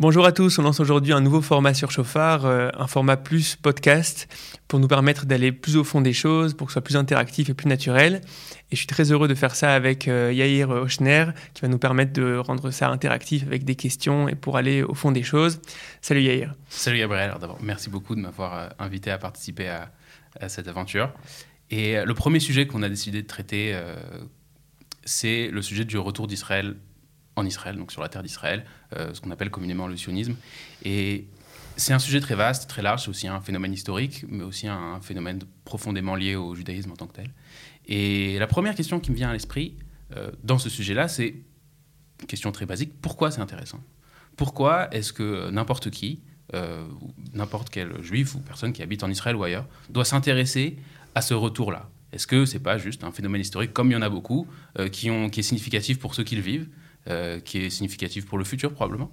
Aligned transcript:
Bonjour 0.00 0.24
à 0.24 0.32
tous, 0.32 0.58
on 0.58 0.62
lance 0.62 0.80
aujourd'hui 0.80 1.12
un 1.12 1.20
nouveau 1.20 1.42
format 1.42 1.74
sur 1.74 1.90
Chauffard, 1.90 2.46
euh, 2.46 2.70
un 2.72 2.86
format 2.86 3.18
plus 3.18 3.56
podcast 3.56 4.34
pour 4.66 4.78
nous 4.78 4.88
permettre 4.88 5.26
d'aller 5.26 5.52
plus 5.52 5.76
au 5.76 5.84
fond 5.84 6.00
des 6.00 6.14
choses, 6.14 6.54
pour 6.54 6.66
que 6.66 6.70
ce 6.70 6.76
soit 6.76 6.82
plus 6.82 6.96
interactif 6.96 7.50
et 7.50 7.54
plus 7.54 7.68
naturel. 7.68 8.22
Et 8.70 8.76
je 8.76 8.76
suis 8.76 8.86
très 8.86 9.12
heureux 9.12 9.28
de 9.28 9.34
faire 9.34 9.54
ça 9.54 9.74
avec 9.74 10.08
euh, 10.08 10.32
Yair 10.32 10.70
Ochner 10.70 11.26
qui 11.52 11.60
va 11.60 11.68
nous 11.68 11.76
permettre 11.76 12.14
de 12.14 12.38
rendre 12.38 12.70
ça 12.70 12.88
interactif 12.88 13.42
avec 13.42 13.64
des 13.64 13.74
questions 13.74 14.26
et 14.26 14.34
pour 14.34 14.56
aller 14.56 14.82
au 14.82 14.94
fond 14.94 15.12
des 15.12 15.22
choses. 15.22 15.60
Salut 16.00 16.22
Yair. 16.22 16.54
Salut 16.70 16.98
Gabriel, 16.98 17.34
d'abord 17.38 17.58
merci 17.60 17.90
beaucoup 17.90 18.14
de 18.14 18.20
m'avoir 18.22 18.54
euh, 18.54 18.68
invité 18.78 19.10
à 19.10 19.18
participer 19.18 19.68
à, 19.68 19.90
cette 20.48 20.66
aventure. 20.66 21.12
Et 21.70 22.02
le 22.02 22.14
premier 22.14 22.40
sujet 22.40 22.66
qu'on 22.66 22.82
a 22.82 22.88
décidé 22.88 23.20
de 23.20 23.26
traiter, 23.26 23.78
c'est 25.04 25.48
le 25.48 25.60
sujet 25.60 25.84
du 25.84 25.98
retour 25.98 26.26
d'Israël 26.26 26.76
en 27.36 27.46
Israël, 27.46 27.76
donc 27.76 27.92
sur 27.92 28.02
la 28.02 28.08
terre 28.08 28.22
d'Israël, 28.22 28.64
euh, 28.96 29.12
ce 29.14 29.20
qu'on 29.20 29.30
appelle 29.30 29.50
communément 29.50 29.86
le 29.86 29.96
sionisme. 29.96 30.36
Et 30.84 31.26
c'est 31.76 31.92
un 31.92 31.98
sujet 31.98 32.20
très 32.20 32.34
vaste, 32.34 32.68
très 32.68 32.82
large, 32.82 33.02
c'est 33.02 33.08
aussi 33.08 33.28
un 33.28 33.40
phénomène 33.40 33.72
historique, 33.72 34.24
mais 34.28 34.44
aussi 34.44 34.68
un 34.68 35.00
phénomène 35.00 35.40
profondément 35.64 36.14
lié 36.14 36.36
au 36.36 36.54
judaïsme 36.54 36.90
en 36.92 36.96
tant 36.96 37.06
que 37.06 37.14
tel. 37.14 37.30
Et 37.86 38.38
la 38.38 38.46
première 38.46 38.74
question 38.74 39.00
qui 39.00 39.10
me 39.10 39.16
vient 39.16 39.30
à 39.30 39.32
l'esprit 39.32 39.76
euh, 40.16 40.30
dans 40.44 40.58
ce 40.58 40.68
sujet-là, 40.68 41.08
c'est 41.08 41.34
une 42.20 42.26
question 42.26 42.52
très 42.52 42.66
basique, 42.66 42.92
pourquoi 43.00 43.30
c'est 43.30 43.40
intéressant? 43.40 43.80
Pourquoi 44.36 44.92
est-ce 44.94 45.12
que 45.12 45.50
n'importe 45.50 45.90
qui, 45.90 46.20
euh, 46.54 46.86
n'importe 47.32 47.70
quel 47.70 48.02
juif 48.02 48.34
ou 48.34 48.40
personne 48.40 48.72
qui 48.72 48.82
habite 48.82 49.02
en 49.02 49.10
Israël 49.10 49.36
ou 49.36 49.44
ailleurs, 49.44 49.66
doit 49.88 50.04
s'intéresser 50.04 50.76
à 51.14 51.22
ce 51.22 51.34
retour-là? 51.34 51.88
Est-ce 52.12 52.26
que 52.26 52.44
c'est 52.44 52.58
pas 52.60 52.76
juste 52.76 53.04
un 53.04 53.12
phénomène 53.12 53.40
historique, 53.40 53.72
comme 53.72 53.90
il 53.90 53.94
y 53.94 53.96
en 53.96 54.02
a 54.02 54.08
beaucoup, 54.08 54.48
qui, 54.90 55.08
est 55.08 55.42
significatif 55.42 56.00
pour 56.00 56.14
ceux 56.16 56.24
qui 56.24 56.34
le 56.34 56.42
vivent, 56.42 56.66
euh, 57.08 57.40
qui 57.40 57.58
est 57.58 57.70
significative 57.70 58.26
pour 58.26 58.36
le 58.36 58.44
futur 58.44 58.74
probablement. 58.74 59.10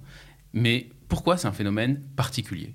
Mais 0.52 0.90
pourquoi 1.08 1.38
c'est 1.38 1.48
un 1.48 1.52
phénomène 1.52 2.02
particulier? 2.16 2.74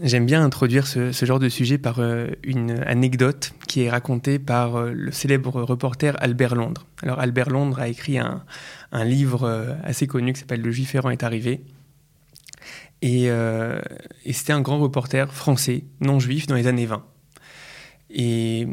J'aime 0.00 0.26
bien 0.26 0.44
introduire 0.44 0.86
ce, 0.86 1.10
genre 1.12 1.40
de 1.40 1.48
sujet 1.48 1.76
par 1.76 1.98
euh, 1.98 2.28
une 2.44 2.70
anecdote 2.86 3.52
qui 3.66 3.82
est 3.82 3.90
racontée 3.90 4.38
par 4.38 4.76
euh, 4.76 4.92
le 4.92 5.10
célèbre 5.10 5.60
reporter 5.62 6.16
Albert 6.22 6.54
Londres. 6.54 6.86
Alors 7.02 7.18
Albert 7.18 7.50
Londres 7.50 7.80
a 7.80 7.88
écrit 7.88 8.16
un, 8.16 8.44
livre 8.92 9.76
assez 9.82 10.06
connu 10.06 10.32
qui 10.32 10.40
s'appelle 10.40 10.62
Le 10.62 10.70
Juif 10.70 10.94
errant 10.94 11.10
est 11.10 11.24
arrivé. 11.24 11.64
Et, 13.02 13.24
et 13.24 14.32
c'était 14.32 14.52
un 14.52 14.60
grand 14.60 14.78
reporter 14.78 15.34
français, 15.34 15.84
non 16.00 16.20
juif, 16.20 16.46
dans 16.46 16.54
les 16.54 16.68
années 16.68 16.86
20. 16.86 17.04
Et, 18.10 18.68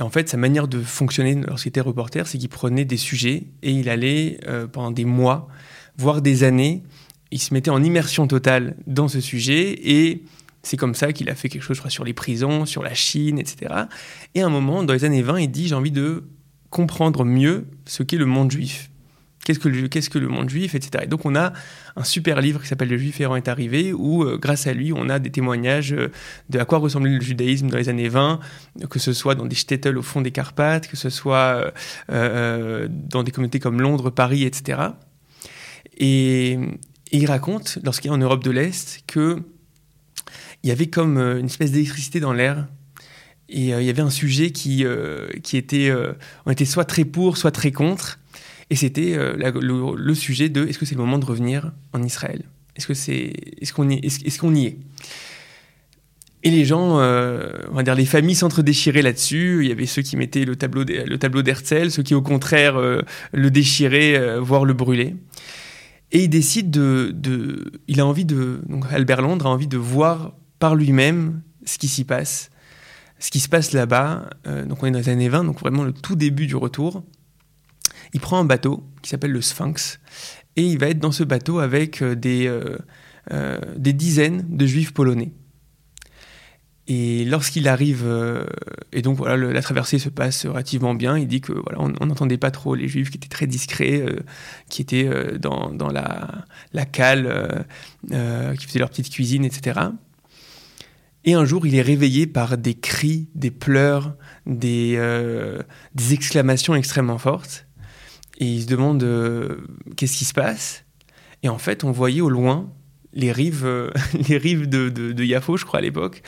en 0.00 0.10
fait, 0.10 0.28
sa 0.28 0.36
manière 0.36 0.68
de 0.68 0.80
fonctionner 0.80 1.34
lorsqu'il 1.34 1.70
était 1.70 1.80
reporter, 1.80 2.26
c'est 2.26 2.38
qu'il 2.38 2.48
prenait 2.48 2.84
des 2.84 2.96
sujets 2.96 3.44
et 3.62 3.72
il 3.72 3.88
allait 3.88 4.40
euh, 4.46 4.66
pendant 4.66 4.90
des 4.90 5.04
mois, 5.04 5.48
voire 5.96 6.22
des 6.22 6.44
années, 6.44 6.82
il 7.30 7.40
se 7.40 7.54
mettait 7.54 7.70
en 7.70 7.82
immersion 7.82 8.26
totale 8.26 8.76
dans 8.86 9.08
ce 9.08 9.20
sujet 9.20 9.78
et 9.82 10.24
c'est 10.62 10.76
comme 10.76 10.94
ça 10.94 11.12
qu'il 11.12 11.30
a 11.30 11.34
fait 11.34 11.48
quelque 11.48 11.62
chose, 11.62 11.76
je 11.76 11.80
crois, 11.80 11.90
sur 11.90 12.04
les 12.04 12.12
prisons, 12.12 12.66
sur 12.66 12.82
la 12.82 12.94
Chine, 12.94 13.38
etc. 13.38 13.74
Et 14.34 14.42
à 14.42 14.46
un 14.46 14.50
moment, 14.50 14.82
dans 14.82 14.92
les 14.92 15.04
années 15.04 15.22
20, 15.22 15.40
il 15.40 15.50
dit 15.50 15.68
j'ai 15.68 15.74
envie 15.74 15.90
de 15.90 16.24
comprendre 16.70 17.24
mieux 17.24 17.66
ce 17.86 18.02
qu'est 18.02 18.18
le 18.18 18.26
monde 18.26 18.50
juif. 18.50 18.89
Qu'est-ce 19.44 19.58
que, 20.10 20.18
le, 20.18 20.28
monde 20.28 20.50
juif, 20.50 20.74
etc. 20.74 21.04
Et 21.04 21.06
donc 21.06 21.24
on 21.24 21.34
a 21.34 21.54
un 21.96 22.04
super 22.04 22.42
livre 22.42 22.60
qui 22.60 22.68
s'appelle 22.68 22.90
Le 22.90 22.98
Juif 22.98 23.20
errant 23.22 23.36
est 23.36 23.48
arrivé, 23.48 23.92
où 23.94 24.22
euh, 24.22 24.36
grâce 24.36 24.66
à 24.66 24.74
lui, 24.74 24.92
on 24.92 25.08
a 25.08 25.18
des 25.18 25.30
témoignages 25.30 25.94
euh, 25.94 26.10
de 26.50 26.58
à 26.58 26.66
quoi 26.66 26.78
ressemblait 26.78 27.10
le 27.10 27.22
judaïsme 27.22 27.68
dans 27.68 27.78
les 27.78 27.88
années 27.88 28.10
20, 28.10 28.38
que 28.90 28.98
ce 28.98 29.14
soit 29.14 29.34
dans 29.34 29.46
des 29.46 29.56
shtetl 29.56 29.96
au 29.96 30.02
fond 30.02 30.20
des 30.20 30.30
Carpates, 30.30 30.88
que 30.88 30.96
ce 30.96 31.08
soit 31.08 31.72
euh, 32.10 32.86
dans 32.90 33.22
des 33.22 33.30
communautés 33.30 33.60
comme 33.60 33.80
Londres, 33.80 34.10
Paris, 34.10 34.44
etc. 34.44 34.80
Et, 35.96 36.58
il 37.12 37.26
raconte, 37.26 37.78
lorsqu'il 37.82 38.10
est 38.10 38.14
en 38.14 38.18
Europe 38.18 38.44
de 38.44 38.52
l'Est, 38.52 39.02
que 39.08 39.42
il 40.62 40.68
y 40.68 40.70
avait 40.70 40.86
comme 40.86 41.18
une 41.18 41.46
espèce 41.46 41.72
d'électricité 41.72 42.20
dans 42.20 42.32
l'air 42.32 42.68
et 43.48 43.70
il 43.70 43.82
y 43.82 43.90
avait 43.90 44.02
un 44.02 44.10
sujet 44.10 44.52
qui, 44.52 44.84
qui 45.42 45.56
était, 45.56 45.92
on 46.46 46.52
était 46.52 46.66
soit 46.66 46.84
très 46.84 47.04
pour, 47.04 47.36
soit 47.36 47.50
très 47.50 47.72
contre. 47.72 48.20
Et 48.70 48.76
c'était 48.76 49.14
euh, 49.16 49.36
le, 49.36 50.14
sujet 50.14 50.48
de 50.48 50.64
est-ce 50.66 50.78
que 50.78 50.86
c'est 50.86 50.94
le 50.94 51.00
moment 51.00 51.18
de 51.18 51.24
revenir 51.24 51.72
en 51.92 52.02
Israël? 52.04 52.44
Est-ce 52.76 52.86
que 52.86 52.94
c'est 52.94 53.32
est-ce 53.60 53.74
qu'on 53.74 53.90
y 53.90 53.94
est-ce, 53.94 54.38
qu'on 54.38 54.54
y 54.54 54.66
est? 54.66 54.78
Et 56.44 56.50
les 56.50 56.64
gens, 56.64 57.00
euh, 57.00 57.50
on 57.70 57.74
va 57.74 57.82
dire 57.82 57.96
les 57.96 58.06
familles 58.06 58.36
s'entre-déchiraient 58.36 59.02
là-dessus. 59.02 59.64
Il 59.64 59.68
y 59.68 59.72
avait 59.72 59.86
ceux 59.86 60.02
qui 60.02 60.16
mettaient 60.16 60.44
le 60.44 60.54
tableau, 60.54 60.84
le 60.84 61.18
tableau 61.18 61.42
d'Herzl, 61.42 61.90
ceux 61.90 62.04
qui 62.04 62.14
au 62.14 62.22
contraire 62.22 62.76
euh, 62.76 63.02
le 63.32 63.50
déchiraient, 63.50 64.38
voire 64.38 64.64
le 64.64 64.72
brûlaient. 64.72 65.16
Et 66.12 66.24
il 66.24 66.28
décide 66.28 66.70
de, 66.70 67.12
de, 67.12 67.72
il 67.88 68.00
a 68.00 68.06
envie 68.06 68.24
de, 68.24 68.60
Albert 68.90 69.22
Londres 69.22 69.46
a 69.46 69.50
envie 69.50 69.68
de 69.68 69.78
voir 69.78 70.34
par 70.60 70.76
lui-même 70.76 71.42
ce 71.64 71.76
qui 71.76 71.88
s'y 71.88 72.04
passe, 72.04 72.50
ce 73.18 73.30
qui 73.30 73.40
se 73.40 73.48
passe 73.48 73.72
là-bas. 73.72 74.30
donc 74.66 74.82
on 74.82 74.86
est 74.86 74.90
dans 74.90 74.98
les 74.98 75.08
années 75.08 75.28
20, 75.28 75.44
donc 75.44 75.60
vraiment 75.60 75.84
le 75.84 75.92
tout 75.92 76.16
début 76.16 76.46
du 76.46 76.56
retour. 76.56 77.04
Il 78.12 78.20
prend 78.20 78.38
un 78.38 78.44
bateau 78.44 78.84
qui 79.02 79.10
s'appelle 79.10 79.32
le 79.32 79.40
Sphinx 79.40 80.00
et 80.56 80.62
il 80.62 80.78
va 80.78 80.88
être 80.88 80.98
dans 80.98 81.12
ce 81.12 81.24
bateau 81.24 81.60
avec 81.60 82.02
euh, 82.02 82.14
des, 82.14 82.46
euh, 82.46 82.76
euh, 83.32 83.58
des 83.76 83.92
dizaines 83.92 84.44
de 84.48 84.66
juifs 84.66 84.92
polonais. 84.92 85.32
Et 86.88 87.24
lorsqu'il 87.24 87.68
arrive, 87.68 88.04
et 88.92 89.00
donc 89.00 89.16
voilà, 89.16 89.36
la 89.36 89.62
traversée 89.62 90.00
se 90.00 90.08
passe 90.08 90.44
relativement 90.44 90.92
bien, 90.92 91.16
il 91.16 91.28
dit 91.28 91.40
que 91.40 91.52
on 91.76 91.88
n'entendait 92.04 92.36
pas 92.36 92.50
trop 92.50 92.74
les 92.74 92.88
juifs 92.88 93.10
qui 93.10 93.16
étaient 93.16 93.28
très 93.28 93.46
discrets, 93.46 94.04
qui 94.68 94.82
étaient 94.82 95.38
dans, 95.38 95.70
la 95.92 96.86
cale, 96.86 97.64
qui 98.10 98.66
faisaient 98.66 98.80
leur 98.80 98.90
petite 98.90 99.08
cuisine, 99.08 99.44
etc. 99.44 99.78
Et 101.24 101.34
un 101.34 101.44
jour, 101.44 101.64
il 101.64 101.76
est 101.76 101.82
réveillé 101.82 102.26
par 102.26 102.58
des 102.58 102.74
cris, 102.74 103.28
des 103.36 103.52
pleurs, 103.52 104.16
des, 104.46 104.98
des 105.94 106.12
exclamations 106.12 106.74
extrêmement 106.74 107.18
fortes 107.18 107.68
et 108.40 108.46
il 108.46 108.62
se 108.62 108.66
demande 108.66 109.02
euh, 109.02 109.58
qu'est-ce 109.96 110.16
qui 110.16 110.24
se 110.24 110.32
passe? 110.32 110.84
Et 111.42 111.48
en 111.48 111.58
fait, 111.58 111.84
on 111.84 111.92
voyait 111.92 112.22
au 112.22 112.30
loin 112.30 112.72
les 113.12 113.32
rives, 113.32 113.66
euh, 113.66 113.90
les 114.28 114.38
rives 114.38 114.68
de, 114.68 114.88
de, 114.88 115.24
Yafo, 115.24 115.58
je 115.58 115.64
crois, 115.66 115.78
à 115.78 115.82
l'époque, 115.82 116.22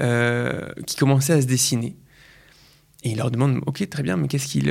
euh, 0.00 0.68
qui 0.86 0.96
commençaient 0.96 1.32
à 1.32 1.40
se 1.40 1.46
dessiner. 1.46 1.96
Et 3.04 3.10
il 3.10 3.18
leur 3.18 3.30
demande, 3.30 3.60
ok, 3.66 3.88
très 3.88 4.02
bien, 4.02 4.16
mais 4.16 4.28
qu'est-ce 4.28 4.48
qu'il, 4.48 4.64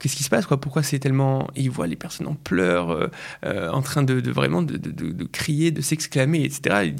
qu'est-ce 0.00 0.16
qui 0.16 0.24
se 0.24 0.30
passe, 0.30 0.46
quoi? 0.46 0.58
Pourquoi 0.58 0.82
c'est 0.82 0.98
tellement 0.98 1.48
Et 1.54 1.62
il 1.62 1.70
voit 1.70 1.86
les 1.86 1.96
personnes 1.96 2.26
en 2.26 2.34
pleurs, 2.34 3.10
en 3.44 3.82
train 3.82 4.02
de, 4.02 4.30
vraiment 4.30 4.62
de, 4.62 5.24
crier, 5.26 5.70
de 5.70 5.82
s'exclamer, 5.82 6.44
etc. 6.44 6.94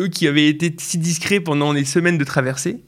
eux 0.00 0.08
qui 0.08 0.26
avaient 0.26 0.48
été 0.48 0.74
si 0.76 0.98
discrets 0.98 1.38
pendant 1.38 1.72
les 1.72 1.84
semaines 1.84 2.18
de 2.18 2.24
traversée. 2.24 2.82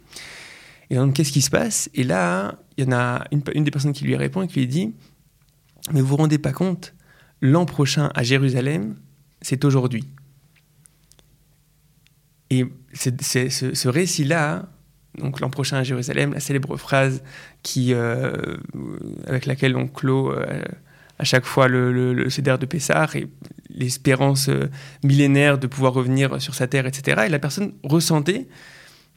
Et 0.90 0.96
donc, 0.96 1.14
qu'est-ce 1.14 1.30
qui 1.30 1.40
se 1.40 1.50
passe? 1.50 1.88
Et 1.94 2.02
là, 2.02 2.58
il 2.76 2.84
y 2.84 2.88
en 2.88 2.92
a 2.92 3.24
une, 3.30 3.64
des 3.64 3.70
personnes 3.70 3.92
qui 3.92 4.04
lui 4.04 4.16
répond 4.16 4.42
et 4.42 4.48
qui 4.48 4.58
lui 4.58 4.66
dit, 4.66 4.92
mais 5.92 6.00
vous 6.00 6.08
vous 6.08 6.16
rendez 6.16 6.38
pas 6.38 6.52
compte, 6.52 6.94
l'an 7.40 7.66
prochain 7.66 8.10
à 8.14 8.22
Jérusalem, 8.22 8.96
c'est 9.42 9.64
aujourd'hui. 9.64 10.04
Et 12.50 12.66
ce, 12.92 13.88
récit-là, 13.88 14.68
donc 15.16 15.40
l'an 15.40 15.50
prochain 15.50 15.78
à 15.78 15.84
Jérusalem, 15.84 16.32
la 16.32 16.40
célèbre 16.40 16.76
phrase 16.76 17.22
qui, 17.62 17.94
euh, 17.94 18.56
avec 19.26 19.46
laquelle 19.46 19.76
on 19.76 19.86
clôt 19.86 20.32
euh, 20.32 20.62
à 21.18 21.24
chaque 21.24 21.44
fois 21.44 21.68
le, 21.68 21.92
le, 21.92 22.12
de 22.24 22.66
Pessar 22.66 23.14
et 23.14 23.28
l'espérance 23.68 24.48
euh, 24.48 24.68
millénaire 25.04 25.58
de 25.58 25.68
pouvoir 25.68 25.92
revenir 25.92 26.42
sur 26.42 26.54
sa 26.54 26.66
terre, 26.66 26.86
etc. 26.86 27.22
Et 27.26 27.28
la 27.28 27.38
personne 27.38 27.74
ressentait 27.84 28.48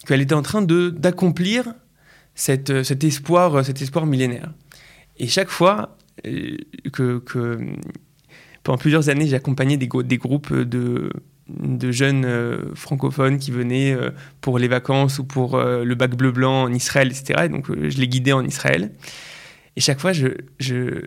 qu'elle 0.06 0.22
était 0.22 0.36
en 0.36 0.44
train 0.44 0.62
d'accomplir 0.62 1.74
cet 2.36 2.70
espoir, 3.04 3.64
cet 3.66 3.82
espoir 3.82 4.06
millénaire. 4.06 4.52
Et 5.18 5.28
chaque 5.28 5.50
fois, 5.50 5.98
euh, 6.26 6.58
que, 6.92 7.58
pendant 8.64 8.78
plusieurs 8.78 9.10
années, 9.10 9.28
j'ai 9.28 9.36
accompagné 9.36 9.78
des, 9.78 9.88
groupes 9.88 10.54
de, 10.54 11.12
jeunes 11.92 12.26
euh, 12.26 12.74
francophones 12.76 13.38
qui 13.38 13.52
venaient 13.52 13.94
euh, 13.94 14.12
pour 14.42 14.60
les 14.60 14.68
vacances 14.68 15.20
ou 15.20 15.26
pour 15.26 15.58
le 15.58 15.96
bac 15.96 16.16
bleu-blanc 16.16 16.64
en 16.64 16.74
Israël, 16.74 17.10
etc. 17.10 17.44
Et 17.46 17.50
donc, 17.50 17.68
je 17.68 17.98
les 17.98 18.08
guidais 18.08 18.34
en 18.34 18.46
Israël. 18.46 18.92
Et 19.76 19.82
chaque 19.82 20.00
fois 20.00 20.14
je, 20.14 20.28
je, 20.60 21.02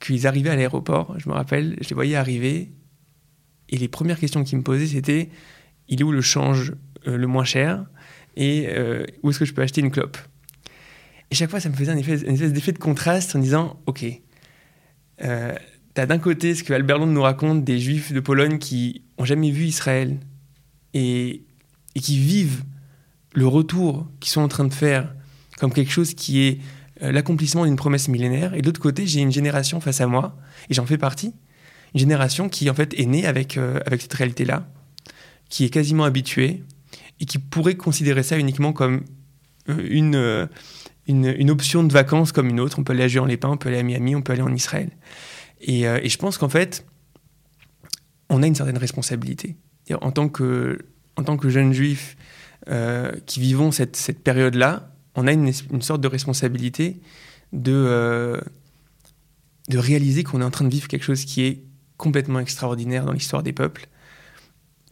qu'ils 0.00 0.26
arrivaient 0.26 0.50
à 0.50 0.56
l'aéroport, 0.56 1.14
je 1.18 1.28
me 1.28 1.34
rappelle, 1.34 1.76
je 1.82 1.88
les 1.90 1.94
voyais 1.94 2.16
arriver. 2.16 2.72
Et 3.68 3.76
les 3.76 3.88
premières 3.88 4.18
questions 4.18 4.42
qu'ils 4.44 4.58
me 4.58 4.62
posaient, 4.62 4.86
c'était 4.86 5.28
il 5.88 6.00
est 6.00 6.04
où 6.04 6.12
le 6.12 6.22
change 6.22 6.74
le 7.04 7.26
moins 7.26 7.44
cher? 7.44 7.84
Et 8.36 8.68
où 9.22 9.30
est-ce 9.30 9.38
que 9.38 9.44
je 9.44 9.52
peux 9.52 9.62
acheter 9.62 9.82
une 9.82 9.90
clope? 9.90 10.16
Et 11.30 11.34
chaque 11.34 11.50
fois, 11.50 11.60
ça 11.60 11.68
me 11.68 11.74
faisait 11.74 11.92
un 11.92 11.96
effet, 11.96 12.18
une 12.22 12.34
espèce 12.34 12.52
d'effet 12.52 12.72
de 12.72 12.78
contraste 12.78 13.36
en 13.36 13.38
disant 13.38 13.78
ok, 13.86 14.04
euh, 15.22 15.54
tu 15.94 16.00
as 16.00 16.06
d'un 16.06 16.18
côté 16.18 16.54
ce 16.54 16.62
que 16.62 16.72
Albert 16.72 16.98
Londres 16.98 17.12
nous 17.12 17.22
raconte 17.22 17.64
des 17.64 17.78
juifs 17.78 18.12
de 18.12 18.20
Pologne 18.20 18.58
qui 18.58 19.02
ont 19.18 19.24
jamais 19.24 19.50
vu 19.50 19.64
Israël 19.64 20.18
et, 20.94 21.42
qui 21.94 22.18
vivent 22.18 22.62
le 23.34 23.46
retour 23.46 24.08
qu'ils 24.20 24.30
sont 24.30 24.40
en 24.40 24.48
train 24.48 24.64
de 24.64 24.72
faire 24.72 25.14
comme 25.58 25.72
quelque 25.72 25.90
chose 25.90 26.14
qui 26.14 26.42
est 26.42 26.58
euh, 27.02 27.10
l'accomplissement 27.10 27.64
d'une 27.64 27.76
promesse 27.76 28.08
millénaire. 28.08 28.54
Et 28.54 28.62
de 28.62 28.66
l'autre 28.66 28.80
côté, 28.80 29.06
j'ai 29.06 29.20
une 29.20 29.32
génération 29.32 29.80
face 29.80 30.00
à 30.00 30.06
moi, 30.06 30.36
et 30.70 30.74
j'en 30.74 30.86
fais 30.86 30.98
partie, 30.98 31.34
une 31.94 32.00
génération 32.00 32.48
qui 32.48 32.70
en 32.70 32.74
fait 32.74 32.98
est 32.98 33.06
née 33.06 33.26
avec, 33.26 33.56
avec 33.56 34.02
cette 34.02 34.14
réalité-là, 34.14 34.70
qui 35.48 35.64
est 35.64 35.70
quasiment 35.70 36.04
habituée 36.04 36.62
et 37.20 37.24
qui 37.24 37.38
pourrait 37.38 37.76
considérer 37.76 38.22
ça 38.22 38.38
uniquement 38.38 38.72
comme 38.72 39.02
une, 39.66 40.48
une, 41.08 41.50
option 41.50 41.82
de 41.82 41.92
vacances 41.92 42.32
comme 42.32 42.48
une 42.48 42.60
autre. 42.60 42.78
On 42.78 42.84
peut 42.84 42.92
aller 42.92 43.04
à 43.04 43.08
Juan-les-Pins, 43.08 43.48
on 43.48 43.56
peut 43.56 43.70
aller 43.70 43.78
à 43.78 43.82
Miami, 43.82 44.14
on 44.14 44.22
peut 44.22 44.32
aller 44.32 44.42
en 44.42 44.54
Israël. 44.54 44.90
Et, 45.60 45.82
et 45.82 46.08
je 46.08 46.18
pense 46.18 46.38
qu'en 46.38 46.48
fait, 46.48 46.84
on 48.28 48.42
a 48.42 48.46
une 48.46 48.54
certaine 48.54 48.78
responsabilité. 48.78 49.56
En 50.00 50.12
tant 50.12 50.28
que, 50.28 50.78
en 51.16 51.24
tant 51.24 51.36
que 51.36 51.48
jeunes 51.48 51.72
juifs 51.72 52.16
euh, 52.68 53.12
qui 53.26 53.40
vivons 53.40 53.72
cette, 53.72 53.96
cette 53.96 54.22
période-là, 54.22 54.92
on 55.14 55.26
a 55.26 55.32
une, 55.32 55.50
une, 55.72 55.82
sorte 55.82 56.00
de 56.00 56.08
responsabilité 56.08 57.00
de, 57.52 57.72
euh, 57.72 58.38
de 59.68 59.78
réaliser 59.78 60.22
qu'on 60.22 60.42
est 60.42 60.44
en 60.44 60.50
train 60.50 60.64
de 60.64 60.70
vivre 60.70 60.88
quelque 60.88 61.02
chose 61.02 61.24
qui 61.24 61.42
est 61.42 61.62
complètement 61.96 62.40
extraordinaire 62.40 63.04
dans 63.04 63.12
l'histoire 63.12 63.42
des 63.42 63.52
peuples. 63.52 63.88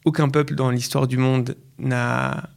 Aucun 0.05 0.29
peuple 0.29 0.55
dans 0.55 0.71
l'histoire 0.71 1.07
du 1.07 1.19
monde 1.19 1.57
n'a 1.79 2.51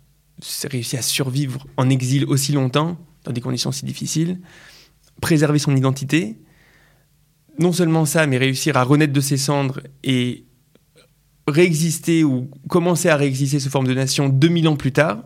réussi 0.63 0.95
à 0.95 1.01
survivre 1.01 1.67
en 1.75 1.89
exil 1.89 2.25
aussi 2.25 2.53
longtemps, 2.53 2.97
dans 3.23 3.31
des 3.31 3.41
conditions 3.41 3.71
si 3.71 3.85
difficiles, 3.85 4.39
préserver 5.21 5.59
son 5.59 5.75
identité, 5.75 6.37
non 7.59 7.73
seulement 7.73 8.05
ça, 8.05 8.25
mais 8.25 8.37
réussir 8.37 8.77
à 8.77 8.83
renaître 8.83 9.13
de 9.13 9.21
ses 9.21 9.37
cendres 9.37 9.81
et 10.03 10.45
réexister 11.47 12.23
ou 12.23 12.49
commencer 12.69 13.09
à 13.09 13.15
réexister 13.15 13.59
sous 13.59 13.69
forme 13.69 13.87
de 13.87 13.93
nation 13.93 14.29
2000 14.29 14.67
ans 14.67 14.75
plus 14.75 14.91
tard. 14.91 15.23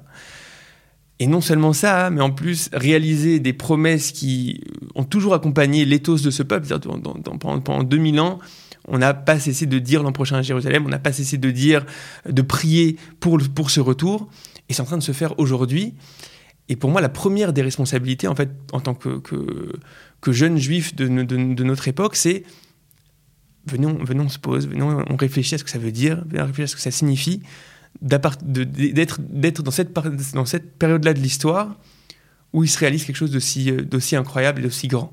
Et 1.20 1.28
non 1.28 1.42
seulement 1.42 1.74
ça, 1.74 2.10
mais 2.10 2.22
en 2.22 2.32
plus 2.32 2.70
réaliser 2.74 3.40
des 3.40 3.54
promesses 3.54 4.12
qui 4.12 4.62
ont 4.96 5.04
toujours 5.04 5.36
accompagné 5.36 5.86
l'éthos 5.86 6.18
de 6.18 6.32
ce 6.32 6.44
peuple. 6.44 6.68
Pendant, 6.80 7.60
pendant 7.60 7.84
2000 7.84 8.20
ans, 8.20 8.40
on 8.88 8.98
n'a 8.98 9.14
pas 9.14 9.40
cessé 9.40 9.66
de 9.66 9.80
dire 9.80 10.04
l'an 10.04 10.12
prochain 10.12 10.38
à 10.38 10.42
Jérusalem, 10.42 10.86
on 10.86 10.90
n'a 10.90 11.00
pas 11.00 11.14
cessé 11.14 11.38
de 11.38 11.52
dire, 11.52 11.86
de 12.28 12.42
prier 12.42 12.98
pour, 13.20 13.38
pour 13.56 13.70
ce 13.70 13.80
retour. 13.80 14.28
Et 14.68 14.74
c'est 14.74 14.82
en 14.82 14.86
train 14.86 14.98
de 14.98 15.04
se 15.04 15.12
faire 15.12 15.40
aujourd'hui. 15.40 15.94
Et 16.70 16.76
pour 16.76 16.90
moi, 16.90 17.02
la 17.02 17.10
première 17.10 17.54
des 17.54 17.62
responsabilités, 17.62 18.28
en 18.28 18.36
fait, 18.36 18.50
en 18.72 18.80
tant 18.80 18.96
que, 18.96 19.22
jeune 20.28 20.58
juif 20.58 20.96
de, 20.96 21.08
notre 21.08 21.88
époque, 21.88 22.16
c'est 22.16 22.44
venons, 23.66 23.94
venons, 24.04 24.26
on 24.26 24.30
se 24.30 24.40
pose, 24.40 24.68
venons, 24.68 25.04
on 25.10 25.16
réfléchit 25.16 25.56
à 25.56 25.58
ce 25.58 25.64
que 25.64 25.70
ça 25.70 25.80
veut 25.80 25.92
dire, 25.92 26.24
venons 26.26 26.46
réfléchir 26.46 26.64
à 26.64 26.68
ce 26.68 26.76
que 26.76 26.82
ça 26.82 26.92
signifie, 26.92 27.42
d'être 28.02 28.42
dans 29.62 29.72
cette, 29.72 29.94
dans 29.94 30.46
cette 30.46 30.78
période-là 30.78 31.14
de 31.14 31.20
l'histoire 31.20 31.78
où 32.54 32.64
il 32.64 32.70
se 32.70 32.78
réalise 32.78 33.04
quelque 33.04 33.16
chose 33.16 33.32
d'aussi 33.32 34.16
incroyable 34.16 34.60
et 34.60 34.64
d'aussi 34.64 34.88
grand. 34.88 35.12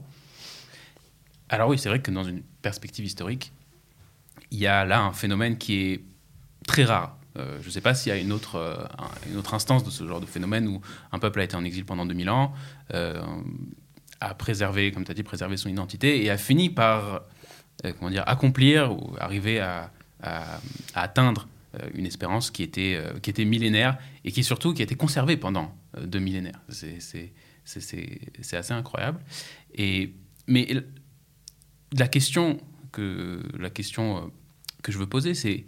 Alors 1.49 1.69
oui, 1.69 1.79
c'est 1.79 1.89
vrai 1.89 2.01
que 2.01 2.11
dans 2.11 2.23
une 2.23 2.43
perspective 2.63 3.05
historique, 3.05 3.53
il 4.51 4.59
y 4.59 4.67
a 4.67 4.85
là 4.85 5.01
un 5.01 5.13
phénomène 5.13 5.59
qui 5.59 5.75
est 5.75 6.05
très 6.67 6.85
rare. 6.85 7.17
Euh, 7.39 7.59
je 7.61 7.67
ne 7.67 7.71
sais 7.71 7.81
pas 7.81 7.95
s'il 7.95 8.11
y 8.11 8.15
a 8.15 8.19
une 8.19 8.33
autre, 8.33 8.57
euh, 8.57 8.77
une 9.31 9.37
autre 9.37 9.55
instance 9.55 9.85
de 9.85 9.91
ce 9.91 10.07
genre 10.07 10.21
de 10.21 10.27
phénomène 10.27 10.67
où 10.67 10.81
un 11.13 11.19
peuple 11.19 11.41
a 11.41 11.45
été 11.45 11.57
en 11.57 11.65
exil 11.65 11.85
pendant 11.85 12.07
2000 12.07 12.31
ans, 12.31 12.53
euh, 12.95 13.23
a 14.21 14.35
préservé, 14.35 14.93
comme 14.93 15.05
tu 15.05 15.11
as 15.11 15.15
dit, 15.15 15.23
préservé 15.23 15.57
son 15.57 15.69
identité 15.69 16.25
et 16.25 16.31
a 16.31 16.37
fini 16.37 16.71
par 16.71 17.23
accomplir 18.27 18.93
ou 18.93 19.17
arriver 19.19 19.61
à, 19.61 19.91
atteindre 20.95 21.49
une 21.95 22.05
espérance 22.05 22.51
qui 22.51 22.63
était, 22.63 23.01
millénaire 23.39 23.97
et 24.23 24.33
qui 24.33 24.45
surtout 24.45 24.75
qui 24.75 24.83
a 24.83 24.85
été 24.85 24.97
conservée 24.97 25.39
pendant 25.39 25.75
deux 25.99 26.19
millénaires. 26.19 26.61
C'est 26.69 27.33
assez 28.53 28.75
incroyable. 28.75 29.19
Mais 30.47 30.69
la 31.93 32.09
question 32.09 32.61
que, 32.93 33.41
la 33.59 33.71
question 33.71 34.31
que 34.83 34.93
je 34.93 34.99
veux 34.99 35.07
poser, 35.07 35.35
c'est 35.35 35.65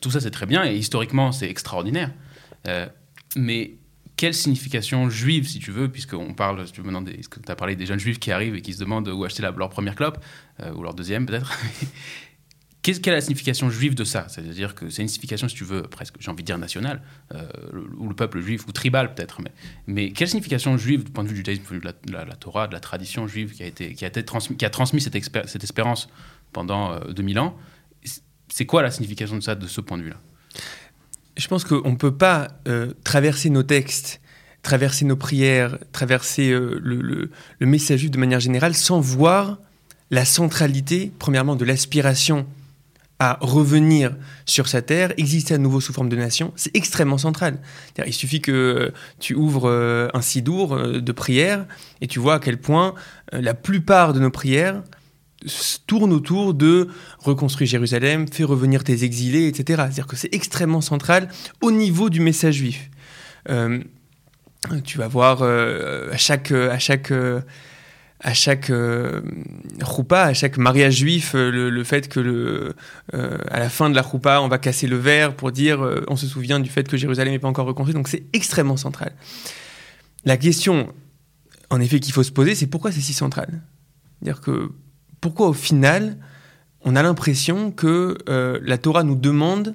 tout 0.00 0.10
ça 0.10 0.20
c'est 0.20 0.30
très 0.30 0.46
bien 0.46 0.64
et 0.64 0.74
historiquement 0.76 1.32
c'est 1.32 1.48
extraordinaire. 1.48 2.12
mais 3.36 3.74
quelle 4.20 4.34
signification 4.34 5.08
juive, 5.08 5.48
si 5.48 5.60
tu 5.60 5.70
veux, 5.70 5.90
puisqu'on 5.90 6.34
parle, 6.34 6.66
si 6.66 6.74
tu 6.74 6.82
as 7.48 7.56
parlé 7.56 7.74
des 7.74 7.86
jeunes 7.86 7.98
juifs 7.98 8.18
qui 8.18 8.30
arrivent 8.32 8.54
et 8.54 8.60
qui 8.60 8.74
se 8.74 8.78
demandent 8.78 9.08
où 9.08 9.24
acheter 9.24 9.40
leur 9.40 9.70
première 9.70 9.94
clope, 9.94 10.22
euh, 10.60 10.74
ou 10.74 10.82
leur 10.82 10.92
deuxième 10.92 11.24
peut-être. 11.24 11.50
Qu'est-ce 12.82 13.00
quelle 13.00 13.14
est 13.14 13.16
la 13.16 13.22
signification 13.22 13.70
juive 13.70 13.94
de 13.94 14.04
ça? 14.04 14.26
C'est-à-dire 14.28 14.74
que 14.74 14.90
c'est 14.90 15.00
une 15.00 15.08
signification, 15.08 15.48
si 15.48 15.54
tu 15.54 15.64
veux, 15.64 15.82
presque, 15.82 16.16
j'ai 16.18 16.30
envie 16.30 16.42
de 16.42 16.46
dire 16.46 16.58
nationale, 16.58 17.00
euh, 17.34 17.46
ou 17.96 18.10
le 18.10 18.14
peuple 18.14 18.40
juif, 18.40 18.66
ou 18.68 18.72
tribal 18.72 19.14
peut-être. 19.14 19.40
Mais, 19.86 20.12
quelle 20.12 20.28
signification 20.28 20.76
juive, 20.76 21.04
du 21.04 21.10
point 21.10 21.24
de 21.24 21.28
vue 21.28 21.34
du 21.34 21.38
judaïsme, 21.38 21.62
de 21.80 22.12
la, 22.12 22.24
Torah, 22.36 22.68
de 22.68 22.74
la 22.74 22.80
tradition 22.80 23.26
juive 23.26 23.54
qui 23.54 23.62
a, 23.62 23.66
été, 23.66 23.94
qui 23.94 24.04
a, 24.04 24.08
été 24.08 24.22
transmis, 24.22 24.56
qui 24.58 24.66
a 24.66 24.70
transmis 24.70 25.00
cette, 25.00 25.14
espérance 25.16 26.10
pendant 26.52 26.98
2000 27.08 27.38
euh, 27.38 27.40
ans 27.40 27.58
C'est 28.52 28.66
quoi 28.66 28.82
la 28.82 28.90
signification 28.90 29.36
de 29.36 29.42
ça, 29.42 29.54
de 29.54 29.66
ce 29.66 29.80
point 29.80 29.96
de 29.96 30.02
vue-là? 30.02 30.20
Je 31.36 31.48
pense 31.48 31.64
qu'on 31.64 31.90
ne 31.90 31.96
peut 31.96 32.14
pas 32.14 32.48
euh, 32.68 32.92
traverser 33.04 33.48
nos 33.48 33.62
textes, 33.62 34.20
traverser 34.62 35.04
nos 35.04 35.16
prières, 35.16 35.78
traverser 35.92 36.50
euh, 36.50 36.78
le, 36.82 37.30
le, 37.58 37.66
message 37.66 38.04
de 38.04 38.18
manière 38.18 38.40
générale 38.40 38.74
sans 38.74 39.00
voir 39.00 39.58
la 40.10 40.24
centralité, 40.24 41.12
premièrement, 41.18 41.56
de 41.56 41.64
l'aspiration 41.64 42.46
à 43.20 43.38
revenir 43.40 44.16
sur 44.46 44.66
sa 44.66 44.82
terre, 44.82 45.12
exister 45.18 45.54
à 45.54 45.58
nouveau 45.58 45.80
sous 45.80 45.92
forme 45.92 46.08
de 46.08 46.16
nation, 46.16 46.52
c'est 46.56 46.74
extrêmement 46.74 47.18
central. 47.18 47.58
Il 48.04 48.14
suffit 48.14 48.40
que 48.40 48.92
tu 49.18 49.34
ouvres 49.34 49.68
euh, 49.68 50.08
un 50.14 50.22
sidour 50.22 50.76
de 50.76 51.12
prière 51.12 51.66
et 52.00 52.06
tu 52.06 52.18
vois 52.18 52.36
à 52.36 52.38
quel 52.38 52.58
point 52.58 52.94
la 53.32 53.54
plupart 53.54 54.14
de 54.14 54.20
nos 54.20 54.30
prières 54.30 54.82
tourne 55.86 56.12
autour 56.12 56.54
de 56.54 56.88
reconstruire 57.18 57.68
Jérusalem, 57.68 58.28
faire 58.28 58.48
revenir 58.48 58.84
tes 58.84 59.04
exilés, 59.04 59.46
etc. 59.46 59.82
C'est-à-dire 59.84 60.06
que 60.06 60.16
c'est 60.16 60.34
extrêmement 60.34 60.80
central 60.80 61.28
au 61.60 61.70
niveau 61.70 62.10
du 62.10 62.20
message 62.20 62.56
juif. 62.56 62.90
Euh, 63.48 63.80
tu 64.84 64.98
vas 64.98 65.08
voir 65.08 65.38
euh, 65.40 66.12
à 66.12 66.16
chaque 66.18 66.52
à 66.52 66.78
chaque 66.78 67.12
à 68.20 68.34
chaque 68.34 68.68
euh, 68.68 69.22
à 70.10 70.34
chaque 70.34 70.58
mariage 70.58 70.96
juif, 70.96 71.32
le, 71.34 71.84
fait 71.84 72.08
que 72.08 72.20
le, 72.20 72.74
à 73.12 73.58
la 73.58 73.70
fin 73.70 73.88
de 73.88 73.94
la 73.94 74.02
roupa, 74.02 74.40
on 74.40 74.48
va 74.48 74.58
casser 74.58 74.86
le 74.86 74.96
verre 74.96 75.34
pour 75.34 75.52
dire 75.52 75.80
on 76.08 76.16
se 76.16 76.26
souvient 76.26 76.60
du 76.60 76.68
fait 76.68 76.86
que 76.86 76.98
Jérusalem 76.98 77.32
n'est 77.32 77.38
pas 77.38 77.48
encore 77.48 77.66
reconstruite. 77.66 77.96
Donc 77.96 78.08
c'est 78.08 78.24
extrêmement 78.34 78.76
central. 78.76 79.12
La 80.26 80.36
question, 80.36 80.92
en 81.70 81.80
effet, 81.80 81.98
qu'il 81.98 82.12
faut 82.12 82.22
se 82.22 82.32
poser, 82.32 82.54
c'est 82.54 82.66
pourquoi 82.66 82.92
c'est 82.92 83.00
si 83.00 83.14
central? 83.14 83.62
C'est-à-dire 84.20 84.42
que 84.42 84.70
pourquoi 85.20 85.48
au 85.48 85.52
final, 85.52 86.16
on 86.82 86.96
a 86.96 87.02
l'impression 87.02 87.70
que 87.70 88.18
euh, 88.28 88.58
la 88.62 88.78
Torah 88.78 89.02
nous 89.02 89.16
demande 89.16 89.74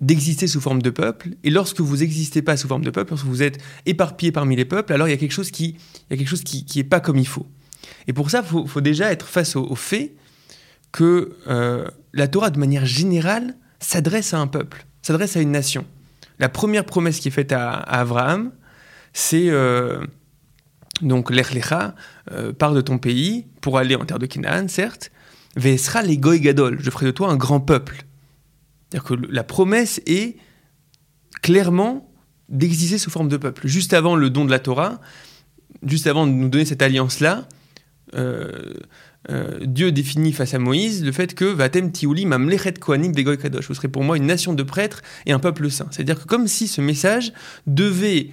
d'exister 0.00 0.46
sous 0.46 0.60
forme 0.60 0.82
de 0.82 0.90
peuple, 0.90 1.30
et 1.42 1.50
lorsque 1.50 1.80
vous 1.80 1.98
n'existez 1.98 2.42
pas 2.42 2.56
sous 2.56 2.68
forme 2.68 2.84
de 2.84 2.90
peuple, 2.90 3.10
lorsque 3.12 3.26
vous 3.26 3.42
êtes 3.42 3.58
éparpillé 3.86 4.30
parmi 4.30 4.54
les 4.54 4.66
peuples, 4.66 4.92
alors 4.92 5.08
il 5.08 5.10
y 5.10 5.14
a 5.14 5.16
quelque 5.16 5.32
chose 5.32 5.50
qui 5.50 5.76
chose 6.26 6.42
qui, 6.42 6.64
qui 6.64 6.80
est 6.80 6.84
pas 6.84 7.00
comme 7.00 7.16
il 7.16 7.26
faut. 7.26 7.46
Et 8.06 8.12
pour 8.12 8.30
ça, 8.30 8.44
il 8.44 8.68
faut, 8.68 8.80
déjà 8.80 9.10
être 9.10 9.26
face 9.26 9.56
au, 9.56 9.74
fait 9.74 10.14
que 10.92 11.36
euh, 11.46 11.88
la 12.12 12.28
Torah, 12.28 12.50
de 12.50 12.58
manière 12.58 12.86
générale, 12.86 13.56
s'adresse 13.80 14.34
à 14.34 14.38
un 14.38 14.46
peuple, 14.46 14.86
s'adresse 15.02 15.36
à 15.36 15.40
une 15.40 15.50
nation. 15.50 15.86
La 16.38 16.48
première 16.48 16.84
promesse 16.84 17.18
qui 17.18 17.28
est 17.28 17.32
faite 17.32 17.52
à, 17.52 17.72
Abraham, 17.72 18.52
c'est 19.12 19.48
euh, 19.48 20.04
donc 21.02 21.30
l'Echlecha, 21.30 21.94
euh, 22.32 22.52
part 22.52 22.72
de 22.72 22.80
ton 22.80 22.98
pays 22.98 23.46
pour 23.60 23.78
aller 23.78 23.94
en 23.96 24.04
terre 24.04 24.18
de 24.18 24.26
Canaan, 24.26 24.68
certes, 24.68 25.10
Vesra 25.56 26.02
les 26.02 26.18
gadol, 26.18 26.78
je 26.80 26.90
ferai 26.90 27.06
de 27.06 27.10
toi 27.10 27.30
un 27.30 27.36
grand 27.36 27.60
peuple. 27.60 28.04
C'est-à-dire 28.90 29.08
que 29.08 29.14
la 29.30 29.42
promesse 29.42 30.00
est 30.06 30.36
clairement 31.42 32.12
d'exister 32.48 32.98
sous 32.98 33.10
forme 33.10 33.28
de 33.28 33.36
peuple. 33.36 33.66
Juste 33.66 33.94
avant 33.94 34.16
le 34.16 34.30
don 34.30 34.44
de 34.44 34.50
la 34.50 34.58
Torah, 34.58 35.00
juste 35.82 36.06
avant 36.06 36.26
de 36.26 36.32
nous 36.32 36.48
donner 36.48 36.66
cette 36.66 36.82
alliance-là, 36.82 37.48
euh, 38.14 38.74
euh, 39.30 39.58
Dieu 39.62 39.90
définit 39.92 40.32
face 40.32 40.54
à 40.54 40.58
Moïse 40.58 41.04
le 41.04 41.10
fait 41.10 41.34
que 41.34 41.44
Vatem 41.44 41.90
Tiuli 41.90 42.26
mamlechet 42.26 42.74
kohanim 42.74 43.12
begoy 43.12 43.38
kadosh. 43.38 43.66
Vous 43.68 43.74
serez 43.74 43.88
pour 43.88 44.04
moi 44.04 44.16
une 44.16 44.26
nation 44.26 44.52
de 44.52 44.62
prêtres 44.62 45.02
et 45.24 45.32
un 45.32 45.40
peuple 45.40 45.70
saint. 45.70 45.88
C'est-à-dire 45.90 46.20
que 46.20 46.26
comme 46.26 46.46
si 46.46 46.68
ce 46.68 46.80
message 46.80 47.32
devait 47.66 48.30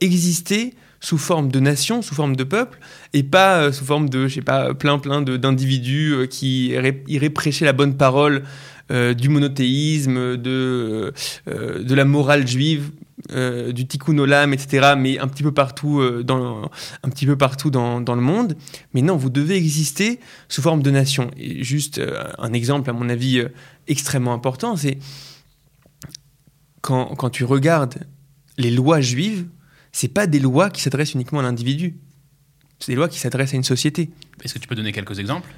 exister 0.00 0.74
sous 1.04 1.18
forme 1.18 1.50
de 1.50 1.60
nation, 1.60 2.00
sous 2.00 2.14
forme 2.14 2.34
de 2.34 2.44
peuple, 2.44 2.78
et 3.12 3.22
pas 3.22 3.58
euh, 3.58 3.72
sous 3.72 3.84
forme 3.84 4.08
de, 4.08 4.26
je 4.26 4.36
sais 4.36 4.40
pas, 4.40 4.72
plein 4.72 4.98
plein 4.98 5.20
d'individus 5.20 6.14
euh, 6.14 6.26
qui 6.26 6.68
iraient, 6.68 7.28
prêcher 7.28 7.66
la 7.66 7.74
bonne 7.74 7.98
parole 7.98 8.44
euh, 8.90 9.12
du 9.12 9.28
monothéisme, 9.28 10.38
de, 10.38 11.12
de 11.46 11.94
la 11.94 12.04
morale 12.06 12.46
juive, 12.46 12.90
du 13.28 13.86
tikkun 13.86 14.16
olam, 14.16 14.54
etc., 14.54 14.94
mais 14.96 15.18
un 15.18 15.28
petit 15.28 15.42
peu 15.42 15.52
partout, 15.52 16.02
dans, 16.22 16.70
un 17.02 17.08
petit 17.10 17.26
peu 17.26 17.36
partout 17.36 17.70
dans, 17.70 18.00
dans, 18.00 18.14
le 18.14 18.20
monde. 18.22 18.56
Mais 18.94 19.02
non, 19.02 19.16
vous 19.16 19.30
devez 19.30 19.56
exister 19.56 20.20
sous 20.48 20.62
forme 20.62 20.82
de 20.82 20.90
nation. 20.90 21.30
Et 21.36 21.64
juste 21.64 22.00
un 22.38 22.52
exemple, 22.52 22.88
à 22.90 22.92
mon 22.92 23.08
avis, 23.08 23.42
extrêmement 23.88 24.34
important, 24.34 24.76
c'est 24.76 24.98
quand, 26.82 27.14
quand 27.16 27.30
tu 27.30 27.44
regardes 27.44 28.06
les 28.58 28.70
lois 28.70 29.00
juives, 29.00 29.46
c'est 29.94 30.08
pas 30.08 30.26
des 30.26 30.40
lois 30.40 30.70
qui 30.70 30.82
s'adressent 30.82 31.14
uniquement 31.14 31.38
à 31.38 31.42
l'individu. 31.42 31.94
C'est 32.80 32.90
des 32.90 32.96
lois 32.96 33.08
qui 33.08 33.20
s'adressent 33.20 33.54
à 33.54 33.56
une 33.56 33.62
société. 33.62 34.10
Est-ce 34.42 34.52
que 34.52 34.58
tu 34.58 34.66
peux 34.66 34.74
donner 34.74 34.92
quelques 34.92 35.20
exemples? 35.20 35.48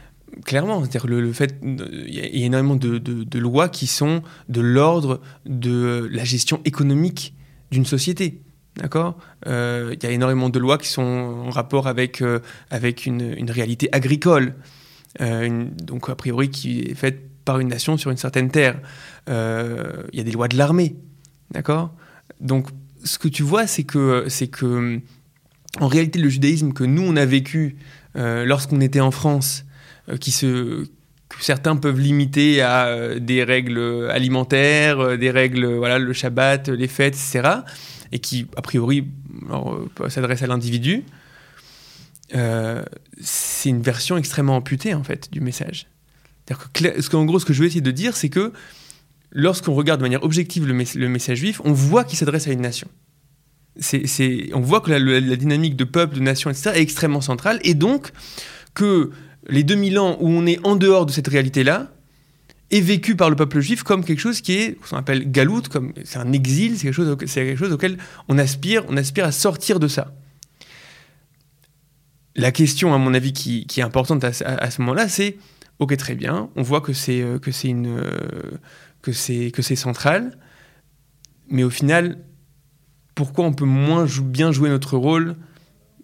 Clairement, 0.44 0.80
c'est-à-dire 0.82 1.06
le, 1.06 1.32
fait, 1.32 1.58
il 1.62 2.14
y, 2.14 2.20
a 2.20 2.44
énormément 2.44 2.76
de, 2.76 2.98
de, 2.98 3.38
lois 3.38 3.70
qui 3.70 3.86
sont 3.86 4.22
de 4.50 4.60
l'ordre 4.60 5.22
de 5.46 6.06
la 6.12 6.24
gestion 6.24 6.60
économique 6.66 7.34
d'une 7.70 7.86
société. 7.86 8.42
D'accord? 8.76 9.16
Euh, 9.46 9.94
Il 9.94 10.04
y 10.04 10.06
a 10.06 10.10
énormément 10.10 10.50
de 10.50 10.58
lois 10.58 10.76
qui 10.76 10.88
sont 10.88 11.02
en 11.02 11.48
rapport 11.48 11.86
avec, 11.86 12.20
euh, 12.20 12.40
avec 12.70 13.06
une, 13.06 13.34
une, 13.38 13.50
réalité 13.50 13.88
agricole, 13.92 14.54
euh, 15.22 15.64
donc 15.82 16.10
a 16.10 16.14
priori 16.14 16.50
qui 16.50 16.80
est 16.80 16.94
faite 16.94 17.22
par 17.46 17.58
une 17.58 17.68
nation 17.68 17.96
sur 17.96 18.10
une 18.10 18.18
certaine 18.18 18.50
terre. 18.50 18.78
Il 19.28 19.32
y 20.12 20.20
a 20.20 20.24
des 20.24 20.32
lois 20.32 20.48
de 20.48 20.58
l'armée. 20.58 20.96
D'accord? 21.52 21.94
Donc 22.40 22.68
ce 23.06 23.18
que 23.18 23.28
tu 23.28 23.42
vois, 23.42 23.66
c'est 23.66 23.84
que, 23.84 24.26
c'est 24.28 24.48
que 24.48 25.00
en 25.80 25.88
réalité, 25.88 26.18
le 26.18 26.28
judaïsme 26.28 26.72
que 26.72 26.84
nous, 26.84 27.02
on 27.02 27.16
a 27.16 27.24
vécu 27.24 27.76
lorsqu'on 28.14 28.80
était 28.80 29.00
en 29.00 29.10
France, 29.10 29.66
qui 30.20 30.30
se, 30.30 30.84
que 31.28 31.44
certains 31.44 31.76
peuvent 31.76 32.00
limiter 32.00 32.62
à 32.62 33.18
des 33.18 33.44
règles 33.44 34.08
alimentaires, 34.10 35.18
des 35.18 35.30
règles, 35.30 35.66
voilà, 35.74 35.98
le 35.98 36.12
Shabbat, 36.14 36.70
les 36.70 36.88
fêtes, 36.88 37.14
etc 37.14 37.60
et 38.12 38.18
qui, 38.18 38.46
a 38.56 38.62
priori, 38.62 39.06
euh, 39.50 40.08
s'adresse 40.08 40.42
à 40.42 40.46
l'individu, 40.46 41.04
euh, 42.34 42.82
c'est 43.20 43.68
une 43.68 43.82
version 43.82 44.16
extrêmement 44.16 44.56
amputée, 44.56 44.94
en 44.94 45.04
fait, 45.04 45.30
du 45.32 45.40
message. 45.40 45.86
Que, 46.72 47.16
en 47.16 47.24
gros, 47.24 47.38
ce 47.38 47.44
que 47.44 47.52
je 47.52 47.60
veux 47.60 47.66
essayer 47.66 47.80
de 47.80 47.90
dire, 47.90 48.16
c'est 48.16 48.28
que 48.28 48.52
lorsqu'on 49.32 49.74
regarde 49.74 50.00
de 50.00 50.04
manière 50.04 50.22
objective 50.22 50.66
le, 50.66 51.08
message 51.08 51.38
juif, 51.38 51.60
on 51.64 51.72
voit 51.72 52.04
qu'il 52.04 52.18
s'adresse 52.18 52.46
à 52.48 52.52
une 52.52 52.60
nation. 52.60 52.88
On 54.54 54.60
voit 54.60 54.80
que 54.80 54.90
la, 54.90 55.36
dynamique 55.36 55.76
de 55.76 55.84
peuple, 55.84 56.16
de 56.16 56.20
nation, 56.20 56.50
etc., 56.50 56.72
est 56.74 56.80
extrêmement 56.80 57.20
centrale, 57.20 57.60
et 57.62 57.74
donc 57.74 58.12
que 58.74 59.10
les 59.48 59.62
2000 59.62 59.98
ans 59.98 60.16
où 60.20 60.28
on 60.28 60.46
est 60.46 60.64
en 60.66 60.76
dehors 60.76 61.06
de 61.06 61.12
cette 61.12 61.28
réalité-là, 61.28 61.92
est 62.70 62.80
vécu 62.80 63.14
par 63.14 63.30
le 63.30 63.36
peuple 63.36 63.60
juif 63.60 63.82
comme 63.82 64.04
quelque 64.04 64.18
chose 64.18 64.40
qui 64.40 64.54
est, 64.54 64.78
qu'on 64.80 64.96
appelle 64.96 65.30
galout, 65.30 65.62
comme 65.70 65.92
c'est 66.04 66.18
un 66.18 66.32
exil, 66.32 66.76
c'est 66.76 66.84
quelque, 66.84 66.94
chose, 66.94 67.16
quelque 67.16 67.56
chose 67.56 67.72
auquel 67.72 67.96
on 68.28 68.38
aspire, 68.38 68.84
on 68.88 68.96
aspire 68.96 69.24
à 69.24 69.32
sortir 69.32 69.78
de 69.78 69.88
ça. 69.88 70.12
La 72.34 72.52
question, 72.52 72.92
à 72.92 72.98
mon 72.98 73.14
avis, 73.14 73.32
qui, 73.32 73.66
qui 73.66 73.80
est 73.80 73.84
importante 73.84 74.24
à, 74.24 74.32
ce 74.32 74.80
moment-là, 74.80 75.08
c'est 75.08 75.36
ok, 75.78 75.96
très 75.96 76.14
bien, 76.14 76.50
on 76.56 76.62
voit 76.62 76.80
que 76.80 76.92
c'est 76.92 77.22
euh, 77.22 77.38
que 77.38 77.50
c'est 77.50 77.68
une 77.68 77.86
euh, 77.86 78.58
que 79.06 79.12
c'est 79.12 79.52
que 79.52 79.62
c'est 79.62 79.76
central, 79.76 80.36
mais 81.48 81.62
au 81.62 81.70
final, 81.70 82.18
pourquoi 83.14 83.44
on 83.44 83.52
peut 83.52 83.64
moins 83.64 84.06
bien 84.20 84.50
jouer 84.50 84.68
notre 84.68 84.96
rôle 84.96 85.36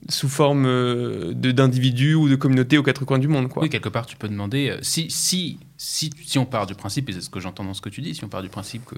sous 0.08 0.28
forme 0.28 0.66
euh, 0.66 1.32
d'individus 1.32 2.14
ou 2.14 2.28
de 2.28 2.36
communautés 2.36 2.78
aux 2.78 2.84
quatre 2.84 3.04
coins 3.04 3.18
du 3.18 3.26
monde. 3.26 3.48
Quoi? 3.48 3.64
Oui, 3.64 3.70
quelque 3.70 3.88
part, 3.88 4.06
tu 4.06 4.16
peux 4.16 4.28
demander, 4.28 4.70
euh, 4.70 4.78
si, 4.82 5.10
si, 5.10 5.58
si, 5.76 6.10
si 6.24 6.38
on 6.38 6.46
part 6.46 6.66
du 6.66 6.76
principe, 6.76 7.10
et 7.10 7.12
c'est 7.12 7.20
ce 7.20 7.30
que 7.30 7.40
j'entends 7.40 7.64
dans 7.64 7.74
ce 7.74 7.80
que 7.80 7.88
tu 7.88 8.02
dis, 8.02 8.14
si 8.14 8.22
on 8.22 8.28
part 8.28 8.42
du 8.42 8.48
principe 8.48 8.84
que 8.84 8.96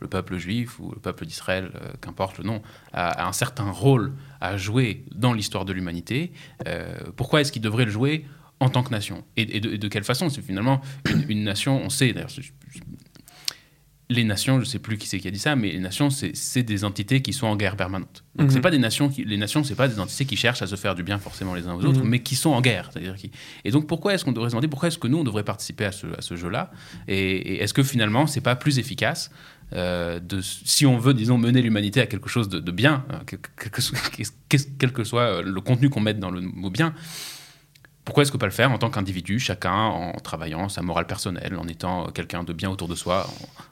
le 0.00 0.08
peuple 0.08 0.36
juif 0.36 0.80
ou 0.80 0.90
le 0.90 1.00
peuple 1.00 1.26
d'Israël, 1.26 1.70
euh, 1.76 1.92
qu'importe 2.00 2.38
le 2.38 2.44
nom, 2.44 2.60
a, 2.92 3.26
un 3.26 3.32
certain 3.32 3.70
rôle 3.70 4.14
à 4.40 4.56
jouer 4.56 5.04
dans 5.14 5.32
l'histoire 5.32 5.64
de 5.64 5.72
l'humanité, 5.72 6.32
pourquoi 7.16 7.40
est-ce 7.40 7.52
qu'il 7.52 7.62
devrait 7.62 7.84
le 7.84 7.92
jouer 7.92 8.26
en 8.58 8.68
tant 8.68 8.82
que 8.82 8.90
nation? 8.90 9.24
Et, 9.36 9.60
de, 9.60 9.88
quelle 9.88 10.04
façon? 10.04 10.28
C'est 10.28 10.42
finalement 10.42 10.80
une, 11.08 11.30
une, 11.30 11.44
nation, 11.44 11.80
on 11.82 11.88
sait, 11.88 12.12
d'ailleurs, 12.12 12.30
les 14.10 14.24
nations, 14.24 14.56
je 14.56 14.60
ne 14.60 14.64
sais 14.66 14.78
plus 14.78 14.98
qui 14.98 15.08
c'est 15.08 15.18
qui 15.18 15.28
a 15.28 15.30
dit 15.30 15.38
ça, 15.38 15.56
mais 15.56 15.70
les 15.70 15.80
nations, 15.80 16.10
c'est 16.10 16.62
des 16.62 16.84
entités 16.84 17.22
qui 17.22 17.32
sont 17.32 17.46
en 17.46 17.56
guerre 17.56 17.76
permanente. 17.76 18.22
Donc, 18.36 18.50
c'est 18.50 18.56
mhm. 18.56 18.62
pas 18.62 18.70
des 18.70 18.78
nations 18.78 19.08
qui, 19.08 19.24
les 19.24 19.38
nations, 19.38 19.64
c'est 19.64 19.74
pas 19.74 19.88
des 19.88 19.98
entités 19.98 20.26
qui 20.26 20.36
cherchent 20.36 20.60
à 20.60 20.66
se 20.66 20.76
faire 20.76 20.94
du 20.94 21.02
bien 21.02 21.18
forcément 21.18 21.54
les 21.54 21.66
uns 21.66 21.74
aux 21.74 21.84
autres, 21.84 22.00
mhm. 22.00 22.08
mais 22.08 22.18
qui 22.20 22.36
sont 22.36 22.50
en 22.50 22.60
guerre. 22.60 22.90
Qui... 23.16 23.30
Et 23.64 23.70
donc, 23.70 23.86
pourquoi 23.86 24.14
est-ce 24.14 24.24
qu'on 24.24 24.32
devrait 24.32 24.50
se 24.50 24.54
demander 24.54 24.68
pourquoi 24.68 24.88
est-ce 24.88 24.98
que 24.98 25.08
nous 25.08 25.18
on 25.18 25.24
devrait 25.24 25.44
participer 25.44 25.86
à 25.86 25.92
ce, 25.92 26.36
jeu-là? 26.36 26.70
Et, 27.08 27.62
est-ce 27.62 27.72
que 27.72 27.82
finalement, 27.82 28.26
c'est 28.26 28.42
pas 28.42 28.56
plus 28.56 28.78
efficace 28.78 29.30
euh, 29.72 30.20
de, 30.20 30.40
si 30.42 30.84
on 30.84 30.98
veut, 30.98 31.14
disons, 31.14 31.38
mener 31.38 31.62
l'humanité 31.62 32.00
à 32.00 32.06
quelque 32.06 32.28
chose 32.28 32.50
de, 32.50 32.70
bien, 32.70 33.04
euh, 33.10 33.38
quel 34.78 34.92
que 34.92 35.04
soit 35.04 35.40
le 35.40 35.60
contenu 35.62 35.88
qu'on 35.88 36.00
mette 36.00 36.18
dans 36.20 36.30
le 36.30 36.42
mot 36.42 36.70
bien, 36.70 36.94
pourquoi 38.04 38.22
est-ce 38.22 38.32
que 38.32 38.36
pas 38.36 38.46
le 38.46 38.52
faire 38.52 38.70
en 38.70 38.78
tant 38.78 38.90
qu'individu, 38.90 39.38
chacun 39.38 39.72
en 39.72 40.12
travaillant 40.20 40.68
sa 40.68 40.82
morale 40.82 41.06
personnelle, 41.06 41.56
en 41.56 41.66
étant 41.66 42.10
quelqu'un 42.10 42.44
de 42.44 42.52
bien 42.52 42.70
autour 42.70 42.86
de 42.86 42.94
soi, 42.94 43.26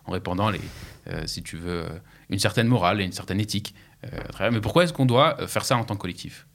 en, 0.06 0.12
répandant, 0.12 0.50
euh, 1.08 1.22
si 1.26 1.42
tu 1.42 1.56
veux, 1.56 1.84
une 2.30 2.38
certaine 2.38 2.66
morale 2.66 3.00
et 3.00 3.04
une 3.04 3.12
certaine 3.12 3.40
éthique 3.40 3.74
euh, 4.04 4.50
Mais 4.50 4.60
pourquoi 4.60 4.84
est-ce 4.84 4.92
qu'on 4.92 5.06
doit 5.06 5.46
faire 5.46 5.64
ça 5.64 5.76
en 5.76 5.84
tant 5.84 5.96
que 5.96 6.00
collectif? 6.00 6.46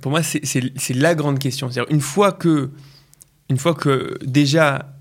Pour 0.00 0.12
moi, 0.12 0.22
c'est 0.22 0.94
la 0.94 1.14
grande 1.14 1.38
question. 1.38 1.68
Une 1.90 2.00
fois 2.00 2.30
que, 2.30 2.70
une 3.48 3.58
fois 3.58 3.74
que 3.74 4.16
déjà, 4.22 4.94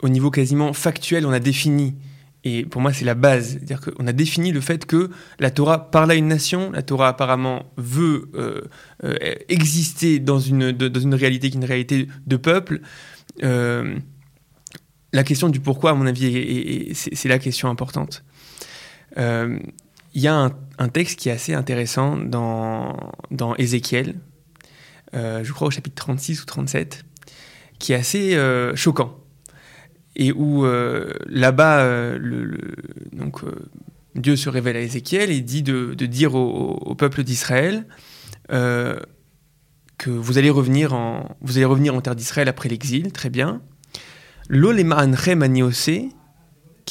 au 0.00 0.08
niveau 0.08 0.30
quasiment 0.30 0.72
factuel, 0.72 1.26
on 1.26 1.32
a 1.32 1.40
défini 1.40 1.96
et 2.44 2.64
pour 2.64 2.82
moi, 2.82 2.92
c'est 2.92 3.06
la 3.06 3.14
base. 3.14 3.52
C'est-à-dire 3.52 3.80
qu'on 3.80 4.06
a 4.06 4.12
défini 4.12 4.52
le 4.52 4.60
fait 4.60 4.84
que 4.84 5.10
la 5.40 5.50
Torah 5.50 5.90
parle 5.90 6.10
à 6.10 6.14
une 6.14 6.28
nation, 6.28 6.70
la 6.72 6.82
Torah 6.82 7.08
apparemment 7.08 7.72
veut 7.76 8.30
euh, 8.34 8.60
euh, 9.02 9.16
exister 9.48 10.18
dans 10.18 10.38
une, 10.38 10.72
dans 10.72 11.00
une 11.00 11.14
réalité 11.14 11.50
qui 11.50 11.56
est 11.56 11.60
une 11.60 11.66
réalité 11.66 12.06
de 12.26 12.36
peuple. 12.36 12.80
Euh, 13.42 13.96
la 15.14 15.24
question 15.24 15.48
du 15.48 15.60
pourquoi, 15.60 15.92
à 15.92 15.94
mon 15.94 16.06
avis, 16.06 16.92
c'est 16.94 17.28
la 17.28 17.38
question 17.38 17.70
importante. 17.70 18.24
Il 19.16 20.20
y 20.20 20.26
a 20.26 20.50
un, 20.78 20.88
texte 20.88 21.18
qui 21.18 21.28
est 21.28 21.32
assez 21.32 21.54
intéressant 21.54 22.16
dans, 22.16 22.96
dans 23.30 23.54
Ézéchiel, 23.54 24.16
je 25.12 25.52
crois 25.52 25.68
au 25.68 25.70
chapitre 25.70 25.94
36 25.94 26.42
ou 26.42 26.46
37, 26.46 27.04
qui 27.78 27.92
est 27.92 27.96
assez 27.96 28.36
choquant 28.74 29.23
et 30.16 30.32
où 30.32 30.64
euh, 30.64 31.12
là-bas, 31.26 31.80
euh, 31.80 32.56
donc, 33.12 33.42
euh, 33.44 33.68
Dieu 34.14 34.36
se 34.36 34.48
révèle 34.48 34.76
à 34.76 34.80
Ézéchiel 34.80 35.30
et 35.30 35.40
dit 35.40 35.62
de, 35.62 35.94
dire 35.94 36.34
au, 36.34 36.94
peuple 36.94 37.24
d'Israël 37.24 37.86
que 38.48 40.10
vous 40.10 40.38
allez, 40.38 40.50
revenir 40.50 40.92
en, 40.92 41.36
vous 41.40 41.56
allez 41.56 41.64
revenir 41.64 41.94
en 41.94 42.00
terre 42.00 42.14
d'Israël 42.14 42.48
après 42.48 42.68
l'exil, 42.68 43.12
très 43.12 43.30
bien. 43.30 43.60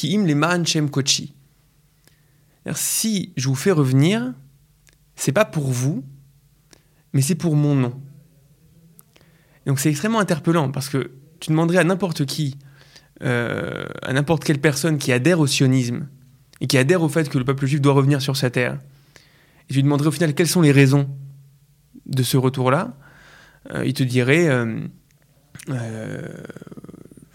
Im 0.03 0.65
shem 0.65 0.89
kochi. 0.89 1.33
Si 2.73 3.33
je 3.37 3.47
vous 3.47 3.55
fais 3.55 3.71
revenir, 3.71 4.33
c'est 5.15 5.31
pas 5.31 5.45
pour 5.45 5.69
vous, 5.69 6.03
mais 7.13 7.21
c'est 7.21 7.35
pour 7.35 7.55
mon 7.55 7.75
nom. 7.75 7.93
donc 9.65 9.79
c'est 9.79 9.89
extrêmement 9.89 10.19
interpellant 10.19 10.71
parce 10.71 10.89
que 10.89 11.11
tu 11.39 11.51
demanderais 11.51 11.77
à 11.77 11.83
n'importe 11.83 12.25
qui 12.25 12.57
euh, 13.21 13.85
à 14.01 14.11
n'importe 14.11 14.43
quelle 14.43 14.59
personne 14.59 14.97
qui 14.97 15.11
adhère 15.11 15.39
au 15.39 15.47
sionisme 15.47 16.07
et 16.61 16.67
qui 16.67 16.77
adhère 16.77 17.03
au 17.03 17.09
fait 17.09 17.29
que 17.29 17.37
le 17.37 17.45
peuple 17.45 17.67
juif 17.67 17.79
doit 17.79 17.93
revenir 17.93 18.21
sur 18.21 18.35
sa 18.35 18.49
terre, 18.49 18.73
et 18.73 19.67
tu 19.69 19.75
lui 19.75 19.83
demanderais 19.83 20.07
au 20.07 20.11
final 20.11 20.33
quelles 20.33 20.47
sont 20.47 20.61
les 20.61 20.71
raisons 20.71 21.09
de 22.05 22.23
ce 22.23 22.37
retour-là, 22.37 22.97
euh, 23.73 23.85
il 23.85 23.93
te 23.93 24.03
dirait, 24.03 24.47
euh, 24.47 24.79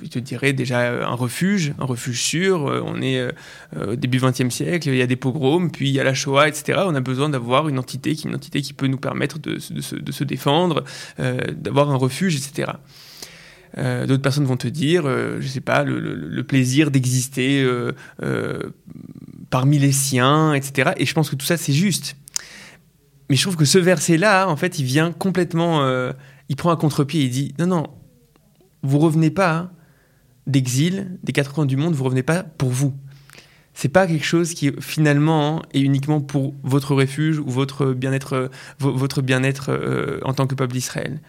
il 0.02 0.08
te 0.11 0.18
dirait 0.18 0.52
déjà 0.52 1.06
un 1.06 1.14
refuge, 1.14 1.75
un 1.78 1.85
refuge 1.85 2.20
sûr. 2.20 2.62
on 2.85 3.00
est 3.00 3.28
au 3.76 3.97
début 3.97 4.18
XXe 4.18 4.50
siècle, 4.50 4.88
il 4.88 4.97
y 4.97 5.02
a 5.02 5.06
des 5.06 5.16
pogroms, 5.16 5.70
puis 5.70 5.88
il 5.88 5.92
y 5.92 6.00
a 6.00 6.04
la 6.04 6.14
Shoah, 6.14 6.49
etc. 6.49 6.80
On 6.87 6.94
a 6.94 7.00
besoin 7.00 7.28
d'avoir 7.28 7.68
une 7.68 7.78
entité, 7.78 8.14
une 8.25 8.35
entité 8.35 8.62
qui 8.62 8.73
peut 8.73 8.88
nous 8.88 8.99
permettre 8.99 9.38
de 9.38 9.58
se, 9.58 10.25
défendre, 10.25 10.85
d'avoir 11.18 11.90
un 11.90 11.97
refuge, 11.97 12.37
etc. 12.37 12.73
Euh, 13.76 14.06
d'autres 14.06 14.22
personnes 14.22 14.44
vont 14.44 14.56
te 14.56 14.68
dire, 14.68 15.06
euh, 15.06 15.38
je 15.40 15.48
sais 15.48 15.60
pas, 15.60 15.84
le, 15.84 16.42
plaisir 16.42 16.90
d'exister 16.90 17.62
euh, 17.62 18.62
parmi 19.50 19.78
les 19.78 19.92
siens, 19.92 20.54
etc. 20.54 20.92
Et 20.96 21.04
je 21.04 21.14
pense 21.14 21.28
que 21.28 21.37
tout 21.37 21.44
ça, 21.44 21.56
c'est 21.56 21.72
juste. 21.72 22.16
Mais 23.28 23.37
je 23.37 23.42
trouve 23.42 23.56
que 23.56 23.66
ce 23.66 23.78
verset-là, 23.78 24.48
en 24.48 24.56
fait, 24.56 24.78
il 24.78 24.84
vient 24.84 25.12
complètement. 25.12 25.87
il 26.48 26.56
prend 26.56 26.70
un 26.70 26.76
contre-pied 26.76 27.20
et 27.20 27.25
il 27.25 27.30
dit 27.30 27.54
Non, 27.58 27.66
non, 27.66 27.87
vous 28.82 28.98
revenez 28.98 29.30
pas 29.30 29.70
d'exil, 30.46 31.18
des 31.22 31.32
quatre 31.32 31.52
coins 31.52 31.66
du 31.66 31.76
monde, 31.76 31.94
vous 31.94 32.04
revenez 32.04 32.22
pas 32.22 32.42
pour 32.42 32.70
vous. 32.70 32.94
C'est 33.75 33.90
pas 33.90 34.06
quelque 34.06 34.25
chose 34.25 34.54
qui 34.54 34.72
finalement 34.80 35.62
est 35.75 35.80
uniquement 35.80 36.20
pour 36.22 36.54
votre 36.62 36.94
refuge 36.94 37.38
ou 37.38 37.48
votre 37.48 37.92
bien-être, 37.92 38.50
votre 38.78 39.20
bien-être 39.20 40.20
en 40.25 40.32
tant 40.32 40.46
que 40.46 40.54
peuple 40.54 40.72
d'Israël. 40.72 41.20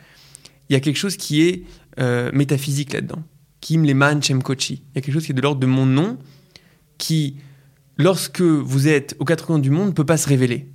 Il 0.70 0.74
y 0.74 0.76
a 0.76 0.80
quelque 0.80 0.98
chose 0.98 1.18
qui 1.18 1.42
est 1.42 1.64
euh, 2.00 2.30
métaphysique 2.34 2.94
là-dedans. 2.94 3.24
Kim 3.62 3.86
Leman 3.86 4.22
Chem 4.22 4.44
Kochi. 4.44 4.76
Il 4.76 4.96
y 4.96 4.98
a 5.00 5.02
quelque 5.02 5.14
chose 5.14 5.26
qui 5.26 5.32
est 5.32 5.36
de 5.36 5.42
l'ordre 5.42 5.60
de 5.60 5.66
mon 5.66 5.86
nom 5.86 6.18
qui, 6.98 7.38
lorsque 7.98 8.42
vous 8.42 8.88
êtes 8.88 9.16
aux 9.20 9.26
quatre 9.26 9.46
coins 9.46 9.60
du 9.60 9.70
monde, 9.70 9.88
ne 9.88 9.94
peut 9.94 10.06
pas 10.06 10.18
se 10.18 10.28
révéler. 10.28 10.68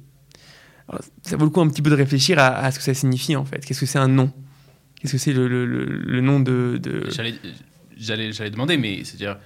ça 1.23 1.37
vaut 1.37 1.44
le 1.44 1.50
coup 1.50 1.61
un 1.61 1.68
petit 1.68 1.83
peu 1.83 1.90
de 1.90 1.94
réfléchir 1.94 2.38
à, 2.38 2.71
ce 2.71 2.78
que 2.78 2.85
ça 2.85 2.94
signifie 2.94 3.37
en 3.37 3.44
fait. 3.44 3.64
Qu'est-ce 3.64 3.80
que 3.80 3.87
c'est 3.87 3.99
un 3.99 4.09
nom? 4.09 4.33
Qu'est-ce 5.00 5.12
que 5.12 5.18
c'est 5.18 5.33
le, 5.33 6.21
nom 6.21 6.40
de. 6.40 6.80
J'allais 7.97 8.50
demander, 8.50 8.76
mais 8.76 9.04
c'est-à-dire. 9.04 9.38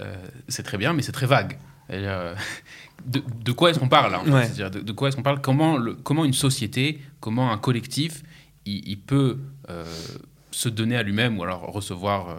Euh, 0.00 0.14
c'est 0.48 0.62
très 0.62 0.76
bien, 0.76 0.92
mais 0.92 1.02
c'est 1.02 1.12
très 1.12 1.26
vague. 1.26 1.58
Euh, 1.90 2.34
de, 3.06 3.52
quoi 3.52 3.70
est-ce 3.70 3.78
qu'on 3.78 3.88
parle 3.88 4.12
là 4.12 4.22
de, 4.22 4.92
quoi 4.92 5.08
est-ce 5.08 5.16
qu'on 5.16 5.22
parle? 5.22 5.40
Comment, 5.40 5.78
comment 6.02 6.24
une 6.24 6.32
société, 6.32 7.00
comment 7.20 7.52
un 7.52 7.58
collectif, 7.58 8.22
il, 8.66 8.98
peut 8.98 9.38
se 10.56 10.68
donner 10.70 10.96
à 10.96 11.02
lui-même 11.02 11.38
ou 11.38 11.42
alors 11.42 11.60
recevoir 11.72 12.28
euh, 12.30 12.34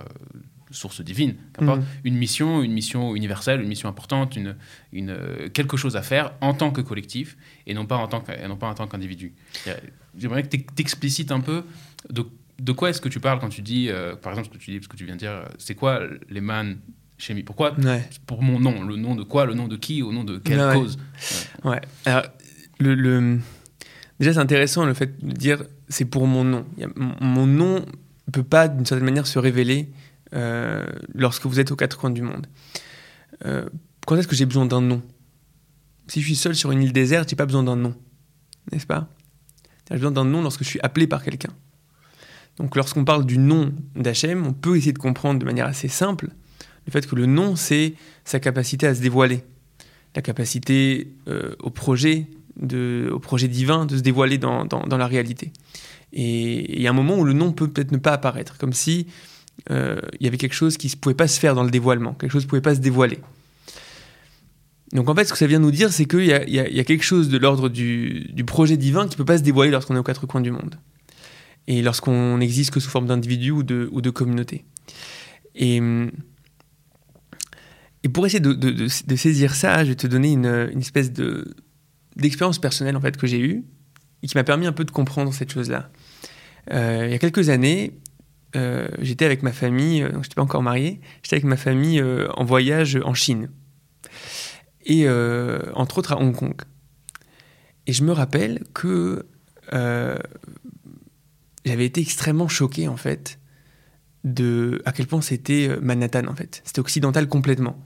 source 0.71 1.01
divine, 1.01 1.35
qu'importe, 1.53 1.79
Mhm. 1.81 1.85
une 2.03 2.15
mission, 2.17 2.63
une 2.63 2.71
mission 2.73 3.15
universelle, 3.15 3.61
une 3.61 3.67
mission 3.69 3.87
importante, 3.89 4.35
une, 4.35 4.55
une, 4.91 5.11
euh, 5.11 5.49
quelque 5.49 5.77
chose 5.77 5.95
à 5.95 6.01
faire 6.01 6.33
en 6.41 6.53
tant 6.53 6.71
que 6.71 6.81
collectif 6.81 7.37
et 7.67 7.73
non 7.73 7.85
pas 7.85 7.97
en 7.97 8.07
tant 8.07 8.21
que- 8.21 8.31
et 8.31 8.47
non 8.47 8.57
pas 8.57 8.67
en 8.67 8.73
tant 8.73 8.87
qu'individu. 8.87 9.33
J'aimerais 10.17 10.43
que 10.43 10.49
tu 10.57 10.65
explicites 10.79 11.31
un 11.31 11.39
peu 11.41 11.63
de, 12.09 12.25
de 12.59 12.71
quoi 12.71 12.89
est-ce 12.89 12.99
que 13.01 13.07
tu 13.09 13.19
parles 13.19 13.39
quand 13.39 13.49
tu 13.49 13.61
dis, 13.61 13.89
euh, 13.89 14.15
par 14.15 14.31
exemple, 14.33 14.49
ce 14.51 14.57
que 14.57 14.63
tu 14.63 14.71
dis, 14.71 14.83
ce 14.83 14.87
que 14.89 14.97
tu 14.97 15.05
viens 15.05 15.13
de 15.15 15.19
dire, 15.19 15.43
c'est 15.59 15.75
quoi 15.75 16.01
les 16.29 16.41
man 16.41 16.79
chimie 17.19 17.43
Pourquoi 17.43 17.73
Ouais. 17.79 18.03
Pour 18.25 18.41
mon 18.41 18.59
nom, 18.59 18.83
le 18.83 18.95
nom 18.95 19.15
de 19.15 19.23
quoi, 19.23 19.45
le 19.45 19.53
nom 19.53 19.67
de 19.67 19.77
qui, 19.77 20.01
au 20.01 20.11
nom 20.11 20.23
de 20.23 20.37
quelle 20.39 20.59
Ouais, 20.59 20.73
cause? 20.73 20.97
Ouais. 21.63 21.81
Alors, 22.05 22.23
le, 22.79 22.95
le- 22.95 23.39
Déjà, 24.19 24.33
c'est 24.33 24.39
intéressant 24.39 24.83
le 24.85 24.95
fait 24.95 25.23
de 25.23 25.31
dire 25.31 25.63
c'est 25.87 26.05
pour 26.05 26.25
mon 26.25 26.43
nom. 26.43 26.65
Il 26.77 26.81
y 26.81 26.85
a- 26.85 26.89
mon, 26.95 27.15
mon 27.21 27.45
nom 27.45 27.85
ne 28.27 28.31
peut 28.31 28.43
pas, 28.43 28.67
d'une 28.67 28.85
certaine 28.85 29.05
manière, 29.05 29.27
se 29.27 29.39
révéler 29.39 29.91
euh, 30.33 30.85
lorsque 31.13 31.45
vous 31.45 31.59
êtes 31.59 31.71
aux 31.71 31.75
quatre 31.75 31.97
coins 31.97 32.09
du 32.09 32.21
monde. 32.21 32.47
Euh, 33.45 33.67
quand 34.05 34.15
est-ce 34.15 34.27
que 34.27 34.35
j'ai 34.35 34.45
besoin 34.45 34.65
d'un 34.65 34.81
nom? 34.81 35.01
Si 36.07 36.21
je 36.21 36.25
suis 36.25 36.35
seul 36.35 36.55
sur 36.55 36.71
une 36.71 36.81
île 36.81 36.93
déserte, 36.93 37.29
j'ai 37.29 37.35
pas 37.35 37.45
besoin 37.45 37.63
d'un 37.63 37.75
nom. 37.75 37.95
N'est-ce 38.71 38.87
pas? 38.87 39.09
J'ai 39.89 39.95
besoin 39.95 40.11
d'un 40.11 40.25
nom 40.25 40.41
lorsque 40.41 40.63
je 40.63 40.69
suis 40.69 40.79
appelé 40.81 41.07
par 41.07 41.23
quelqu'un. 41.23 41.51
Donc, 42.57 42.75
lorsqu'on 42.75 43.05
parle 43.05 43.25
du 43.25 43.37
nom 43.37 43.73
d'Hachem, 43.95 44.45
on 44.45 44.53
peut 44.53 44.77
essayer 44.77 44.93
de 44.93 44.99
comprendre 44.99 45.39
de 45.39 45.45
manière 45.45 45.67
assez 45.67 45.87
simple 45.87 46.29
le 46.87 46.91
fait 46.91 47.05
que 47.05 47.15
le 47.15 47.25
nom, 47.25 47.55
c'est 47.55 47.95
sa 48.23 48.39
capacité 48.39 48.87
à 48.87 48.95
se 48.95 49.01
dévoiler 49.01 49.43
la 50.15 50.21
capacité 50.21 51.13
euh, 51.27 51.53
au, 51.59 51.69
projet 51.69 52.27
de, 52.59 53.09
au 53.13 53.19
projet 53.19 53.47
divin 53.47 53.85
de 53.85 53.97
se 53.97 54.01
dévoiler 54.01 54.37
dans, 54.37 54.65
dans, 54.65 54.81
dans 54.87 54.97
la 54.97 55.05
réalité. 55.05 55.51
Et 56.13 56.77
il 56.77 56.81
y 56.81 56.87
a 56.87 56.89
un 56.89 56.93
moment 56.93 57.17
où 57.17 57.23
le 57.23 57.33
nom 57.33 57.51
peut 57.51 57.67
peut-être 57.67 57.91
ne 57.91 57.97
pas 57.97 58.13
apparaître, 58.13 58.57
comme 58.57 58.73
si 58.73 59.07
euh, 59.69 59.99
il 60.19 60.25
y 60.25 60.27
avait 60.27 60.37
quelque 60.37 60.53
chose 60.53 60.77
qui 60.77 60.87
ne 60.87 60.95
pouvait 60.95 61.15
pas 61.15 61.27
se 61.27 61.39
faire 61.39 61.55
dans 61.55 61.63
le 61.63 61.71
dévoilement, 61.71 62.13
quelque 62.13 62.31
chose 62.31 62.43
ne 62.43 62.49
pouvait 62.49 62.61
pas 62.61 62.75
se 62.75 62.79
dévoiler. 62.79 63.19
Donc 64.93 65.09
en 65.09 65.15
fait, 65.15 65.25
ce 65.25 65.33
que 65.33 65.37
ça 65.37 65.47
vient 65.47 65.59
nous 65.59 65.71
dire, 65.71 65.91
c'est 65.91 66.05
qu'il 66.05 66.23
y, 66.23 66.31
a- 66.31 66.83
quelque 66.85 67.03
chose 67.03 67.27
de 67.27 67.37
l'ordre 67.37 67.67
du, 67.67 68.31
projet 68.45 68.77
divin 68.77 69.07
qui 69.07 69.15
ne 69.15 69.17
peut 69.17 69.25
pas 69.25 69.37
se 69.37 69.43
dévoiler 69.43 69.71
lorsqu'on 69.71 69.95
est 69.95 69.99
aux 69.99 70.03
quatre 70.03 70.25
coins 70.27 70.41
du 70.41 70.51
monde. 70.51 70.75
Et 71.67 71.81
lorsqu'on 71.81 72.37
n'existe 72.37 72.71
que 72.71 72.79
sous 72.79 72.89
forme 72.89 73.07
d'individu 73.07 73.51
ou 73.51 73.63
de, 73.63 73.89
ou 73.91 74.01
communauté. 74.13 74.63
Et, 75.55 75.81
pour 78.13 78.25
essayer 78.25 78.39
de, 78.39 78.87
saisir 78.87 79.53
ça, 79.53 79.83
je 79.83 79.89
vais 79.89 79.95
te 79.95 80.07
donner 80.07 80.31
une, 80.31 80.69
une 80.71 80.79
espèce 80.79 81.11
de 81.11 81.53
d'expérience 82.15 82.57
personnelle 82.57 82.97
en 82.97 83.01
fait 83.01 83.15
que 83.15 83.27
j'ai 83.27 83.39
eue 83.39 83.63
et 84.23 84.27
qui 84.27 84.37
m'a 84.37 84.43
permis 84.43 84.67
un 84.67 84.71
peu 84.71 84.83
de 84.83 84.91
comprendre 84.91 85.33
cette 85.33 85.51
chose-là. 85.51 85.89
Euh, 86.71 87.03
il 87.05 87.11
y 87.11 87.15
a 87.15 87.19
quelques 87.19 87.49
années, 87.49 87.99
euh, 88.55 88.87
j'étais 88.99 89.25
avec 89.25 89.43
ma 89.43 89.51
famille, 89.51 90.03
euh, 90.03 90.11
donc 90.11 90.23
j'étais 90.23 90.35
pas 90.35 90.41
encore 90.41 90.63
marié, 90.63 90.99
j'étais 91.23 91.35
avec 91.35 91.45
ma 91.45 91.57
famille 91.57 92.01
en 92.01 92.43
voyage 92.43 92.97
en 93.03 93.13
Chine 93.13 93.49
et 94.85 95.07
entre 95.73 95.97
autres 95.97 96.13
à 96.13 96.17
Hong 96.17 96.35
Kong. 96.35 96.55
Et 97.87 97.93
je 97.93 98.03
me 98.03 98.11
rappelle 98.11 98.63
que 98.73 99.25
j'avais 101.65 101.85
été 101.85 102.01
extrêmement 102.01 102.47
choqué 102.47 102.87
en 102.87 102.97
fait 102.97 103.39
de 104.23 104.81
à 104.85 104.91
quel 104.91 105.07
point 105.07 105.21
c'était 105.21 105.77
Manhattan 105.81 106.27
en 106.27 106.35
fait. 106.35 106.61
C'était 106.65 106.79
occidental 106.79 107.27
complètement. 107.27 107.85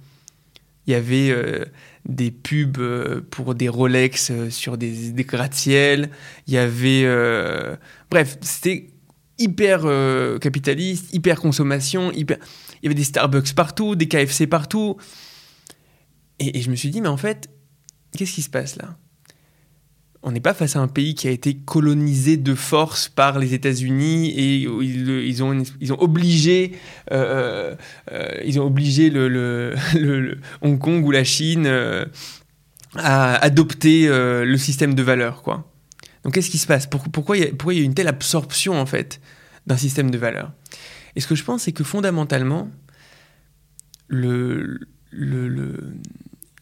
Il 0.88 0.93
y 0.93 0.95
avait 0.95 1.29
euh, 1.29 1.65
des 2.05 2.31
pubs 2.31 2.79
euh, 2.79 3.21
pour 3.29 3.53
des 3.53 3.69
Rolex 3.69 4.31
euh, 4.31 4.50
sur 4.50 4.77
des, 4.77 5.13
gratte-ciel. 5.17 6.09
Il 6.47 6.53
y 6.53 6.57
avait 6.57 7.05
bref, 8.09 8.38
c'était 8.41 8.89
hyper 9.38 9.81
capitaliste, 10.39 11.13
hyper 11.13 11.39
consommation, 11.39 12.11
hyper. 12.11 12.38
Il 12.81 12.85
y 12.85 12.88
avait 12.88 12.95
des 12.95 13.03
Starbucks 13.03 13.53
partout, 13.53 13.95
des 13.95 14.07
KFC 14.07 14.47
partout. 14.47 14.97
Et 16.39 16.61
je 16.61 16.71
me 16.71 16.75
suis 16.75 16.89
dit 16.89 17.01
mais 17.01 17.07
en 17.07 17.17
fait, 17.17 17.50
qu'est-ce 18.17 18.34
qui 18.34 18.41
se 18.41 18.49
passe 18.49 18.75
là? 18.75 18.97
On 20.23 20.31
n'est 20.31 20.39
pas 20.39 20.53
face 20.53 20.75
à 20.75 20.79
un 20.79 20.88
pays 20.88 21.15
qui 21.15 21.27
a 21.27 21.31
été 21.31 21.55
colonisé 21.55 22.38
de 22.38 22.53
force 22.53 23.10
par 23.10 23.39
les 23.39 23.53
États-Unis 23.55 24.29
et 24.29 24.57
ils, 24.57 25.10
ils 25.10 25.43
ont, 25.43 25.63
ils 25.79 25.93
ont 25.93 25.99
obligé, 26.01 26.73
euh, 27.12 27.75
euh, 28.12 28.27
ils 28.45 28.60
ont 28.60 28.65
obligé 28.65 29.10
le, 29.12 29.75
Hong 30.62 30.77
Kong 30.77 31.03
ou 31.05 31.12
la 31.12 31.23
Chine 31.23 31.65
euh, 31.65 32.05
à 32.95 33.36
adopter 33.36 34.07
euh, 34.07 34.45
le 34.45 34.57
système 34.57 34.93
de 34.93 35.01
valeurs. 35.01 35.41
Quoi. 35.41 35.67
Donc 36.23 36.36
qu'est-ce 36.36 36.51
qui 36.51 36.60
se 36.60 36.67
passe? 36.67 36.86
Pour- 36.86 37.10
pourquoi, 37.10 37.38
il 37.38 37.43
y 37.43 37.75
y 37.75 37.79
a 37.79 37.84
une 37.84 37.95
telle 37.95 38.07
absorption 38.07 38.79
en 38.79 38.86
fait 38.86 39.21
d'un 39.65 39.77
système 39.77 40.12
de 40.12 40.17
valeurs? 40.19 40.51
Et 41.15 41.19
ce 41.19 41.27
que 41.27 41.36
je 41.36 41.43
pense, 41.43 41.63
c'est 41.63 41.71
que 41.71 41.84
fondamentalement, 41.84 42.69
le, 44.07 44.79
le, 45.10 45.47
le- 45.47 45.93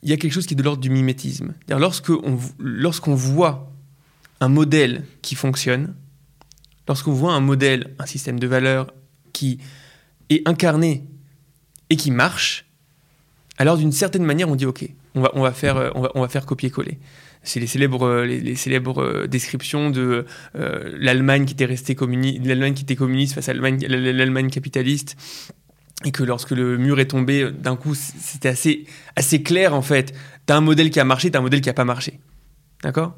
il 0.04 0.10
y 0.10 0.14
a 0.14 0.18
quelque 0.18 0.34
chose 0.34 0.46
qui 0.46 0.54
est 0.54 0.58
de 0.58 0.64
l'ordre 0.64 0.82
du 0.82 0.90
mimétisme. 0.90 1.54
Lorsqu'on 1.70 3.16
voit 3.16 3.72
un 4.40 4.48
modèle 4.48 5.06
qui 5.22 5.36
fonctionne, 5.36 5.96
lorsqu'on 6.88 7.12
voit 7.12 7.34
un 7.34 7.42
modèle, 7.42 7.94
un 8.00 8.06
système 8.06 8.40
de 8.40 8.48
valeurs 8.48 8.94
qui 9.34 9.60
est 10.30 10.48
incarné 10.48 11.06
et 11.90 11.98
qui 11.98 12.12
marche, 12.12 12.66
alors 13.58 13.78
d'une 13.78 13.92
certaine 13.92 14.24
manière, 14.24 14.50
on 14.50 14.56
dit 14.56 14.66
OK, 14.66 14.88
on 15.16 15.22
va, 15.22 15.32
on 15.34 15.42
va 15.42 15.52
faire, 15.52 15.78
euh, 15.78 15.90
on 15.96 16.02
va, 16.02 16.12
on 16.16 16.22
va 16.22 16.30
faire 16.30 16.46
copier-coller. 16.46 16.98
C'est 17.44 17.60
les 17.60 17.68
célèbres, 17.68 18.04
euh, 18.04 18.26
les, 18.26 18.56
célèbres 18.56 19.02
euh, 19.02 19.28
descriptions 19.28 19.90
de 19.90 20.26
l'Allemagne 20.54 21.46
qui 21.46 21.54
était 21.54 21.66
restée 21.66 21.96
communiste, 21.96 22.46
l'Allemagne 22.46 22.74
qui 22.74 22.84
était 22.84 22.96
communiste 22.96 23.34
face 23.34 23.50
à 23.50 23.54
l'Allemagne 23.54 24.50
capitaliste, 24.50 25.16
et 26.06 26.12
que 26.12 26.24
lorsque 26.24 26.52
le 26.52 26.78
mur 26.78 27.00
est 27.00 27.08
tombé, 27.08 27.52
d'un 27.52 27.76
coup, 27.76 27.94
c'était 27.96 28.50
assez, 28.50 28.86
assez 29.16 29.44
clair 29.44 29.74
en 29.74 29.82
fait. 29.82 30.14
T'as 30.46 30.58
un 30.58 30.62
modèle 30.62 30.90
qui 30.90 31.00
a 31.00 31.04
marché, 31.04 31.30
t'as 31.30 31.40
un 31.40 31.44
modèle 31.44 31.62
qui 31.62 31.70
a 31.70 31.74
pas 31.74 31.86
marché, 31.86 32.20
d'accord? 32.84 33.18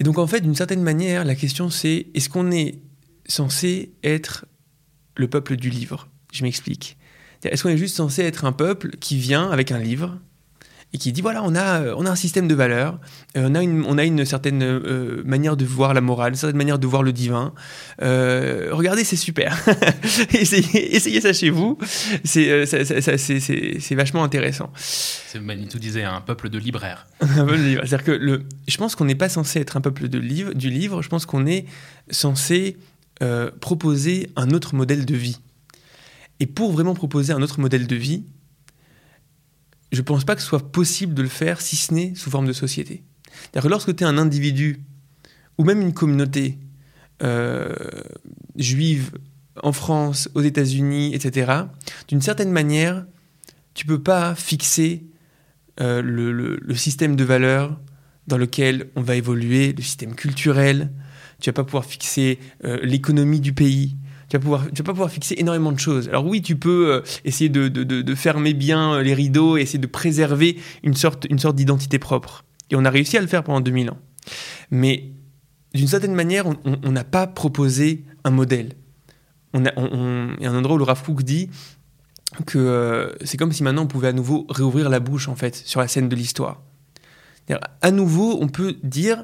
Et 0.00 0.04
donc 0.04 0.18
en 0.18 0.26
fait, 0.26 0.40
d'une 0.40 0.54
certaine 0.54 0.82
manière, 0.82 1.24
la 1.24 1.34
question 1.34 1.70
c'est 1.70 2.08
est-ce 2.14 2.28
qu'on 2.28 2.50
est 2.50 2.80
censé 3.26 3.94
être 4.02 4.46
le 5.16 5.28
peuple 5.28 5.56
du 5.56 5.70
livre? 5.70 6.08
Je 6.32 6.42
m'explique. 6.42 6.98
Est-ce 7.44 7.62
qu'on 7.62 7.68
est 7.68 7.78
juste 7.78 7.96
censé 7.96 8.22
être 8.22 8.44
un 8.44 8.52
peuple 8.52 8.96
qui 9.00 9.18
vient 9.18 9.50
avec 9.50 9.70
un 9.70 9.78
livre 9.78 10.18
et 10.94 10.98
qui 10.98 11.12
dit 11.12 11.20
voilà, 11.20 11.42
on 11.42 11.56
a, 11.56 11.80
euh, 11.80 11.94
on 11.98 12.06
a 12.06 12.10
un 12.10 12.16
système 12.16 12.46
de 12.46 12.54
valeurs, 12.54 13.00
euh, 13.36 13.48
on, 13.50 13.54
a 13.56 13.62
une, 13.62 13.84
on 13.84 13.98
a 13.98 14.04
une 14.04 14.24
certaine 14.24 14.62
euh, 14.62 15.22
manière 15.24 15.56
de 15.56 15.64
voir 15.64 15.92
la 15.92 16.00
morale, 16.00 16.32
une 16.32 16.38
certaine 16.38 16.56
manière 16.56 16.78
de 16.78 16.86
voir 16.86 17.02
le 17.02 17.12
divin. 17.12 17.52
Euh, 18.00 18.68
regardez, 18.70 19.02
c'est 19.02 19.16
super. 19.16 19.58
essayez, 20.32 20.94
essayez 20.94 21.20
ça 21.20 21.32
chez 21.32 21.50
vous, 21.50 21.76
c'est 22.22 22.48
euh, 22.48 23.96
vachement 23.96 24.22
intéressant. 24.22 24.72
C'est 24.76 25.40
Manitou 25.40 25.80
disait 25.80 26.04
un 26.04 26.20
peuple 26.20 26.48
de 26.48 26.58
libraires. 26.58 27.08
Un 27.20 27.44
peu 27.44 27.58
de 27.58 27.62
livre. 27.62 27.82
C'est-à-dire 27.84 28.04
que 28.04 28.12
le, 28.12 28.44
je 28.68 28.76
pense 28.76 28.94
qu'on 28.94 29.06
n'est 29.06 29.16
pas 29.16 29.28
censé 29.28 29.58
être 29.58 29.76
un 29.76 29.80
peuple 29.80 30.08
de 30.08 30.18
livre, 30.18 30.54
du 30.54 30.70
livre, 30.70 31.02
je 31.02 31.08
pense 31.08 31.26
qu'on 31.26 31.44
est 31.46 31.66
censé 32.10 32.76
proposer 33.60 34.30
un 34.36 34.50
autre 34.50 34.74
modèle 34.74 35.06
de 35.06 35.14
vie. 35.14 35.38
Et 36.38 36.46
pour 36.46 36.72
vraiment 36.72 36.94
proposer 36.94 37.32
un 37.32 37.42
autre 37.42 37.58
modèle 37.58 37.86
de 37.86 37.96
vie, 37.96 38.24
je 39.94 40.00
ne 40.00 40.04
pense 40.04 40.24
pas 40.24 40.34
que 40.34 40.40
ce 40.40 40.46
soit 40.46 40.72
possible 40.72 41.14
de 41.14 41.22
le 41.22 41.28
faire 41.28 41.60
si 41.60 41.76
ce 41.76 41.92
n'est 41.94 42.14
sous 42.14 42.30
forme 42.30 42.46
de 42.46 42.52
société. 42.52 43.04
C'est-à-dire 43.26 43.62
que 43.62 43.68
lorsque 43.68 43.96
tu 43.96 44.04
es 44.04 44.06
un 44.06 44.18
individu, 44.18 44.80
ou 45.58 45.64
même 45.64 45.80
une 45.80 45.92
communauté 45.92 46.58
euh, 47.22 47.72
juive 48.56 49.12
en 49.62 49.72
France, 49.72 50.28
aux 50.34 50.40
États-Unis, 50.40 51.14
etc., 51.14 51.52
d'une 52.08 52.20
certaine 52.20 52.50
manière, 52.50 53.06
tu 53.74 53.86
peux 53.86 54.02
pas 54.02 54.34
fixer 54.34 55.04
euh, 55.80 56.02
le, 56.02 56.74
système 56.74 57.16
de 57.16 57.24
valeurs 57.24 57.80
dans 58.26 58.38
lequel 58.38 58.90
on 58.96 59.02
va 59.02 59.16
évoluer, 59.16 59.72
le 59.72 59.82
système 59.82 60.14
culturel. 60.14 60.92
Tu 61.40 61.50
vas 61.50 61.54
pas 61.54 61.64
pouvoir 61.64 61.84
fixer 61.84 62.38
euh, 62.64 62.78
l'économie 62.82 63.40
du 63.40 63.52
pays. 63.52 63.96
Tu 64.34 64.38
vas, 64.38 64.42
pouvoir, 64.42 64.64
tu 64.66 64.82
vas 64.82 64.86
pas 64.86 64.92
pouvoir 64.94 65.10
fixer 65.12 65.36
énormément 65.38 65.70
de 65.70 65.78
choses. 65.78 66.08
Alors 66.08 66.26
oui, 66.26 66.42
tu 66.42 66.56
peux 66.56 66.92
euh, 66.92 67.00
essayer 67.24 67.48
de, 67.48 67.68
de- 67.68 67.84
de- 67.84 68.14
fermer 68.16 68.52
bien 68.52 68.94
euh, 68.94 69.02
les 69.04 69.14
rideaux 69.14 69.56
et 69.56 69.60
essayer 69.60 69.78
de 69.78 69.86
préserver 69.86 70.58
une 70.82 70.94
sorte, 70.94 71.24
une 71.30 71.38
sorte 71.38 71.54
d'identité 71.54 72.00
propre. 72.00 72.44
Et 72.68 72.74
on 72.74 72.84
a 72.84 72.90
réussi 72.90 73.16
à 73.16 73.20
le 73.20 73.28
faire 73.28 73.44
pendant 73.44 73.60
2000 73.60 73.90
ans. 73.90 73.98
Mais 74.72 75.12
d'une 75.72 75.86
certaine 75.86 76.14
manière, 76.16 76.46
on- 76.48 76.90
n'a 76.90 77.04
pas 77.04 77.28
proposé 77.28 78.02
un 78.24 78.30
modèle. 78.32 78.72
On 79.52 79.64
a, 79.66 79.70
on- 79.76 80.34
il 80.38 80.42
y 80.42 80.46
a 80.46 80.50
un 80.50 80.56
endroit 80.58 80.74
où 80.74 80.78
le 80.78 80.84
Rav 80.84 81.04
Kook 81.04 81.22
dit 81.22 81.48
que 82.44 82.58
euh, 82.58 83.12
c'est 83.22 83.36
comme 83.36 83.52
si 83.52 83.62
maintenant 83.62 83.82
on 83.84 83.86
pouvait 83.86 84.08
à 84.08 84.12
nouveau 84.12 84.46
réouvrir 84.48 84.90
la 84.90 84.98
bouche 84.98 85.28
en 85.28 85.36
fait 85.36 85.54
sur 85.54 85.78
la 85.78 85.86
scène 85.86 86.08
de 86.08 86.16
l'histoire. 86.16 86.60
À 87.82 87.90
nouveau, 87.92 88.36
on 88.40 88.48
peut 88.48 88.74
dire 88.82 89.22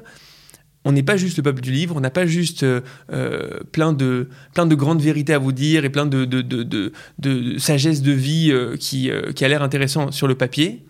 on 0.83 0.91
n'est 0.91 1.03
pas 1.03 1.17
juste 1.17 1.37
le 1.37 1.43
peuple 1.43 1.61
du 1.61 1.71
livre, 1.71 1.95
on 1.95 1.99
n'a 1.99 2.09
pas 2.09 2.25
juste 2.25 2.63
euh, 2.63 2.81
euh, 3.11 3.59
plein, 3.71 3.93
de, 3.93 4.29
plein 4.53 4.65
de 4.65 4.75
grandes 4.75 5.01
vérités 5.01 5.33
à 5.33 5.37
vous 5.39 5.51
dire 5.51 5.85
et 5.85 5.89
plein 5.89 6.05
de, 6.05 6.25
de, 6.25 6.41
de, 6.41 6.91
de- 7.19 7.57
sagesse 7.57 8.01
de 8.01 8.11
vie 8.11 8.51
euh, 8.51 8.75
qui, 8.77 9.11
a 9.11 9.47
l'air 9.47 9.61
intéressant 9.61 10.11
sur 10.11 10.27
le 10.27 10.35
papier, 10.35 10.83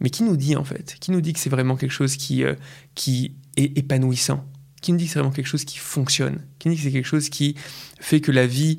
mais 0.00 0.10
qui 0.10 0.22
nous 0.22 0.36
dit 0.36 0.56
en 0.56 0.64
fait? 0.64 0.96
Qui 1.00 1.10
nous 1.12 1.20
dit 1.20 1.32
que 1.32 1.38
c'est 1.38 1.50
vraiment 1.50 1.76
quelque 1.76 1.92
chose 1.92 2.16
qui, 2.16 2.42
qui 2.94 3.32
est 3.56 3.76
épanouissant? 3.78 4.44
Qui 4.80 4.92
nous 4.92 4.98
dit 4.98 5.04
que 5.04 5.12
c'est 5.12 5.18
vraiment 5.18 5.34
quelque 5.34 5.46
chose 5.46 5.64
qui 5.64 5.78
fonctionne, 5.78 6.40
qui 6.58 6.68
nous 6.68 6.74
dit 6.74 6.80
que 6.80 6.86
c'est 6.86 6.92
quelque 6.92 7.04
chose 7.04 7.28
qui 7.28 7.54
fait 8.00 8.20
que 8.20 8.32
la 8.32 8.46
vie, 8.46 8.78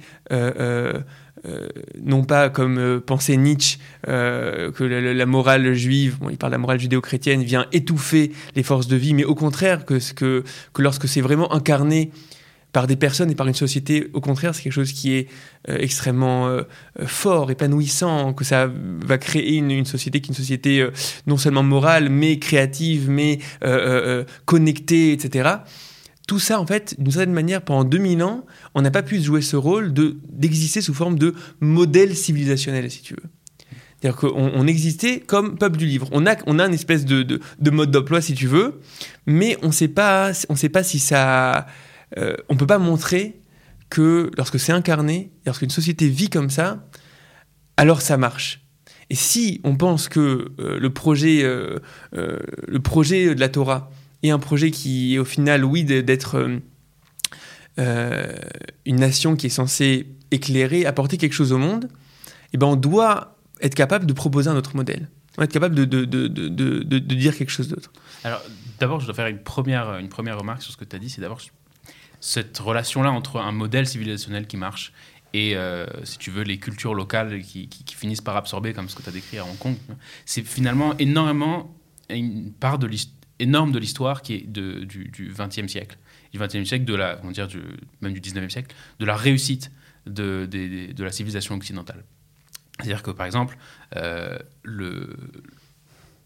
euh, 1.45 1.49
euh, 1.51 1.51
euh, 1.51 1.69
non 2.03 2.23
pas 2.23 2.49
comme 2.49 3.01
pensait 3.05 3.37
Nietzsche, 3.37 3.77
que 4.05 4.83
la, 4.83 5.25
morale 5.25 5.73
juive, 5.73 6.17
bon, 6.19 6.29
il 6.29 6.37
parle 6.37 6.51
de 6.51 6.55
la 6.55 6.59
morale 6.59 6.79
judéo-chrétienne, 6.79 7.43
vient 7.43 7.65
étouffer 7.71 8.31
les 8.55 8.63
forces 8.63 8.87
de 8.87 8.95
vie, 8.95 9.13
mais 9.13 9.23
au 9.23 9.35
contraire, 9.35 9.85
que, 9.85 9.99
que, 10.13 10.43
que 10.73 10.81
lorsque 10.81 11.07
c'est 11.07 11.21
vraiment 11.21 11.53
incarné 11.53 12.11
par 12.71 12.87
des 12.87 12.95
personnes 12.95 13.29
et 13.29 13.35
par 13.35 13.47
une 13.47 13.53
société, 13.53 14.09
au 14.13 14.21
contraire, 14.21 14.55
c'est 14.55 14.63
quelque 14.63 14.73
chose 14.73 14.93
qui 14.93 15.13
est 15.13 15.27
extrêmement 15.67 16.49
fort, 17.05 17.51
épanouissant, 17.51 18.33
que 18.33 18.45
ça 18.45 18.71
va 19.05 19.17
créer 19.17 19.57
une, 19.57 19.85
société 19.85 20.21
qui 20.21 20.29
est 20.29 20.33
une 20.33 20.35
société 20.35 20.87
non 21.27 21.37
seulement 21.37 21.63
morale, 21.63 22.09
mais 22.09 22.39
créative, 22.39 23.09
mais 23.09 23.39
connectée, 24.45 25.11
etc 25.11 25.49
tout 26.27 26.39
ça, 26.39 26.59
en 26.59 26.65
fait, 26.65 26.95
d'une 26.99 27.11
certaine 27.11 27.33
manière, 27.33 27.61
pendant 27.61 27.83
2000 27.83 28.23
ans, 28.23 28.45
on 28.75 28.81
n'a 28.81 28.91
pas 28.91 29.03
pu 29.03 29.21
jouer 29.21 29.41
ce 29.41 29.55
rôle 29.55 29.93
de, 29.93 30.17
d'exister 30.29 30.81
sous 30.81 30.93
forme 30.93 31.17
de 31.17 31.33
modèle 31.59 32.15
civilisationnel, 32.15 32.89
si 32.89 33.01
tu 33.01 33.15
veux. 33.15 33.29
C'est-à-dire 33.99 34.19
qu'on 34.19 34.51
on 34.55 34.65
existait 34.65 35.19
comme 35.19 35.57
peuple 35.57 35.77
du 35.77 35.85
livre. 35.85 36.09
On 36.11 36.25
a, 36.25 36.35
on 36.47 36.57
a 36.57 36.65
une 36.65 36.73
espèce 36.73 37.05
de, 37.05 37.23
de, 37.23 37.69
mode 37.69 37.91
d'emploi, 37.91 38.21
si 38.21 38.33
tu 38.33 38.47
veux, 38.47 38.79
mais 39.27 39.57
on 39.61 39.67
ne 39.67 39.71
sait 39.71 39.87
pas 39.87 40.33
si 40.33 40.99
ça... 40.99 41.67
Euh, 42.17 42.35
on 42.49 42.55
ne 42.55 42.59
peut 42.59 42.67
pas 42.67 42.79
montrer 42.79 43.41
que 43.89 44.31
lorsque 44.37 44.59
c'est 44.59 44.71
incarné, 44.71 45.31
lorsqu'une 45.45 45.69
société 45.69 46.07
vit 46.07 46.29
comme 46.29 46.49
ça, 46.49 46.87
alors 47.77 48.01
ça 48.01 48.17
marche. 48.17 48.65
Et 49.09 49.15
si 49.15 49.61
on 49.63 49.75
pense 49.75 50.07
que 50.07 50.51
euh, 50.59 50.79
le, 50.79 50.89
projet, 50.91 51.43
euh, 51.43 51.79
le 52.11 52.79
projet 52.79 53.35
de 53.35 53.39
la 53.39 53.49
Torah, 53.49 53.91
et 54.23 54.31
un 54.31 54.39
projet 54.39 54.71
qui 54.71 55.17
au 55.19 55.25
final, 55.25 55.65
oui, 55.65 55.83
d'être 55.83 56.35
euh, 56.35 56.59
euh, 57.79 58.35
une 58.85 58.97
nation 58.97 59.35
qui 59.35 59.47
est 59.47 59.51
censée 59.51 60.07
éclairer, 60.31 60.85
apporter 60.85 61.17
quelque 61.17 61.33
chose 61.33 61.51
au 61.51 61.57
monde, 61.57 61.89
eh 62.53 62.57
ben 62.57 62.67
on 62.67 62.75
doit 62.75 63.37
être 63.61 63.75
capable 63.75 64.05
de 64.05 64.13
proposer 64.13 64.49
un 64.49 64.55
autre 64.55 64.75
modèle. 64.75 65.09
On 65.37 65.43
être 65.43 65.53
capable 65.53 65.75
de, 65.75 65.85
dire 66.99 67.37
quelque 67.37 67.49
chose 67.49 67.69
d'autre. 67.69 67.91
Alors, 68.25 68.41
d'abord, 68.79 68.99
je 68.99 69.05
dois 69.05 69.15
faire 69.15 69.27
une 69.27 69.41
première, 69.41 69.97
une 69.97 70.09
première 70.09 70.37
remarque 70.37 70.61
sur 70.61 70.73
ce 70.73 70.77
que 70.77 70.83
tu 70.83 70.95
as 70.95 70.99
dit. 70.99 71.09
C'est 71.09 71.21
d'abord 71.21 71.39
cette 72.19 72.57
relation-là 72.59 73.11
entre 73.11 73.37
un 73.37 73.53
modèle 73.53 73.87
civilisationnel 73.87 74.45
qui 74.45 74.57
marche 74.57 74.91
et, 75.33 75.55
euh, 75.55 75.85
si 76.03 76.17
tu 76.17 76.29
veux, 76.31 76.43
les 76.43 76.57
cultures 76.57 76.93
locales 76.93 77.41
qui, 77.41 77.69
qui 77.69 77.95
finissent 77.95 78.21
par 78.21 78.35
absorber, 78.35 78.73
comme 78.73 78.89
ce 78.89 78.95
que 78.95 79.03
tu 79.03 79.09
as 79.09 79.13
décrit 79.13 79.37
à 79.37 79.45
Hong 79.45 79.57
Kong. 79.57 79.75
C'est 80.25 80.45
finalement 80.45 80.97
énormément 80.97 81.73
une 82.09 82.51
part 82.51 82.77
de 82.77 82.87
l'histoire 82.87 83.20
énorme 83.41 83.71
de 83.71 83.79
l'histoire 83.79 84.21
qui 84.21 84.35
est 84.35 84.47
de, 84.47 84.83
du 84.83 85.33
XXe 85.33 85.67
siècle, 85.67 85.97
du 86.31 86.39
XXe 86.39 86.63
siècle, 86.63 86.85
de 86.85 86.95
la, 86.95 87.15
dire, 87.31 87.47
du, 87.47 87.61
même 88.01 88.13
du 88.13 88.21
XIXe 88.21 88.51
siècle, 88.51 88.75
de 88.99 89.05
la 89.05 89.15
réussite 89.15 89.71
de, 90.05 90.47
de, 90.49 91.03
la 91.03 91.11
civilisation 91.11 91.55
occidentale. 91.55 92.03
C'est-à-dire 92.79 93.03
que, 93.03 93.11
par 93.11 93.25
exemple, 93.25 93.57
euh, 93.95 94.37
le, 94.63 95.15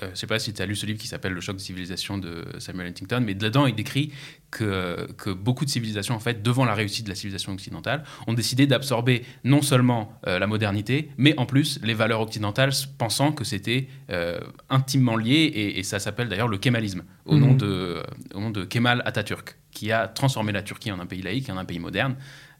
euh, 0.01 0.07
je 0.07 0.11
ne 0.11 0.15
sais 0.15 0.27
pas 0.27 0.39
si 0.39 0.53
tu 0.53 0.61
as 0.61 0.65
lu 0.65 0.75
ce 0.75 0.85
livre 0.85 0.99
qui 0.99 1.07
s'appelle 1.07 1.33
Le 1.33 1.41
choc 1.41 1.55
de 1.55 1.61
civilisation 1.61 2.17
de 2.17 2.45
Samuel 2.59 2.87
Huntington, 2.87 3.21
mais 3.25 3.33
dedans 3.33 3.65
il 3.65 3.75
décrit 3.75 4.11
que, 4.51 5.11
que, 5.17 5.29
beaucoup 5.29 5.65
de 5.65 5.69
civilisations, 5.69 6.15
en 6.15 6.19
fait, 6.19 6.41
devant 6.41 6.65
la 6.65 6.73
réussite 6.73 7.05
de 7.05 7.09
la 7.09 7.15
civilisation 7.15 7.53
occidentale, 7.53 8.03
ont 8.27 8.33
décidé 8.33 8.67
d'absorber 8.67 9.23
non 9.43 9.61
seulement 9.61 10.11
euh, 10.27 10.39
la 10.39 10.47
modernité, 10.47 11.09
mais 11.17 11.37
en 11.37 11.45
plus 11.45 11.79
les 11.83 11.93
valeurs 11.93 12.21
occidentales, 12.21 12.71
pensant 12.97 13.31
que 13.31 13.43
c'était 13.43 13.87
euh, 14.09 14.39
intimement 14.69 15.17
lié, 15.17 15.73
et, 15.75 15.83
ça 15.83 15.99
s'appelle 15.99 16.29
d'ailleurs 16.29 16.47
le 16.47 16.57
kémalisme, 16.57 17.03
au, 17.25 17.37
nom 17.37 17.51
mhm. 17.51 17.57
de, 17.57 18.03
au 18.33 18.39
nom 18.39 18.49
de 18.49 18.63
Kemal 18.63 19.01
Atatürk, 19.05 19.57
qui 19.71 19.91
a 19.91 20.07
transformé 20.07 20.51
la 20.51 20.61
Turquie 20.61 20.91
en 20.91 20.99
un 20.99 21.05
pays 21.05 21.21
laïque, 21.21 21.49
en 21.49 21.57
un 21.57 21.65
pays 21.65 21.79
moderne. 21.79 22.15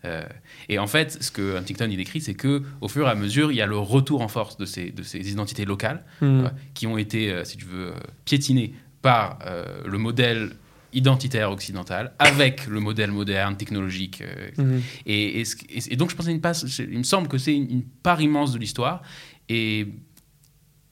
Euh, 0.05 0.23
et 0.69 0.79
en 0.79 0.87
fait, 0.87 1.23
ce 1.23 1.31
que 1.31 1.57
Huntington 1.57 1.87
il 1.89 1.97
décrit, 1.97 2.21
c'est 2.21 2.33
que 2.33 2.61
au 2.81 2.87
fur 2.87 3.07
et 3.07 3.09
à 3.09 3.15
mesure, 3.15 3.51
il 3.51 3.55
y 3.55 3.61
a 3.61 3.65
le 3.65 3.77
retour 3.77 4.21
en 4.21 4.27
force 4.27 4.57
de 4.57 4.65
ces, 4.65 4.91
de 4.91 5.03
ces 5.03 5.31
identités 5.31 5.65
locales 5.65 6.03
euh, 6.21 6.47
qui 6.73 6.87
ont 6.87 6.97
été, 6.97 7.31
euh, 7.31 7.43
si 7.43 7.57
tu 7.57 7.65
veux, 7.65 7.93
piétinées 8.25 8.73
par 9.01 9.37
le 9.85 9.99
modèle 9.99 10.53
identitaire 10.95 11.51
occidental 11.51 12.13
avec 12.19 12.65
le 12.67 12.79
modèle 12.79 13.11
moderne, 13.11 13.55
technologique. 13.55 14.23
Hmm. 14.57 14.79
Et, 15.05 15.43
et, 15.69 15.95
donc, 15.95 16.09
je 16.09 16.15
pense 16.15 16.25
une 16.27 16.41
passe, 16.41 16.79
il 16.79 16.97
me 16.97 17.03
semble 17.03 17.27
que 17.27 17.37
c'est 17.37 17.55
une, 17.55 17.83
part 17.83 18.21
immense 18.21 18.53
de 18.53 18.57
l'histoire. 18.57 19.03
Et, 19.49 19.87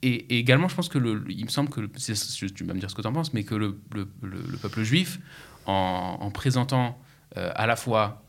et, 0.03 0.37
également, 0.37 0.67
je 0.67 0.75
pense 0.75 0.89
que 0.89 0.99
le, 0.99 1.23
il 1.29 1.45
me 1.45 1.49
semble 1.49 1.69
que, 1.69 1.81
tu 1.81 2.63
vas 2.63 2.73
me 2.73 2.79
dire 2.79 2.89
ce 2.89 2.95
que 2.95 3.01
tu 3.01 3.07
en 3.07 3.13
penses, 3.13 3.33
mais 3.33 3.43
que 3.43 3.55
le, 3.55 3.79
le, 3.93 4.07
le 4.21 4.57
peuple 4.57 4.83
juif, 4.83 5.19
en, 5.65 6.17
en 6.19 6.29
présentant 6.29 6.99
à 7.35 7.65
la 7.65 7.75
fois 7.75 8.23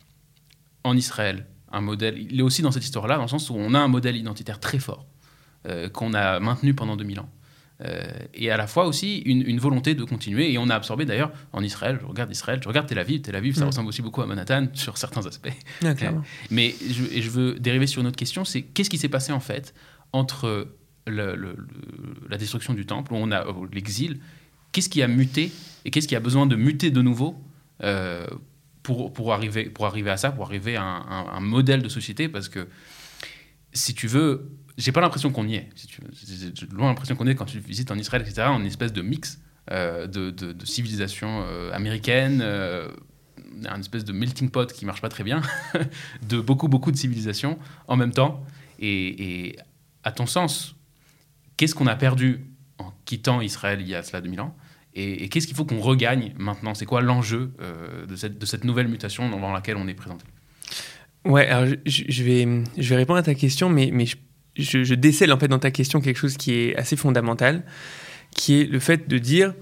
en 0.84 0.96
Israël 0.96 1.46
un 1.74 1.80
modèle. 1.80 2.16
Il 2.18 2.38
est 2.38 2.42
aussi 2.42 2.62
dans 2.62 2.70
cette 2.70 2.84
histoire-là, 2.84 3.16
dans 3.16 3.22
le 3.22 3.28
sens 3.28 3.50
où 3.50 3.54
on 3.56 3.74
a 3.74 3.78
un 3.78 3.88
modèle 3.88 4.16
identitaire 4.16 4.60
très 4.60 4.78
fort 4.78 5.06
euh, 5.66 5.88
qu'on 5.88 6.14
a 6.14 6.38
maintenu 6.38 6.74
pendant 6.74 6.96
2000 6.96 7.20
ans. 7.20 7.28
Euh, 7.84 8.02
et 8.32 8.50
à 8.50 8.56
la 8.56 8.66
fois 8.66 8.86
aussi 8.86 9.18
une, 9.18 9.58
volonté 9.58 9.94
de 9.94 10.04
continuer. 10.04 10.52
Et 10.52 10.58
on 10.58 10.68
a 10.70 10.74
absorbé 10.74 11.04
d'ailleurs 11.04 11.32
en 11.52 11.62
Israël, 11.62 11.98
je 12.00 12.06
regarde 12.06 12.30
Israël, 12.30 12.60
je 12.62 12.68
regarde 12.68 12.86
Tel 12.86 12.98
Aviv, 12.98 13.20
Tel 13.20 13.36
Aviv, 13.36 13.54
ça 13.54 13.64
mm. 13.64 13.66
ressemble 13.66 13.88
aussi 13.88 14.02
beaucoup 14.02 14.22
à 14.22 14.26
Manhattan 14.26 14.68
sur 14.74 14.96
certains 14.96 15.26
aspects. 15.26 15.52
Euh, 15.84 15.94
mais 16.50 16.74
je, 16.80 17.20
je, 17.20 17.30
veux 17.30 17.54
dériver 17.54 17.86
sur 17.86 18.00
une 18.00 18.06
autre 18.06 18.16
question, 18.16 18.44
c'est 18.44 18.62
qu'est-ce 18.62 18.90
qui 18.90 18.98
s'est 18.98 19.08
passé 19.08 19.32
en 19.32 19.40
fait 19.40 19.74
entre 20.12 20.68
la 21.06 22.38
destruction 22.38 22.72
du 22.72 22.86
temple, 22.86 23.12
où 23.12 23.16
on 23.16 23.30
a 23.30 23.44
l'exil, 23.72 24.20
qu'est-ce 24.72 24.88
qui 24.88 25.02
a 25.02 25.08
muté 25.08 25.52
et 25.84 25.90
qu'est-ce 25.90 26.08
qui 26.08 26.16
a 26.16 26.20
besoin 26.20 26.46
de 26.46 26.56
muter 26.56 26.90
de 26.90 27.02
nouveau 27.02 27.36
pour, 28.82 29.12
pour, 29.12 29.32
arriver, 29.32 29.64
pour 29.64 29.86
arriver 29.86 30.10
à 30.10 30.16
ça, 30.16 30.30
pour 30.30 30.46
arriver 30.46 30.76
à 30.76 30.82
un, 30.82 31.40
modèle 31.40 31.82
de 31.82 31.88
société, 31.88 32.28
parce 32.28 32.48
que 32.48 32.68
si 33.72 33.94
tu 33.94 34.06
veux, 34.06 34.50
j'ai 34.76 34.92
pas 34.92 35.00
l'impression 35.00 35.30
qu'on 35.30 35.46
y 35.46 35.56
est. 35.56 35.68
J'ai 36.26 36.66
loin 36.66 36.88
l'impression 36.88 37.14
qu'on 37.14 37.26
est 37.26 37.34
quand 37.34 37.44
tu 37.44 37.58
visites 37.58 37.90
en 37.90 37.96
Israël, 37.96 38.22
etc., 38.22 38.48
en 38.48 38.60
une 38.60 38.66
espèce 38.66 38.92
de 38.92 39.02
mix 39.02 39.40
euh, 39.70 40.06
de, 40.06 40.30
de, 40.30 40.66
civilisation 40.66 41.42
euh, 41.46 41.72
américaine, 41.72 42.40
euh, 42.42 42.88
un 43.66 43.80
espèce 43.80 44.04
de 44.04 44.12
melting 44.12 44.50
pot 44.50 44.70
qui 44.72 44.84
marche 44.84 45.00
pas 45.00 45.08
très 45.08 45.24
bien, 45.24 45.42
de 46.28 46.40
beaucoup, 46.40 46.68
beaucoup 46.68 46.90
de 46.90 46.96
civilisations 46.96 47.58
en 47.88 47.96
même 47.96 48.12
temps. 48.12 48.44
Et, 48.80 49.56
à 50.02 50.12
ton 50.12 50.26
sens, 50.26 50.76
qu'est-ce 51.56 51.74
qu'on 51.74 51.86
a 51.86 51.96
perdu 51.96 52.44
en 52.76 52.92
quittant 53.06 53.40
Israël 53.40 53.80
il 53.80 53.88
y 53.88 53.94
a 53.94 54.02
cela 54.02 54.20
2000 54.20 54.40
ans? 54.40 54.56
Et, 54.94 55.28
qu'est-ce 55.28 55.46
qu'il 55.46 55.56
faut 55.56 55.64
qu'on 55.64 55.80
regagne 55.80 56.34
maintenant? 56.36 56.74
C'est 56.74 56.84
quoi 56.84 57.00
l'enjeu 57.00 57.52
euh, 57.60 58.06
de, 58.06 58.16
cette, 58.16 58.38
de, 58.38 58.66
nouvelle 58.66 58.88
mutation 58.88 59.30
dans 59.30 59.52
laquelle 59.52 59.76
on 59.76 59.88
est 59.88 59.94
présenté? 59.94 60.26
Ouais, 61.24 61.46
alors 61.48 61.74
je, 61.86 62.22
vais, 62.22 62.64
je 62.76 62.88
vais 62.90 62.96
répondre 62.96 63.18
à 63.18 63.22
ta 63.22 63.34
question, 63.34 63.70
mais, 63.70 63.90
mais 63.92 64.04
je, 64.04 64.16
je, 64.56 64.94
décèle 64.94 65.32
en 65.32 65.38
fait 65.38 65.48
dans 65.48 65.58
ta 65.58 65.70
question 65.70 66.00
quelque 66.00 66.16
chose 66.16 66.36
qui 66.36 66.52
est 66.52 66.76
assez 66.76 66.96
fondamental, 66.96 67.62
qui 68.34 68.60
est 68.60 68.64
le 68.64 68.78
fait 68.78 69.08
de 69.08 69.18
dire, 69.18 69.54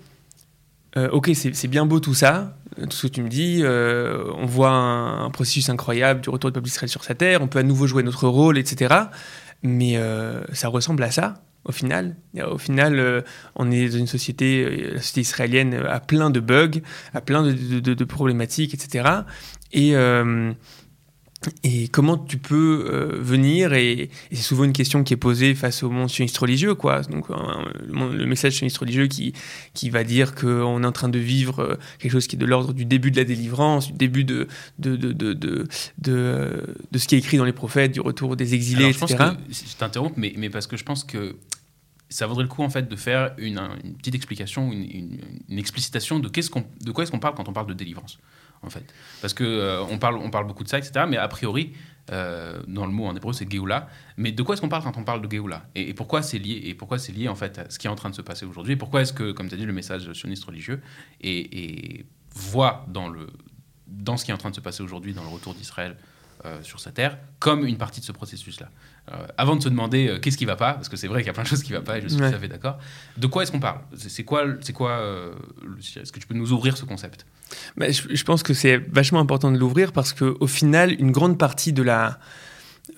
euh, 0.97 1.09
ok, 1.11 1.31
c'est 1.35 1.69
bien 1.69 1.87
beau 1.87 2.01
tout 2.01 2.15
ça, 2.15 2.59
tout 2.77 2.91
ce 2.91 3.07
que 3.07 3.13
tu 3.13 3.23
me 3.23 3.29
dis, 3.29 3.61
euh, 3.63 4.25
on 4.37 4.47
voit 4.47 4.71
un, 4.71 5.31
processus 5.31 5.69
incroyable 5.69 6.21
du 6.21 6.31
retour 6.31 6.51
du 6.51 6.55
peuple 6.55 6.67
d'Israël 6.67 6.89
sur 6.89 7.05
sa 7.05 7.15
terre, 7.15 7.43
on 7.43 7.49
peut 7.49 7.59
à 7.59 7.63
nouveau 7.63 7.87
jouer 7.87 8.03
notre 8.03 8.29
rôle, 8.29 8.59
etc. 8.59 8.95
Mais 9.63 9.99
ça 10.53 10.69
ressemble 10.69 11.03
à 11.03 11.11
ça 11.11 11.43
au 11.65 11.73
final. 11.73 12.17
Au 12.51 12.59
final, 12.59 12.99
euh, 12.99 13.21
on 13.55 13.71
est 13.71 13.89
dans 13.89 13.99
une 13.99 14.07
société, 14.07 14.65
euh, 14.65 14.97
société 14.97 15.21
israélienne 15.21 15.75
a 15.75 16.01
plein 16.01 16.31
de 16.31 16.41
bugs, 16.41 16.81
a 17.15 17.21
plein 17.21 17.43
de, 17.43 18.05
problématiques, 18.05 18.75
etc. 18.75 19.09
Et, 19.73 19.95
euh, 19.95 20.53
et 21.65 21.89
comment 21.89 22.17
tu 22.19 22.39
peux 22.39 23.19
venir, 23.21 23.73
et, 23.73 24.11
c'est 24.31 24.43
souvent 24.43 24.65
une 24.65 24.73
question 24.73 25.05
qui 25.05 25.15
est 25.15 25.19
posée 25.19 25.55
face 25.55 25.83
au 25.83 25.91
monde 25.91 26.11
sioniste 26.11 26.39
religieux, 26.39 26.75
quoi. 26.75 27.03
Donc, 27.03 27.27
le, 27.29 28.27
message 28.27 28.55
sioniste 28.55 28.79
religieux 28.79 29.07
qui, 29.07 29.33
qui 29.75 29.91
va 29.91 30.05
dire 30.05 30.35
qu'on 30.35 30.83
est 30.83 30.87
en 30.87 30.93
train 30.93 31.09
de 31.09 31.19
vivre 31.19 31.79
quelque 31.99 32.13
chose 32.13 32.27
qui 32.27 32.37
est 32.37 32.39
de 32.39 32.47
l'ordre 32.47 32.73
du 32.73 32.85
début 32.85 33.11
de 33.11 33.17
la 33.17 33.25
délivrance, 33.25 33.89
du 33.89 33.99
début 33.99 34.25
de 34.25 34.49
de, 34.79 34.97
de, 34.97 35.13
de, 35.13 35.33
de, 35.33 35.67
de, 35.99 36.99
ce 36.99 37.07
qui 37.07 37.15
est 37.15 37.19
écrit 37.19 37.37
dans 37.37 37.45
les 37.45 37.53
prophètes, 37.53 37.93
du 37.93 38.01
retour 38.01 38.37
des 38.37 38.55
exilés, 38.55 38.89
etc. 38.89 39.07
Je, 39.09 39.17
pense 39.17 39.37
que, 39.37 39.69
je 39.71 39.77
t'interromps, 39.77 40.17
mais, 40.17 40.35
mais 40.37 40.51
parce 40.51 40.67
que 40.67 40.77
je 40.77 40.85
pense 40.85 41.05
que 41.05 41.37
ça 42.09 42.27
vaudrait 42.27 42.45
le 42.45 42.49
coup 42.49 42.63
en 42.63 42.71
fait 42.71 42.89
de 42.89 42.97
faire 42.97 43.35
une, 43.39 43.61
petite 43.99 44.15
explication, 44.15 44.71
une, 44.73 45.59
explicitation 45.59 46.19
de, 46.19 46.29
qu'est-ce 46.29 46.51
qu'on, 46.51 46.65
de 46.85 46.91
quoi 46.93 47.05
est-ce 47.05 47.11
qu'on 47.11 47.19
parle 47.19 47.35
quand 47.35 47.49
on 47.49 47.53
parle 47.53 47.67
de 47.67 47.75
délivrance, 47.75 48.19
en 48.63 48.71
fait. 48.71 48.93
Parce 49.21 49.35
que 49.35 49.45
euh, 49.45 49.83
on, 49.83 49.99
parle, 49.99 50.17
on 50.17 50.31
parle 50.31 50.47
beaucoup 50.47 50.65
de 50.65 50.69
ça, 50.69 50.79
etc. 50.79 51.05
Mais 51.09 51.17
a 51.17 51.29
priori, 51.29 51.73
euh, 52.11 52.63
dans 52.67 52.87
le 52.87 52.93
mot 52.93 53.07
en 53.07 53.15
hébreu, 53.15 53.33
c'est 53.33 53.51
Géoula. 53.51 53.89
Mais 54.17 54.33
de 54.33 54.43
quoi 54.43 54.55
est-ce 54.55 54.63
qu'on 54.63 54.69
parle 54.69 54.83
quand 54.83 54.97
on 54.97 55.05
parle 55.05 55.23
de 55.23 55.31
Géoula? 55.31 55.67
Et, 55.75 55.95
pourquoi 55.95 56.23
c'est 56.23 56.39
lié 56.39 56.63
Et 56.65 56.75
pourquoi 56.75 56.99
c'est 56.99 57.13
lié 57.13 57.29
en 57.29 57.35
fait 57.35 57.59
à 57.59 57.71
ce 57.71 57.79
qui 57.79 57.87
est 57.87 57.91
en 57.91 57.95
train 57.95 58.11
de 58.11 58.15
se 58.15 58.23
passer 58.23 58.45
aujourd'hui? 58.45 58.77
Pourquoi 58.77 59.03
est-ce 59.03 59.13
que, 59.13 59.33
comme 59.33 59.49
tu 59.49 59.55
as 59.55 59.59
dit, 59.59 59.67
le 59.67 59.73
message 59.73 60.13
sioniste 60.13 60.45
religieux 60.45 60.81
et, 61.21 62.05
voit 62.35 62.87
dans, 62.89 63.09
le, 63.09 63.27
dans 63.87 64.17
ce 64.17 64.25
qui 64.25 64.31
est 64.31 64.35
en 64.35 64.39
train 64.39 64.51
de 64.51 64.55
se 64.55 64.61
passer 64.61 64.83
aujourd'hui, 64.83 65.13
dans 65.13 65.23
le 65.23 65.29
retour 65.29 65.55
d'Israël? 65.55 65.97
Sur 66.63 66.81
sa 66.81 66.91
terre, 66.91 67.19
comme 67.39 67.65
une 67.67 67.77
partie 67.77 68.01
de 68.01 68.05
ce 68.05 68.13
processus-là. 68.13 68.69
avant 69.39 69.57
de 69.57 69.63
se 69.63 69.69
demander 69.69 70.19
qu'est-ce 70.21 70.37
qui 70.37 70.45
va 70.45 70.57
pas, 70.57 70.75
parce 70.75 70.89
que 70.89 70.97
c'est 70.97 71.09
vrai 71.09 71.21
qu'il 71.21 71.29
y 71.29 71.31
a 71.31 71.33
plein 71.33 71.43
de 71.43 71.49
choses 71.49 71.63
qui 71.63 71.73
ne 71.73 71.79
vont 71.79 71.85
pas, 71.85 71.99
et 71.99 72.03
je 72.03 72.09
suis 72.09 72.17
tout 72.17 72.25
à 72.25 72.33
fait 72.33 72.49
d'accord, 72.49 72.79
de 73.17 73.27
quoi 73.27 73.43
est-ce 73.43 73.53
qu'on 73.53 73.61
parle? 73.61 73.81
C'est 73.97 74.25
quoi, 74.25 74.45
c'est 74.61 74.73
quoi 74.73 75.03
Est-ce 75.79 76.13
que 76.13 76.19
tu 76.19 76.27
peux 76.27 76.35
nous 76.35 76.53
ouvrir 76.53 76.77
ce 76.77 76.85
concept? 76.85 77.27
Bah, 77.77 77.91
je, 77.91 78.03
je, 78.15 78.25
pense 78.25 78.43
que 78.43 78.55
c'est 78.55 78.77
vachement 78.77 79.21
important 79.21 79.53
de 79.53 79.59
l'ouvrir 79.59 79.93
parce 79.93 80.13
qu'au 80.13 80.47
final, 80.47 80.93
une 80.99 81.13
grande 81.13 81.39
partie 81.39 81.73
de 81.73 81.83
la 81.83 82.19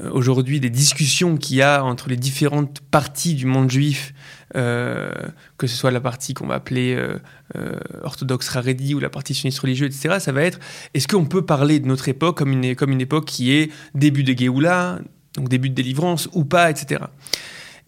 aujourd'hui 0.00 0.60
des 0.60 0.70
discussions 0.70 1.36
qu'il 1.36 1.56
y 1.56 1.62
a 1.62 1.84
entre 1.84 2.08
les 2.08 2.16
différentes 2.16 2.80
parties 2.90 3.34
du 3.34 3.46
monde 3.46 3.70
juif 3.70 4.14
euh, 4.56 5.10
que 5.56 5.66
ce 5.66 5.76
soit 5.76 5.90
la 5.90 6.00
partie 6.00 6.32
qu'on 6.32 6.46
va 6.46 6.54
appeler 6.54 6.94
euh, 6.94 7.18
euh, 7.56 7.78
orthodoxe 8.02 8.48
raredi 8.48 8.94
ou 8.94 9.00
la 9.00 9.10
partie 9.10 9.34
sioniste 9.34 9.58
religieux, 9.58 9.86
etc., 9.86 10.16
ça 10.20 10.30
va 10.30 10.42
être 10.42 10.60
est-ce 10.94 11.08
qu'on 11.08 11.24
peut 11.24 11.44
parler 11.44 11.80
de 11.80 11.88
notre 11.88 12.08
époque 12.08 12.38
comme 12.38 12.52
une, 12.52 12.76
comme 12.76 12.90
une 12.90 13.00
époque 13.00 13.24
qui 13.24 13.52
est 13.52 13.72
début 13.94 14.22
de 14.22 14.36
Géoula, 14.36 15.00
donc 15.36 15.48
début 15.48 15.70
de 15.70 15.74
délivrance 15.74 16.28
ou 16.34 16.44
pas, 16.44 16.70
etc. 16.70 17.02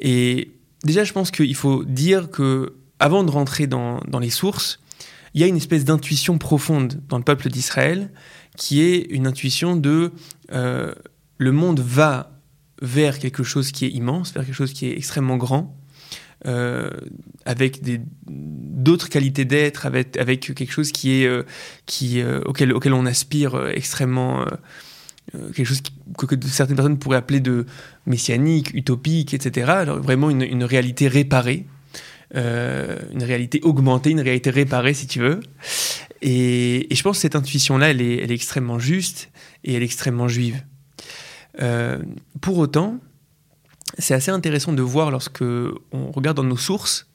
Et 0.01 0.51
déjà, 0.83 1.05
je 1.05 1.13
pense 1.13 1.31
qu'il 1.31 1.55
faut 1.55 1.85
dire 1.85 2.31
que 2.31 2.75
avant 2.99 3.23
de 3.23 3.31
rentrer 3.31 3.67
dans, 3.67 4.01
dans 4.09 4.19
les 4.19 4.31
sources, 4.31 4.81
il 5.35 5.41
y 5.41 5.45
a 5.45 5.47
une 5.47 5.57
espèce 5.57 5.85
d'intuition 5.85 6.39
profonde 6.39 7.01
dans 7.09 7.19
le 7.19 7.25
peuple 7.25 7.49
d'Israël 7.49 8.11
qui 8.57 8.81
est 8.81 9.03
une 9.11 9.27
intuition 9.27 9.77
de 9.77 10.13
le 10.49 11.53
monde 11.53 11.79
va 11.79 12.33
vers 12.83 13.19
quelque 13.19 13.43
chose 13.43 13.71
qui 13.71 13.85
est 13.85 13.91
immense, 13.91 14.33
vers 14.33 14.45
quelque 14.45 14.55
chose 14.55 14.73
qui 14.73 14.87
est 14.87 14.97
extrêmement 14.97 15.37
grand, 15.37 15.77
euh, 16.47 16.91
avec 17.45 17.81
d'autres 18.27 19.09
qualités 19.09 19.45
d'être, 19.45 19.87
avec, 19.87 20.17
avec 20.17 20.55
quelque 20.55 20.71
chose 20.71 20.93
qui 20.93 21.23
est, 21.23 21.27
euh, 21.27 21.43
qui, 21.87 22.21
euh, 22.21 22.41
auquel, 22.45 22.73
auquel 22.73 22.93
on 22.93 23.05
aspire 23.05 23.69
extrêmement, 23.69 24.45
quelque 25.33 25.65
chose 25.65 25.83
que, 26.17 26.37
certaines 26.47 26.77
personnes 26.77 26.99
pourraient 26.99 27.17
appeler 27.17 27.41
de 27.41 27.67
messianique, 28.07 28.73
utopique, 28.75 29.35
etc. 29.35 29.71
Alors 29.71 30.01
vraiment 30.01 30.31
une, 30.31 30.65
réalité 30.65 31.09
réparée, 31.09 31.67
une 32.35 33.23
réalité 33.23 33.61
augmentée, 33.63 34.11
une 34.11 34.21
réalité 34.21 34.51
réparée 34.51 34.95
si 34.95 35.07
tu 35.07 35.21
veux. 35.21 35.41
Et, 36.23 36.87
je 36.91 37.03
pense 37.03 37.17
que 37.19 37.23
cette 37.23 37.37
intuition-là, 37.37 37.91
elle 37.91 38.01
est 38.01 38.31
extrêmement 38.31 38.79
juste 38.79 39.31
et 39.65 39.75
elle 39.75 39.83
est 39.83 39.87
extrêmement 39.87 40.29
juive. 40.29 40.63
pour 42.41 42.59
autant, 42.59 43.01
c'est 43.99 44.15
assez 44.15 44.31
intéressant 44.31 44.73
de 44.73 44.83
voir 44.83 45.11
lorsque 45.11 45.43
on 45.43 46.11
regarde 46.13 46.37
dans 46.37 46.45
nos 46.45 46.57
sources 46.57 47.07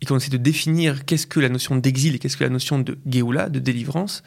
et 0.00 0.06
qu'on 0.06 0.16
essaie 0.16 0.30
de 0.30 0.36
définir 0.36 1.04
qu'est-ce 1.04 1.26
que 1.26 1.40
la 1.40 1.48
notion 1.48 1.76
d'exil 1.76 2.14
et 2.14 2.18
qu'est-ce 2.18 2.36
que 2.36 2.44
la 2.44 2.50
notion 2.50 2.78
de 2.78 2.98
Géoula, 3.06 3.48
de 3.48 3.58
délivrance. 3.58 4.22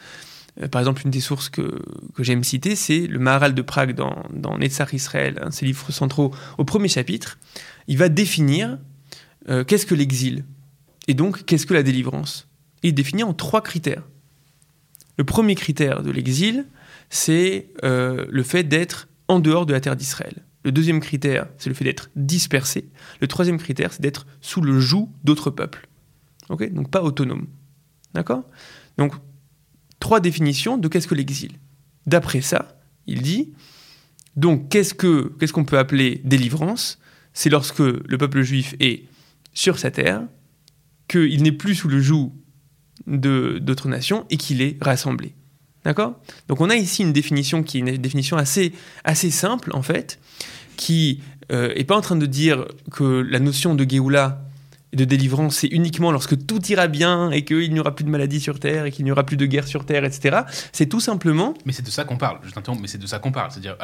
Euh, 0.60 0.68
par 0.68 0.80
exemple, 0.80 1.02
une 1.04 1.10
des 1.10 1.20
sources 1.20 1.48
que, 1.48 1.80
que 2.14 2.24
j'aime 2.24 2.42
citer, 2.42 2.74
c'est 2.74 3.06
le 3.06 3.18
Maharal 3.18 3.54
de 3.54 3.62
Prague 3.62 3.94
dans, 3.94 4.24
dans 4.32 4.58
Netzach 4.58 4.92
Israël, 4.92 5.38
un 5.42 5.50
de 5.50 5.54
ses 5.54 5.66
livres 5.66 5.90
centraux, 5.92 6.34
au 6.58 6.64
premier 6.64 6.88
chapitre. 6.88 7.38
Il 7.86 7.98
va 7.98 8.08
définir 8.08 8.78
euh, 9.48 9.64
qu'est-ce 9.64 9.86
que 9.86 9.94
l'exil 9.94 10.44
et 11.08 11.14
donc 11.14 11.44
qu'est-ce 11.44 11.66
que 11.66 11.74
la 11.74 11.82
délivrance. 11.82 12.48
Il 12.82 12.94
définit 12.94 13.22
en 13.22 13.34
trois 13.34 13.62
critères. 13.62 14.04
Le 15.18 15.24
premier 15.24 15.54
critère 15.54 16.02
de 16.02 16.10
l'exil, 16.10 16.66
c'est 17.10 17.68
euh, 17.84 18.26
le 18.28 18.42
fait 18.42 18.64
d'être 18.64 19.08
en 19.28 19.38
dehors 19.38 19.66
de 19.66 19.72
la 19.72 19.80
terre 19.80 19.96
d'Israël. 19.96 20.44
Le 20.64 20.72
deuxième 20.72 21.00
critère, 21.00 21.48
c'est 21.56 21.70
le 21.70 21.74
fait 21.74 21.84
d'être 21.84 22.10
dispersé. 22.16 22.88
Le 23.20 23.26
troisième 23.26 23.58
critère, 23.58 23.92
c'est 23.92 24.02
d'être 24.02 24.26
sous 24.40 24.60
le 24.60 24.78
joug 24.78 25.10
d'autres 25.24 25.50
peuples. 25.50 25.88
Ok? 26.48 26.70
Donc 26.72 26.90
pas 26.90 27.02
autonome. 27.02 27.46
D'accord? 28.14 28.44
Donc, 28.98 29.14
trois 30.00 30.20
définitions 30.20 30.76
de 30.76 30.88
qu'est-ce 30.88 31.08
que 31.08 31.14
l'exil. 31.14 31.52
D'après 32.06 32.40
ça, 32.40 32.80
il 33.06 33.22
dit 33.22 33.52
donc 34.36 34.68
qu'est-ce 34.68 34.94
que 34.94 35.32
qu'est-ce 35.38 35.52
qu'on 35.52 35.64
peut 35.64 35.78
appeler 35.78 36.20
délivrance? 36.24 36.98
C'est 37.32 37.50
lorsque 37.50 37.78
le 37.80 38.18
peuple 38.18 38.42
juif 38.42 38.74
est 38.80 39.04
sur 39.52 39.78
sa 39.78 39.90
terre, 39.90 40.22
qu'il 41.08 41.42
n'est 41.42 41.52
plus 41.52 41.74
sous 41.74 41.88
le 41.88 42.00
joug 42.00 42.32
d'autres 43.06 43.88
nations 43.88 44.26
et 44.30 44.36
qu'il 44.36 44.62
est 44.62 44.76
rassemblé. 44.82 45.34
D'accord? 45.84 46.14
Donc 46.48 46.60
on 46.60 46.68
a 46.68 46.76
ici 46.76 47.02
une 47.02 47.12
définition 47.12 47.62
qui 47.62 47.78
est 47.78 47.80
une 47.80 47.96
définition 47.96 48.36
assez, 48.36 48.72
assez 49.04 49.30
simple 49.30 49.70
en 49.72 49.82
fait, 49.82 50.18
qui 50.76 51.22
n'est 51.50 51.56
euh, 51.56 51.84
pas 51.84 51.96
en 51.96 52.02
train 52.02 52.16
de 52.16 52.26
dire 52.26 52.66
que 52.92 53.04
la 53.04 53.38
notion 53.38 53.74
de 53.74 53.88
Géoula 53.88 54.42
et 54.92 54.96
de 54.96 55.04
délivrance, 55.04 55.58
c'est 55.58 55.68
uniquement 55.68 56.10
lorsque 56.10 56.46
tout 56.46 56.64
ira 56.66 56.88
bien 56.88 57.30
et 57.30 57.44
qu'il 57.44 57.72
n'y 57.72 57.78
aura 57.78 57.94
plus 57.94 58.04
de 58.04 58.10
maladies 58.10 58.40
sur 58.40 58.58
Terre 58.58 58.86
et 58.86 58.90
qu'il 58.90 59.04
n'y 59.04 59.12
aura 59.12 59.24
plus 59.24 59.36
de 59.36 59.46
guerre 59.46 59.66
sur 59.66 59.84
Terre, 59.84 60.04
etc. 60.04 60.40
C'est 60.72 60.86
tout 60.86 61.00
simplement... 61.00 61.54
Mais 61.64 61.72
c'est 61.72 61.84
de 61.84 61.90
ça 61.90 62.04
qu'on 62.04 62.16
parle, 62.16 62.40
je 62.42 62.50
t'interromps, 62.50 62.82
mais 62.82 62.88
c'est 62.88 62.98
de 62.98 63.06
ça 63.06 63.20
qu'on 63.20 63.30
parle. 63.30 63.52
C'est-à-dire, 63.52 63.76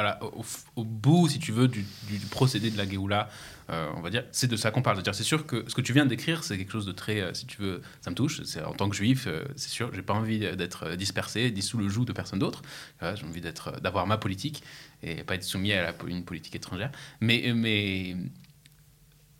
au, 0.74 0.84
bout, 0.84 1.28
si 1.28 1.38
tu 1.38 1.52
veux, 1.52 1.68
du, 1.68 1.84
procédé 2.30 2.70
de 2.70 2.76
la 2.76 2.88
Géoula, 2.88 3.28
euh, 3.70 3.90
on 3.96 4.00
va 4.00 4.10
dire, 4.10 4.24
c'est 4.32 4.46
de 4.46 4.56
ça 4.56 4.70
qu'on 4.70 4.82
parle. 4.82 5.02
C'est 5.12 5.24
sûr 5.24 5.46
que 5.46 5.64
ce 5.68 5.74
que 5.74 5.80
tu 5.80 5.92
viens 5.92 6.04
de 6.04 6.10
décrire, 6.10 6.44
c'est 6.44 6.56
quelque 6.56 6.70
chose 6.70 6.86
de 6.86 6.92
très, 6.92 7.20
euh, 7.20 7.34
si 7.34 7.46
tu 7.46 7.60
veux, 7.60 7.82
ça 8.00 8.10
me 8.10 8.14
touche. 8.14 8.40
En 8.64 8.72
tant 8.72 8.88
que 8.88 8.96
juif, 8.96 9.26
euh, 9.26 9.44
c'est 9.56 9.70
sûr, 9.70 9.90
j'ai 9.92 10.02
pas 10.02 10.14
envie 10.14 10.38
d'être 10.38 10.94
dispersé, 10.96 11.52
sous 11.60 11.78
le 11.78 11.88
joug 11.88 12.04
de 12.04 12.12
personne 12.12 12.38
d'autre. 12.38 12.62
j'ai 13.00 13.24
envie 13.24 13.40
d'être, 13.40 13.80
d'avoir 13.80 14.06
ma 14.06 14.18
politique 14.18 14.62
et 15.02 15.24
pas 15.24 15.34
être 15.34 15.42
soumis 15.42 15.72
à 15.72 15.94
une 16.06 16.24
politique 16.24 16.54
étrangère. 16.54 16.92
Mais, 17.20 17.52
mais 17.54 18.16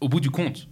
au 0.01 0.09
bout 0.09 0.21
du 0.21 0.31
compte, 0.31 0.69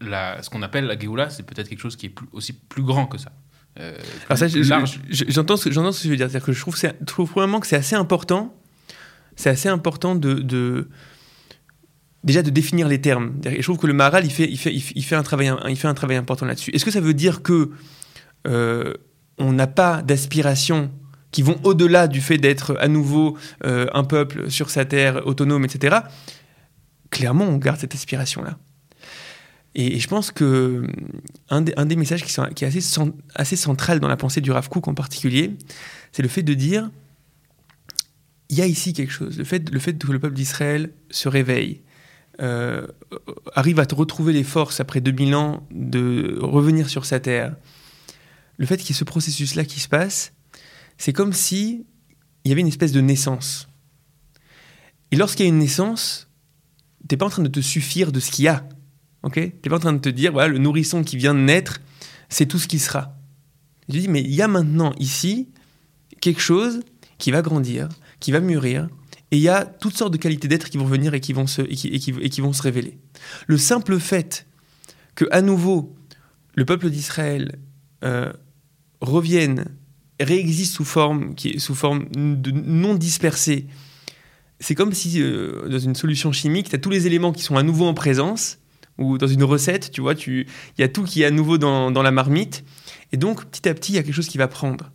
ce 0.00 0.50
qu'on 0.50 0.62
appelle 0.62 0.84
la 0.84 0.98
Géoula, 0.98 1.30
c'est 1.30 1.44
peut-être 1.44 1.68
quelque 1.68 1.80
chose 1.80 1.96
qui 1.96 2.06
est 2.06 2.14
aussi 2.32 2.52
plus 2.52 2.82
grand 2.82 3.06
que 3.06 3.16
ça. 3.16 3.32
Euh, 3.78 3.96
j'entends 4.30 5.56
ce, 5.56 5.70
ce, 5.70 5.74
que 5.74 6.02
tu 6.02 6.08
veux 6.08 6.16
dire. 6.16 6.30
C'est-à-dire 6.30 6.46
que 6.46 6.52
je 6.52 6.60
trouve, 6.60 6.76
trouve 7.06 7.30
vraiment 7.30 7.60
que 7.60 7.66
c'est 7.66 7.76
assez 7.76 7.96
important. 7.96 8.54
C'est 9.36 9.50
assez 9.50 9.68
important 9.68 10.14
de, 10.14 10.88
déjà 12.26 12.42
de 12.42 12.50
définir 12.50 12.88
les 12.88 13.00
termes. 13.00 13.32
Je 13.44 13.62
trouve 13.62 13.78
que 13.78 13.86
le 13.86 13.94
Maral, 13.94 14.26
il 14.26 14.30
fait, 14.32 15.16
un, 15.16 15.22
travail, 15.22 15.48
important 16.16 16.44
là-dessus. 16.44 16.72
Est-ce 16.74 16.84
que 16.84 16.90
ça 16.90 17.00
veut 17.00 17.14
dire 17.14 17.42
que 17.42 17.70
euh, 18.46 18.92
on 19.38 19.52
n'a 19.52 19.68
pas 19.68 20.02
d'aspiration 20.02 20.90
qui 21.30 21.42
vont 21.42 21.58
au-delà 21.62 22.08
du 22.08 22.20
fait 22.20 22.38
d'être 22.38 22.76
à 22.80 22.88
nouveau 22.88 23.38
euh, 23.64 23.86
un 23.94 24.04
peuple 24.04 24.50
sur 24.50 24.70
sa 24.70 24.84
terre 24.84 25.26
autonome, 25.26 25.64
etc. 25.64 25.98
Clairement, 27.10 27.44
on 27.44 27.56
garde 27.58 27.78
cette 27.78 27.94
aspiration-là. 27.94 28.58
Et, 29.76 30.00
je 30.00 30.08
pense 30.08 30.30
que 30.32 30.84
un, 31.50 31.60
des, 31.60 31.96
messages 31.96 32.24
qui, 32.24 32.64
est 32.64 32.80
assez, 33.34 33.56
central 33.56 34.00
dans 34.00 34.08
la 34.08 34.16
pensée 34.16 34.40
du 34.40 34.50
Rav 34.50 34.68
Kook 34.68 34.88
en 34.88 34.94
particulier, 34.94 35.52
c'est 36.12 36.22
le 36.22 36.28
fait 36.28 36.42
de 36.42 36.54
dire 36.54 36.90
il 38.48 38.56
y 38.56 38.62
a 38.62 38.66
ici 38.66 38.92
quelque 38.92 39.12
chose. 39.12 39.38
Le 39.38 39.44
fait 39.44 39.60
que 39.98 40.12
le 40.12 40.18
peuple 40.18 40.34
d'Israël 40.34 40.90
se 41.10 41.28
réveille, 41.28 41.82
euh, 42.40 42.86
arrive 43.54 43.80
à 43.80 43.86
retrouver 43.92 44.32
les 44.32 44.44
forces 44.44 44.80
après 44.80 45.00
2000 45.00 45.34
ans 45.34 45.66
de 45.70 46.38
revenir 46.40 46.88
sur 46.88 47.04
sa 47.04 47.20
terre. 47.20 47.56
Le 48.58 48.66
fait 48.66 48.76
qu'il 48.78 48.88
y 48.88 48.92
ait 48.92 48.98
ce 48.98 49.04
processus-là 49.04 49.64
qui 49.64 49.80
se 49.80 49.88
passe, 49.88 50.32
c'est 50.98 51.12
comme 51.12 51.32
si 51.32 51.86
il 52.44 52.48
y 52.48 52.52
avait 52.52 52.60
une 52.60 52.68
espèce 52.68 52.92
de 52.92 53.00
naissance. 53.00 53.68
Et 55.10 55.16
lorsqu'il 55.16 55.44
y 55.44 55.48
a 55.48 55.52
une 55.52 55.58
naissance, 55.58 56.28
t'es 57.08 57.16
pas 57.16 57.26
en 57.26 57.30
train 57.30 57.42
de 57.42 57.48
te 57.48 57.60
suffire 57.60 58.12
de 58.12 58.20
ce 58.20 58.30
qu'il 58.30 58.44
y 58.44 58.48
a. 58.48 58.68
Ok? 59.22 59.34
Tu 59.34 59.40
n'es 59.40 59.70
pas 59.70 59.76
en 59.76 59.80
train 59.80 59.92
de 59.92 59.98
te 59.98 60.08
dire, 60.08 60.32
voilà, 60.32 60.48
le 60.48 60.58
nourrisson 60.58 61.02
qui 61.02 61.16
vient 61.16 61.34
de 61.34 61.40
naître, 61.40 61.80
c'est 62.28 62.46
tout 62.46 62.58
ce 62.58 62.68
qui 62.68 62.78
sera. 62.78 63.16
Je 63.88 63.98
dis, 63.98 64.08
mais 64.08 64.20
il 64.20 64.34
y 64.34 64.42
a 64.42 64.48
maintenant 64.48 64.92
ici 64.98 65.48
quelque 66.20 66.40
chose 66.40 66.80
qui 67.18 67.30
va 67.30 67.42
grandir, 67.42 67.88
qui 68.20 68.32
va 68.32 68.40
mûrir, 68.40 68.88
et 69.30 69.36
il 69.36 69.42
y 69.42 69.48
a 69.48 69.64
toutes 69.64 69.96
sortes 69.96 70.12
de 70.12 70.18
qualités 70.18 70.48
d'être 70.48 70.70
qui 70.70 70.78
vont 70.78 70.86
venir 70.86 71.14
et 71.14 71.20
qui 71.20 71.32
vont 71.32 71.46
se, 71.46 71.62
et 71.62 71.74
qui, 72.28 72.40
vont 72.40 72.52
se 72.52 72.62
révéler. 72.62 72.98
Le 73.46 73.58
simple 73.58 73.98
fait 73.98 74.46
que, 75.14 75.24
à 75.30 75.42
nouveau, 75.42 75.96
le 76.54 76.64
peuple 76.64 76.90
d'Israël 76.90 77.58
euh, 78.04 78.32
revienne, 79.00 79.66
réexiste 80.20 80.74
sous 80.74 80.84
forme, 80.84 81.34
qui 81.34 81.58
sous 81.58 81.74
forme 81.74 82.06
de 82.14 82.50
non 82.52 82.94
dispersée, 82.94 83.66
c'est 84.60 84.74
comme 84.74 84.92
si, 84.92 85.20
euh, 85.20 85.68
dans 85.68 85.78
une 85.78 85.94
solution 85.94 86.32
chimique, 86.32 86.70
tu 86.70 86.76
as 86.76 86.78
tous 86.78 86.90
les 86.90 87.06
éléments 87.06 87.32
qui 87.32 87.42
sont 87.42 87.56
à 87.56 87.62
nouveau 87.62 87.86
en 87.86 87.94
présence, 87.94 88.58
ou 88.98 89.18
dans 89.18 89.26
une 89.26 89.44
recette, 89.44 89.90
tu 89.90 90.00
vois, 90.00 90.14
il 90.26 90.46
y 90.78 90.82
a 90.82 90.88
tout 90.88 91.04
qui 91.04 91.22
est 91.22 91.26
à 91.26 91.30
nouveau 91.30 91.58
dans, 91.58 91.90
la 91.90 92.10
marmite. 92.10 92.64
Et 93.12 93.16
donc, 93.16 93.44
petit 93.44 93.68
à 93.68 93.74
petit, 93.74 93.92
il 93.92 93.96
y 93.96 93.98
a 93.98 94.02
quelque 94.02 94.14
chose 94.14 94.28
qui 94.28 94.38
va 94.38 94.48
prendre. 94.48 94.90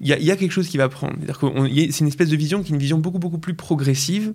Il 0.00 0.08
y 0.08 0.30
a, 0.30 0.36
quelque 0.36 0.52
chose 0.52 0.68
qui 0.68 0.76
va 0.76 0.88
prendre. 0.88 1.16
C'est 1.26 2.00
une 2.00 2.08
espèce 2.08 2.28
de 2.28 2.36
vision 2.36 2.62
qui 2.62 2.72
est 2.72 2.74
une 2.74 2.80
vision 2.80 2.98
beaucoup, 2.98 3.18
beaucoup 3.18 3.38
plus 3.38 3.54
progressive. 3.54 4.34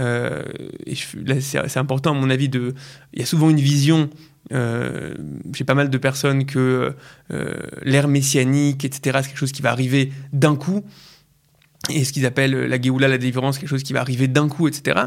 Euh, 0.00 0.42
et 0.84 0.96
c'est 1.40 1.76
important, 1.76 2.10
à 2.10 2.14
mon 2.14 2.28
avis. 2.30 2.50
Il 2.52 3.20
y 3.20 3.22
a 3.22 3.26
souvent 3.26 3.50
une 3.50 3.60
vision. 3.60 4.10
Euh, 4.52 5.14
j'ai 5.54 5.64
pas 5.64 5.74
mal 5.74 5.90
de 5.90 5.98
personnes 5.98 6.44
que 6.44 6.94
euh, 7.30 7.54
l'ère 7.82 8.08
messianique, 8.08 8.84
etc., 8.84 9.20
c'est 9.22 9.28
quelque 9.28 9.38
chose 9.38 9.52
qui 9.52 9.62
va 9.62 9.70
arriver 9.70 10.12
d'un 10.32 10.56
coup. 10.56 10.84
Et 11.90 12.04
ce 12.04 12.12
qu'ils 12.12 12.26
appellent 12.26 12.64
la 12.64 12.80
Géoula, 12.80 13.08
la 13.08 13.18
délivrance, 13.18 13.58
quelque 13.58 13.68
chose 13.68 13.82
qui 13.82 13.92
va 13.92 14.00
arriver 14.00 14.26
d'un 14.26 14.48
coup, 14.48 14.66
etc. 14.66 15.02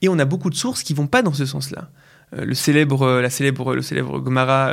Et 0.00 0.08
on 0.08 0.18
a 0.18 0.24
beaucoup 0.24 0.50
de 0.50 0.54
sources 0.54 0.82
qui 0.82 0.94
vont 0.94 1.06
pas 1.06 1.22
dans 1.22 1.32
ce 1.32 1.46
sens-là. 1.46 1.90
Euh, 2.36 2.44
le 2.44 2.54
célèbre, 2.54 3.20
la 3.20 3.30
célèbre, 3.30 3.74
le 3.74 3.82
célèbre 3.82 4.18
Gomara 4.20 4.72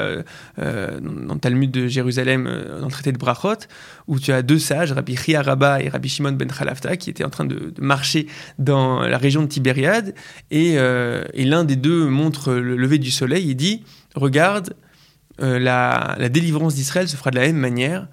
dans 0.58 1.34
le 1.34 1.39
Talmud 1.39 1.72
de 1.72 1.88
Jérusalem, 1.88 2.46
dans 2.80 2.86
le 2.86 2.91
traité 2.91 3.12
de 3.12 3.18
Brachot, 3.18 3.68
où 4.08 4.20
tu 4.20 4.32
as 4.32 4.41
deux 4.41 4.60
sages, 4.60 4.91
Rabbi 4.91 5.15
Chia 5.15 5.41
Rabba 5.41 5.82
et 5.82 5.89
Rabbi 5.89 6.10
Shimon 6.10 6.34
ben 6.34 6.50
Khalafta, 6.50 6.98
qui 6.98 7.10
étaient 7.10 7.24
en 7.24 7.30
train 7.30 7.46
de, 7.46 7.74
marcher 7.80 8.28
dans 8.60 9.02
la 9.02 9.18
région 9.18 9.41
de 9.41 9.48
Tibériade, 9.48 10.13
et, 10.52 10.76
et 10.76 11.46
l'un 11.46 11.63
des 11.63 11.76
deux 11.76 12.08
montre 12.08 12.54
le 12.54 12.76
lever 12.76 12.98
du 12.98 13.12
soleil 13.12 13.52
et 13.52 13.56
dit, 13.56 13.84
regarde, 14.15 14.76
la, 15.39 16.15
la 16.18 16.30
délivrance 16.30 16.76
d'Israël 16.76 17.08
se 17.08 17.15
fera 17.15 17.32
de 17.32 17.36
la 17.36 17.44
même 17.44 17.58
manière 17.58 18.08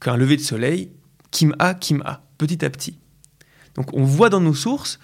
qu'un 0.00 0.16
lever 0.16 0.36
de 0.36 0.42
soleil, 0.42 0.90
Kim-A, 1.30 1.74
Kim-A, 1.74 2.22
petit 2.38 2.64
à 2.64 2.70
petit. 2.70 2.98
Donc 3.74 3.92
on 3.92 4.04
voit 4.04 4.30
dans 4.30 4.40
nos 4.40 4.54
sources 4.54 4.98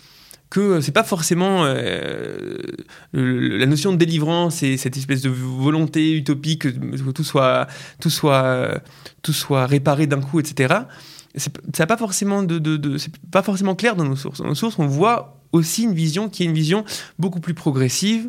que 0.50 0.80
c'est 0.80 0.92
pas 0.92 1.04
forcément 1.04 1.64
euh, 1.64 2.58
la 3.12 3.66
notion 3.66 3.92
de 3.92 3.96
délivrance 3.96 4.62
et 4.64 4.76
cette 4.76 4.96
espèce 4.96 5.22
de 5.22 5.30
volonté 5.30 6.12
utopique 6.12 6.62
que 6.62 7.10
tout 7.12 7.24
soit 7.24 7.68
tout 8.00 8.10
soit 8.10 8.82
tout 9.22 9.32
soit 9.32 9.66
réparé 9.66 10.08
d'un 10.08 10.20
coup, 10.20 10.40
etc. 10.40 10.74
Ça 11.36 11.50
pas 11.86 11.96
c'est 12.10 12.26
pas 13.30 13.42
forcément 13.42 13.74
clair 13.76 13.94
dans 13.94 14.04
nos 14.04 14.16
sources. 14.16 14.40
Dans 14.40 14.48
nos 14.48 14.56
sources, 14.56 14.78
on 14.80 14.88
voit 14.88 15.40
aussi 15.52 15.84
une 15.84 15.94
vision 15.94 16.28
qui 16.28 16.42
est 16.42 16.46
une 16.46 16.54
vision 16.54 16.84
beaucoup 17.18 17.40
plus 17.40 17.54
progressive 17.54 18.28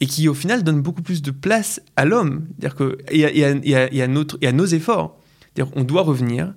et 0.00 0.06
qui 0.06 0.28
au 0.28 0.34
final 0.34 0.64
donne 0.64 0.80
beaucoup 0.80 1.02
plus 1.02 1.22
de 1.22 1.30
place 1.30 1.80
à 1.96 2.04
l'homme, 2.04 2.46
dire 2.58 2.74
que 2.74 2.98
et 3.10 3.24
à, 3.44 4.06
notre 4.08 4.38
et 4.40 4.48
à 4.48 4.52
nos 4.52 4.66
efforts. 4.66 5.18
On 5.76 5.84
doit 5.84 6.02
revenir 6.02 6.54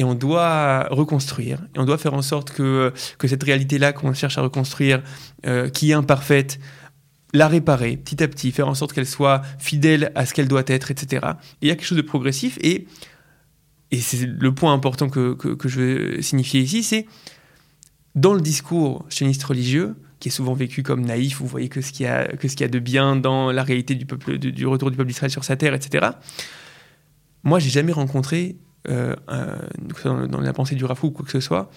et 0.00 0.04
on 0.04 0.14
doit 0.14 0.88
reconstruire, 0.90 1.58
et 1.74 1.78
on 1.78 1.84
doit 1.84 1.98
faire 1.98 2.14
en 2.14 2.22
sorte 2.22 2.52
que, 2.52 2.90
que 3.18 3.28
cette 3.28 3.42
réalité-là 3.42 3.92
qu'on 3.92 4.14
cherche 4.14 4.38
à 4.38 4.40
reconstruire, 4.40 5.02
euh, 5.46 5.68
qui 5.68 5.90
est 5.90 5.92
imparfaite, 5.92 6.58
la 7.34 7.48
réparer 7.48 7.98
petit 7.98 8.22
à 8.22 8.28
petit, 8.28 8.50
faire 8.50 8.66
en 8.66 8.74
sorte 8.74 8.94
qu'elle 8.94 9.06
soit 9.06 9.42
fidèle 9.58 10.10
à 10.14 10.24
ce 10.24 10.32
qu'elle 10.32 10.48
doit 10.48 10.62
être, 10.68 10.90
etc. 10.90 11.26
Et 11.60 11.66
il 11.66 11.68
y 11.68 11.70
a 11.70 11.74
quelque 11.74 11.84
chose 11.84 11.98
de 11.98 12.02
progressif, 12.02 12.56
et, 12.62 12.86
et 13.90 14.00
c'est 14.00 14.24
le 14.24 14.54
point 14.54 14.72
important 14.72 15.10
que, 15.10 15.34
que, 15.34 15.68
je 15.68 15.80
veux 15.80 16.22
signifier 16.22 16.62
ici, 16.62 16.82
c'est 16.82 17.06
dans 18.14 18.32
le 18.32 18.40
discours 18.40 19.04
sioniste 19.10 19.44
religieux, 19.44 19.96
qui 20.18 20.30
est 20.30 20.32
souvent 20.32 20.54
vécu 20.54 20.82
comme 20.82 21.04
naïf, 21.04 21.40
vous 21.40 21.46
voyez 21.46 21.68
que 21.68 21.82
ce 21.82 21.92
qu'il 21.92 22.06
y 22.06 22.08
a, 22.08 22.24
que 22.24 22.48
ce 22.48 22.56
qu'il 22.56 22.64
y 22.64 22.68
a 22.70 22.72
de 22.72 22.78
bien 22.78 23.16
dans 23.16 23.52
la 23.52 23.62
réalité 23.62 23.94
du, 23.94 24.06
du 24.06 24.66
retour 24.66 24.90
du 24.90 24.96
peuple 24.96 25.08
d'Israël 25.08 25.30
sur 25.30 25.44
sa 25.44 25.56
terre, 25.56 25.74
etc. 25.74 26.08
Moi, 27.44 27.58
j'ai 27.58 27.68
jamais 27.68 27.92
rencontré 27.92 28.56
euh, 28.88 29.14
dans, 30.04 30.40
la 30.40 30.52
pensée 30.52 30.74
du 30.74 30.84
Rafou 30.84 31.08
ou 31.08 31.10
quoi 31.10 31.24
que 31.24 31.32
ce 31.32 31.40
soit, 31.40 31.70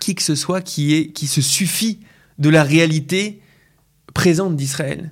qui 0.00 0.14
que 0.14 0.22
ce 0.22 0.34
soit 0.34 0.60
qui, 0.62 0.94
est, 0.94 1.12
qui 1.12 1.26
se 1.26 1.42
suffit 1.42 2.00
de 2.38 2.48
la 2.48 2.62
réalité 2.62 3.42
présente 4.14 4.56
d'Israël. 4.56 5.10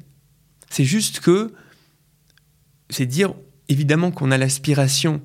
C'est 0.70 0.84
juste 0.84 1.20
que, 1.20 1.52
c'est 2.88 3.06
dire 3.06 3.34
évidemment 3.68 4.10
qu'on 4.10 4.30
a 4.30 4.38
l'aspiration 4.38 5.20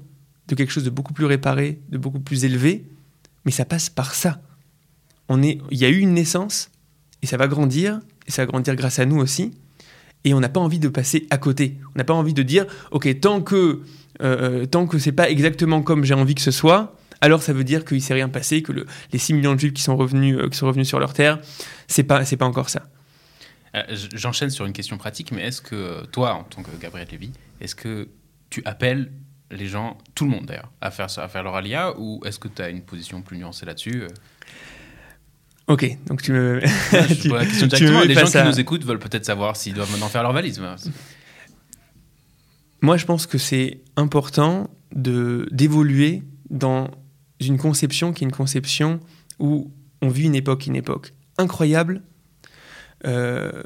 de 0.48 0.56
quelque 0.56 0.72
chose 0.72 0.84
de 0.84 0.90
beaucoup 0.90 1.14
plus 1.14 1.26
réparé, 1.26 1.80
de 1.90 1.98
beaucoup 1.98 2.20
plus 2.20 2.46
élevé, 2.46 2.86
mais 3.46 3.52
ça 3.52 3.66
passe 3.66 3.90
par 3.90 4.14
ça. 4.14 4.42
On 5.30 5.42
est, 5.44 5.60
il 5.72 5.78
y 5.78 5.86
a 5.86 5.90
eu 5.90 6.00
une 6.00 6.14
naissance, 6.14 6.70
et 7.22 7.28
ça 7.28 7.38
va 7.38 7.48
grandir, 7.48 8.00
et 8.28 8.32
ça 8.32 8.44
va 8.44 8.52
grandir 8.52 8.76
grâce 8.76 9.00
à 9.00 9.06
nous 9.06 9.18
aussi, 9.18 9.54
et 10.24 10.34
on 10.34 10.40
n'a 10.40 10.50
pas 10.50 10.60
envie 10.60 10.80
de 10.80 10.90
passer 10.90 11.28
à 11.30 11.38
côté. 11.38 11.78
On 11.96 11.98
n'a 11.98 12.04
pas 12.04 12.14
envie 12.14 12.34
de 12.34 12.44
dire, 12.44 12.66
ok, 12.92 13.20
tant 13.20 13.42
que 13.42 13.82
euh, 14.22 14.66
tant 14.66 14.88
que 14.88 15.00
c'est 15.00 15.12
pas 15.12 15.30
exactement 15.30 15.82
comme 15.82 16.04
j'ai 16.04 16.14
envie 16.14 16.36
que 16.36 16.42
ce 16.42 16.52
soit, 16.52 16.96
alors 17.22 17.42
ça 17.42 17.54
veut 17.54 17.64
dire 17.64 17.86
qu'il 17.86 18.02
s'est 18.02 18.14
rien 18.14 18.30
passé, 18.30 18.62
que 18.62 18.72
les 19.12 19.20
6 19.20 19.34
millions 19.34 19.56
de 19.56 19.60
juifs 19.60 19.74
qui 19.74 19.82
sont 19.82 19.98
revenus, 19.98 20.38
euh, 20.38 20.50
qui 20.50 20.58
sont 20.58 20.68
revenus 20.68 20.88
sur 20.88 21.00
leur 21.00 21.14
terre, 21.14 21.40
c'est 21.88 22.04
pas, 22.04 22.26
c'est 22.26 22.38
pas 22.38 22.46
encore 22.46 22.70
ça. 22.70 22.84
Euh, 23.76 23.84
j'enchaîne 24.14 24.50
sur 24.50 24.66
une 24.66 24.74
question 24.74 24.98
pratique, 24.98 25.32
mais 25.32 25.44
est-ce 25.44 25.62
que 25.62 26.06
toi, 26.08 26.34
en 26.34 26.44
tant 26.44 26.64
que 26.64 26.72
Gabriel 26.80 27.08
Lévy, 27.12 27.32
est-ce 27.62 27.76
que 27.76 28.08
tu 28.50 28.62
appelles 28.66 29.12
les 29.52 29.68
gens, 29.68 29.98
tout 30.14 30.26
le 30.26 30.32
monde 30.32 30.46
d'ailleurs, 30.46 30.72
à 30.82 30.92
faire, 30.92 31.08
à 31.18 31.28
faire 31.28 31.44
leur 31.44 31.56
alia, 31.56 31.94
ou 31.98 32.22
est-ce 32.26 32.40
que 32.40 32.48
tu 32.48 32.62
as 32.62 32.70
une 32.70 32.82
position 32.82 33.22
plus 33.22 33.38
nuancée 33.38 33.66
là-dessus 33.66 34.04
Ok, 35.68 35.98
donc 36.06 36.22
tu 36.22 36.32
me. 36.32 36.62
je 36.62 37.30
la 37.30 37.46
question 37.46 37.68
directement. 37.68 38.02
Les 38.04 38.14
gens 38.16 38.26
qui 38.26 38.44
nous 38.44 38.60
écoutent 38.60 38.86
veulent 38.86 39.00
peut-être 39.00 39.26
savoir 39.26 39.58
s'ils 39.58 39.74
doivent 39.74 39.92
maintenant 39.92 40.08
faire 40.08 40.24
leur 40.24 40.32
valise. 40.32 40.62
Moi, 42.82 42.98
je 42.98 43.06
pense 43.06 43.26
que 43.28 43.38
c'est 43.38 43.82
important 43.96 44.70
de 44.96 45.48
d'évoluer 45.52 46.24
dans 46.50 46.90
une 47.40 47.58
conception 47.58 48.14
qui 48.14 48.24
est 48.24 48.28
une 48.28 48.34
conception 48.34 49.00
où 49.40 49.72
on 50.02 50.10
vit 50.10 50.26
une 50.26 50.36
époque, 50.36 50.68
une 50.68 50.76
époque 50.76 51.14
incroyable. 51.38 52.02
Euh, 53.06 53.64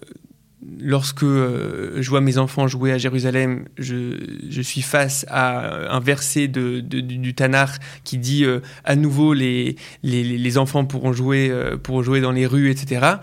lorsque 0.80 1.24
euh, 1.24 2.02
je 2.02 2.10
vois 2.10 2.22
mes 2.22 2.38
enfants 2.38 2.68
jouer 2.68 2.92
à 2.92 2.98
Jérusalem, 2.98 3.68
je, 3.78 4.62
suis 4.62 4.82
face 4.82 5.26
à 5.30 5.94
un 5.94 6.00
verset 6.00 6.48
de, 6.48 6.82
du 6.82 7.34
Tanakh 7.34 7.80
qui 8.04 8.18
dit 8.18 8.46
euh, 8.46 8.60
à 8.84 8.96
nouveau 8.96 9.34
les, 9.34 9.76
les, 10.04 10.58
enfants 10.58 10.86
pourront 10.86 11.14
jouer, 11.14 11.52
pourront 11.84 12.04
jouer 12.04 12.22
dans 12.22 12.32
les 12.32 12.46
rues, 12.46 12.70
etc. 12.70 13.16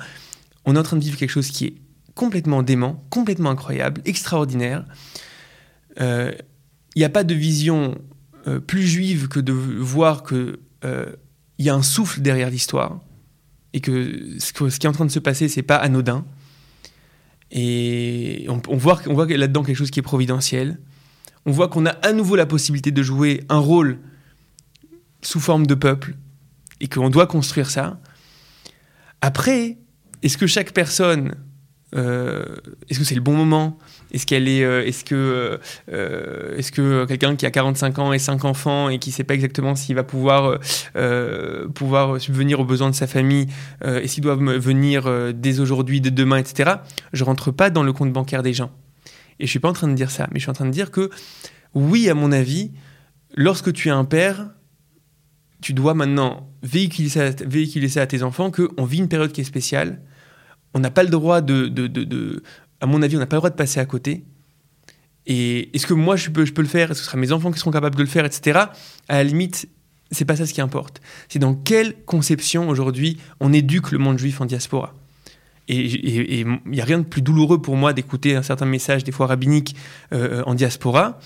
On 0.64 0.76
est 0.76 0.78
en 0.78 0.82
train 0.82 0.96
de 0.96 1.04
vivre 1.04 1.18
quelque 1.18 1.30
chose 1.30 1.48
qui 1.48 1.66
est 1.66 1.74
complètement 2.14 2.62
dément, 2.62 3.04
complètement 3.10 3.50
incroyable, 3.50 4.00
extraordinaire 4.04 4.84
il 5.98 6.04
euh, 6.04 6.32
n'y 6.96 7.04
a 7.04 7.08
pas 7.08 7.24
de 7.24 7.34
vision 7.34 7.96
euh, 8.46 8.60
plus 8.60 8.86
juive 8.86 9.28
que 9.28 9.40
de 9.40 9.52
voir 9.52 10.22
qu'il 10.22 10.56
euh, 10.84 11.12
y 11.58 11.68
a 11.68 11.74
un 11.74 11.82
souffle 11.82 12.20
derrière 12.20 12.50
l'histoire 12.50 13.00
et 13.72 13.80
que 13.80 14.38
ce, 14.38 14.52
qui 14.52 14.86
est 14.86 14.88
en 14.88 14.92
train 14.92 15.06
de 15.06 15.10
se 15.10 15.18
passer, 15.18 15.48
c'est 15.48 15.62
pas 15.62 15.76
anodin. 15.76 16.24
Et 17.50 18.46
on, 18.48 18.76
voit, 18.76 19.00
on 19.06 19.14
voit 19.14 19.26
là-dedans 19.26 19.62
quelque 19.62 19.76
chose 19.76 19.90
qui 19.90 19.98
est 19.98 20.02
providentiel. 20.02 20.78
On 21.46 21.50
voit 21.50 21.68
qu'on 21.68 21.84
a 21.84 21.90
à 21.90 22.12
nouveau 22.12 22.36
la 22.36 22.46
possibilité 22.46 22.90
de 22.90 23.02
jouer 23.02 23.42
un 23.48 23.58
rôle 23.58 23.98
sous 25.22 25.40
forme 25.40 25.66
de 25.66 25.74
peuple 25.74 26.14
et 26.80 26.88
qu'on 26.88 27.10
doit 27.10 27.26
construire 27.26 27.70
ça. 27.70 28.00
Après, 29.20 29.78
est-ce 30.22 30.38
que 30.38 30.46
chaque 30.46 30.72
personne, 30.72 31.34
est-ce 31.94 32.98
que 32.98 33.04
c'est 33.04 33.14
le 33.14 33.20
bon 33.20 33.34
moment? 33.34 33.78
Est-ce 34.12 34.26
qu'elle 34.26 34.48
est, 34.48 34.64
euh, 34.64 34.84
est-ce 34.84 35.04
que, 35.04 35.14
euh, 35.14 35.58
euh, 35.92 36.56
est-ce 36.56 36.72
que 36.72 37.04
quelqu'un 37.04 37.36
qui 37.36 37.44
a 37.44 37.50
45 37.50 37.98
ans 37.98 38.12
et 38.12 38.18
5 38.18 38.44
enfants 38.44 38.88
et 38.88 38.98
qui 38.98 39.10
ne 39.10 39.14
sait 39.14 39.24
pas 39.24 39.34
exactement 39.34 39.74
s'il 39.74 39.94
va 39.94 40.04
pouvoir, 40.04 40.58
pouvoir 41.74 42.20
subvenir 42.20 42.60
aux 42.60 42.64
besoins 42.64 42.90
de 42.90 42.94
sa 42.94 43.06
famille 43.06 43.46
et 43.84 44.08
s'il 44.08 44.22
doit 44.22 44.36
venir 44.36 45.32
dès 45.34 45.60
aujourd'hui, 45.60 46.00
dès 46.00 46.10
demain, 46.10 46.38
etc. 46.38 46.76
Je 47.12 47.24
rentre 47.24 47.50
pas 47.50 47.70
dans 47.70 47.82
le 47.82 47.92
compte 47.92 48.12
bancaire 48.12 48.42
des 48.42 48.52
gens. 48.52 48.70
Et 49.40 49.46
je 49.46 49.50
suis 49.50 49.60
pas 49.60 49.68
en 49.68 49.72
train 49.72 49.88
de 49.88 49.94
dire 49.94 50.10
ça, 50.10 50.26
mais 50.32 50.38
je 50.38 50.44
suis 50.44 50.50
en 50.50 50.54
train 50.54 50.66
de 50.66 50.70
dire 50.70 50.90
que 50.90 51.10
oui, 51.74 52.08
à 52.08 52.14
mon 52.14 52.32
avis, 52.32 52.72
lorsque 53.34 53.72
tu 53.72 53.88
es 53.88 53.92
un 53.92 54.04
père, 54.04 54.50
tu 55.60 55.74
dois 55.74 55.94
maintenant 55.94 56.50
véhiculer 56.62 57.08
ça, 57.08 57.30
véhiculer 57.46 57.88
ça 57.88 58.02
à 58.02 58.06
tes 58.06 58.22
enfants 58.22 58.50
qu'on 58.50 58.84
vit 58.84 58.98
une 58.98 59.08
période 59.08 59.32
qui 59.32 59.42
est 59.42 59.44
spéciale. 59.44 60.00
On 60.74 60.80
n'a 60.80 60.90
pas 60.90 61.02
le 61.02 61.08
droit 61.08 61.40
de, 61.40 61.66
de, 61.68 61.86
de, 61.86 62.42
à 62.80 62.86
mon 62.86 63.02
avis, 63.02 63.16
on 63.16 63.18
n'a 63.18 63.26
pas 63.26 63.36
le 63.36 63.40
droit 63.40 63.50
de 63.50 63.56
passer 63.56 63.80
à 63.80 63.86
côté. 63.86 64.24
Et 65.26 65.74
est-ce 65.74 65.86
que 65.86 65.94
moi, 65.94 66.16
je 66.16 66.30
peux, 66.30 66.44
je 66.44 66.52
peux 66.52 66.62
le 66.62 66.68
faire? 66.68 66.90
Est-ce 66.90 67.00
que 67.00 67.04
ce 67.04 67.10
sera 67.10 67.18
mes 67.18 67.32
enfants 67.32 67.50
qui 67.50 67.58
seront 67.58 67.70
capables 67.70 67.96
de 67.96 68.02
le 68.02 68.08
faire, 68.08 68.24
etc. 68.24 68.60
À 69.08 69.16
la 69.16 69.24
limite, 69.24 69.68
c'est 70.10 70.24
pas 70.24 70.36
ça 70.36 70.46
ce 70.46 70.54
qui 70.54 70.60
importe. 70.60 71.00
C'est 71.28 71.38
dans 71.38 71.54
quelle 71.54 71.94
conception 72.04 72.68
aujourd'hui 72.68 73.18
on 73.40 73.52
éduque 73.52 73.90
le 73.90 73.98
monde 73.98 74.18
juif 74.18 74.40
en 74.40 74.46
diaspora? 74.46 74.94
Et 75.70 76.40
il 76.40 76.60
n'y 76.64 76.80
a 76.80 76.84
rien 76.84 76.98
de 76.98 77.04
plus 77.04 77.20
douloureux 77.20 77.60
pour 77.60 77.76
moi 77.76 77.92
d'écouter 77.92 78.34
un 78.34 78.42
certain 78.42 78.64
message, 78.64 79.04
des 79.04 79.12
fois 79.12 79.26
rabbinique, 79.26 79.76
euh, 80.14 80.42
en 80.46 80.54
diaspora, 80.54 81.20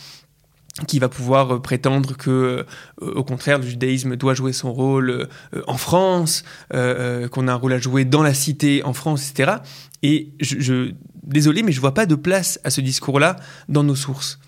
qui 0.87 0.98
va 0.98 1.08
pouvoir 1.08 1.54
euh, 1.54 1.58
prétendre 1.61 2.16
que, 2.16 2.30
euh, 2.30 3.14
au 3.14 3.24
contraire, 3.24 3.58
le 3.58 3.66
judaïsme 3.66 4.16
doit 4.16 4.35
jouer 4.35 4.52
son 4.52 4.72
rôle 4.72 5.28
en 5.66 5.76
France, 5.76 6.44
qu'on 6.70 7.48
a 7.48 7.52
un 7.52 7.56
rôle 7.56 7.72
à 7.72 7.78
jouer 7.78 8.04
dans 8.04 8.22
la 8.22 8.35
cité 8.35 8.82
en 8.85 8.92
France, 8.92 9.30
etc. 9.30 9.58
Et 10.02 10.30
je, 10.40 10.92
désolé, 11.22 11.62
mais 11.62 11.72
je 11.72 11.80
vois 11.80 11.94
pas 11.94 12.06
de 12.06 12.14
place 12.14 12.61
à 12.64 12.70
ce 12.70 12.80
discours-là 12.80 13.37
dans 13.68 13.82
nos 13.82 13.94
sources. 13.94 14.38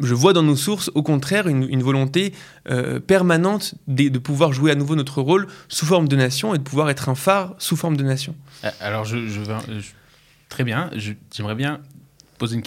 Je 0.00 0.14
vois 0.14 0.32
dans 0.32 0.42
nos 0.42 0.56
sources, 0.56 0.90
au 0.94 1.02
contraire, 1.02 1.48
une, 1.48 1.82
volonté 1.82 2.32
euh, 2.70 3.00
permanente 3.00 3.74
de, 3.88 4.18
pouvoir 4.18 4.52
jouer 4.52 4.70
à 4.70 4.74
nouveau 4.74 4.94
notre 4.94 5.20
rôle 5.20 5.48
sous 5.68 5.84
forme 5.84 6.06
de 6.06 6.16
nation 6.16 6.54
et 6.54 6.58
de 6.58 6.62
pouvoir 6.62 6.90
être 6.90 7.08
un 7.08 7.16
phare 7.16 7.54
sous 7.58 7.76
forme 7.76 7.96
de 7.96 8.04
nation. 8.04 8.36
Euh, 8.64 8.70
alors, 8.80 9.04
je, 9.04 9.26
je, 9.26 9.40
très 10.48 10.64
bien. 10.64 10.90
J'aimerais 11.32 11.56
bien 11.56 11.80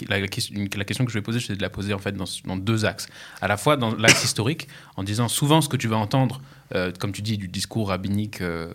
la, 0.08 0.28
question, 0.28 0.56
la, 0.76 0.84
que 0.86 0.94
je 0.96 1.14
vais 1.14 1.22
poser, 1.22 1.40
c'est 1.40 1.56
de 1.56 1.62
la 1.62 1.70
poser 1.70 1.94
en 1.94 2.00
fait 2.00 2.14
dans, 2.14 2.26
dans 2.46 2.58
deux 2.58 2.86
axes. 2.86 3.08
À 3.42 3.48
la 3.48 3.58
fois 3.58 3.78
dans 3.78 3.96
l'axe 3.96 4.24
historique, 4.24 4.68
en 4.98 5.04
disant 5.04 5.28
souvent 5.28 5.62
ce 5.62 5.70
que 5.70 5.78
tu 5.78 5.88
vas 5.88 5.98
entendre 5.98 6.42
euh, 6.76 6.92
comme 6.98 7.12
tu 7.12 7.22
dis, 7.22 7.38
du 7.38 7.48
discours 7.48 7.90
rabbinique 7.90 8.42
euh, 8.42 8.72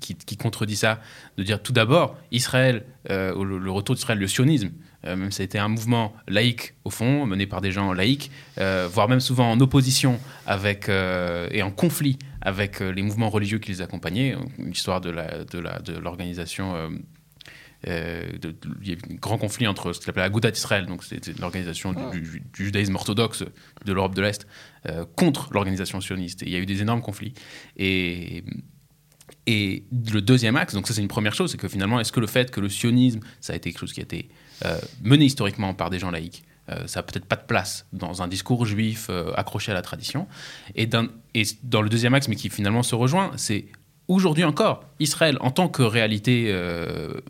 qui, 0.00 0.36
contredit 0.36 0.76
ça, 0.76 1.00
de 1.36 1.42
dire 1.42 1.62
tout 1.62 1.72
d'abord, 1.72 2.16
Israël, 2.30 2.84
euh, 3.10 3.44
le, 3.44 3.70
retour 3.70 3.94
d'Israël, 3.94 4.18
le 4.18 4.28
sionisme, 4.28 4.70
même 5.04 5.32
ça 5.32 5.42
a 5.42 5.44
été 5.44 5.58
un 5.58 5.68
mouvement 5.68 6.14
laïque 6.28 6.72
au 6.84 6.90
fond, 6.90 7.26
mené 7.26 7.46
par 7.46 7.60
des 7.60 7.72
gens 7.72 7.92
laïcs, 7.92 8.30
voire 8.56 9.06
même 9.06 9.20
souvent 9.20 9.50
en 9.50 9.60
opposition 9.60 10.18
avec 10.46 10.88
et 10.88 11.62
en 11.62 11.70
conflit 11.70 12.18
avec 12.40 12.80
les 12.80 13.02
mouvements 13.02 13.28
religieux 13.28 13.58
qui 13.58 13.70
les 13.70 13.82
accompagnaient, 13.82 14.34
l'histoire 14.56 15.02
de 15.02 15.10
l'organisation. 15.98 16.90
Il 17.86 18.88
y 18.88 18.90
a 18.90 18.94
eu 18.94 18.98
un 19.10 19.14
grand 19.14 19.38
conflit 19.38 19.66
entre 19.66 19.92
ce 19.92 20.00
qu'il 20.00 20.10
appelait 20.10 20.22
Agudat 20.22 20.50
d'Israël, 20.50 20.86
donc 20.86 21.04
c'est 21.04 21.38
l'organisation 21.38 21.94
du, 22.10 22.42
judaïsme 22.54 22.94
orthodoxe 22.94 23.44
de 23.84 23.92
l'Europe 23.92 24.14
de 24.14 24.22
l'Est, 24.22 24.46
contre 25.16 25.52
l'organisation 25.52 26.00
sioniste. 26.00 26.42
Et 26.42 26.46
il 26.46 26.52
y 26.52 26.56
a 26.56 26.58
eu 26.58 26.66
des 26.66 26.82
énormes 26.82 27.02
conflits. 27.02 27.34
Et 27.76 28.44
et 29.46 29.84
le 30.12 30.20
deuxième 30.22 30.56
axe, 30.56 30.74
donc 30.74 30.86
ça 30.86 30.94
c'est 30.94 31.02
une 31.02 31.08
première 31.08 31.34
chose, 31.34 31.50
c'est 31.50 31.58
que 31.58 31.68
finalement, 31.68 32.00
est-ce 32.00 32.12
que 32.12 32.20
le 32.20 32.26
fait 32.26 32.50
que 32.50 32.60
le 32.60 32.68
sionisme, 32.68 33.20
ça 33.40 33.52
a 33.52 33.56
été 33.56 33.70
quelque 33.70 33.80
chose 33.80 33.92
qui 33.92 34.00
a 34.00 34.02
été 34.02 34.28
euh, 34.64 34.78
mené 35.02 35.26
historiquement 35.26 35.74
par 35.74 35.90
des 35.90 35.98
gens 35.98 36.10
laïcs, 36.10 36.44
euh, 36.70 36.86
ça 36.86 37.00
n'a 37.00 37.02
peut-être 37.02 37.26
pas 37.26 37.36
de 37.36 37.44
place 37.44 37.86
dans 37.92 38.22
un 38.22 38.28
discours 38.28 38.64
juif 38.64 39.08
euh, 39.10 39.32
accroché 39.36 39.70
à 39.70 39.74
la 39.74 39.82
tradition. 39.82 40.26
Et, 40.74 40.88
et, 41.34 41.42
dans 41.62 41.82
le 41.82 41.90
deuxième 41.90 42.14
axe, 42.14 42.28
mais 42.28 42.36
qui 42.36 42.48
finalement 42.48 42.82
se 42.82 42.94
rejoint, 42.94 43.32
c'est 43.36 43.66
aujourd'hui 44.08 44.44
encore, 44.44 44.84
Israël 45.00 45.38
en 45.40 45.50
tant 45.50 45.68
que 45.68 45.82
réalité, 45.82 46.54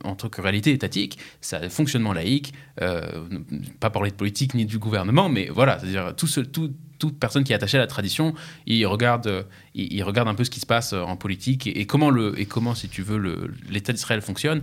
en 0.04 0.14
tant 0.14 0.28
que 0.28 0.40
réalité 0.40 0.72
étatique, 0.72 1.18
ça 1.40 1.68
fonctionnement 1.68 2.12
laïque, 2.12 2.52
pas 2.76 3.90
parler 3.90 4.10
de 4.10 4.16
politique 4.16 4.54
ni 4.54 4.66
du 4.66 4.78
gouvernement, 4.78 5.28
mais 5.28 5.48
voilà, 5.48 5.78
c'est-à-dire 5.78 6.14
tout, 6.16 6.26
ce, 6.26 6.40
tout, 6.40 6.72
toute 6.98 7.18
personne 7.18 7.44
qui 7.44 7.52
est 7.52 7.56
attachée 7.56 7.76
à 7.76 7.80
la 7.80 7.86
tradition, 7.86 8.34
il 8.66 8.86
regarde, 8.86 9.46
il, 9.74 10.02
regarde 10.02 10.28
un 10.28 10.34
peu 10.34 10.44
ce 10.44 10.50
qui 10.50 10.60
se 10.60 10.66
passe 10.66 10.92
euh, 10.92 11.02
en 11.02 11.16
politique 11.16 11.66
et, 11.66 11.86
comment, 11.86 12.10
le, 12.10 12.38
et 12.38 12.46
comment, 12.46 12.74
si 12.74 12.88
tu 12.88 13.02
veux, 13.02 13.52
l'État 13.68 13.92
d'Israël 13.92 14.22
fonctionne, 14.22 14.62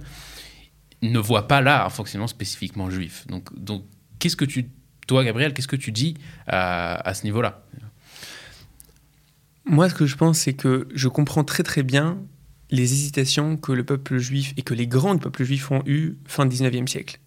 ne 1.02 1.20
voit 1.20 1.48
pas 1.48 1.62
là 1.62 1.86
un 1.86 1.90
fonctionnement 1.90 2.28
spécifiquement 2.28 2.90
juif. 2.90 3.26
Donc 3.28 3.50
qu'est-ce 4.20 4.36
que 4.36 4.46
tu, 4.46 4.70
toi, 5.08 5.24
Gabriel, 5.24 5.54
qu'est-ce 5.54 5.68
que 5.68 5.76
tu 5.76 5.92
dis 5.92 6.16
à, 6.48 7.14
ce 7.14 7.24
niveau-là? 7.24 7.64
Moi, 9.66 9.90
ce 9.90 9.94
que 9.94 10.06
je 10.06 10.16
pense, 10.16 10.40
c'est 10.40 10.54
que 10.54 10.88
je 10.94 11.08
comprends 11.08 11.44
très 11.44 11.64
très 11.64 11.84
bien 11.84 12.18
les 12.72 12.94
hésitations 12.94 13.58
que 13.58 13.72
le 13.72 13.84
peuple 13.84 14.18
juif 14.18 14.54
et 14.58 14.62
que 14.62 14.74
les 14.74 14.88
grands 14.88 15.18
peuples 15.18 15.44
juifs 15.44 15.70
ont 15.72 15.84
eues 15.86 16.18
fin 16.26 16.46
19e 16.46 16.88
siècle, 16.88 17.20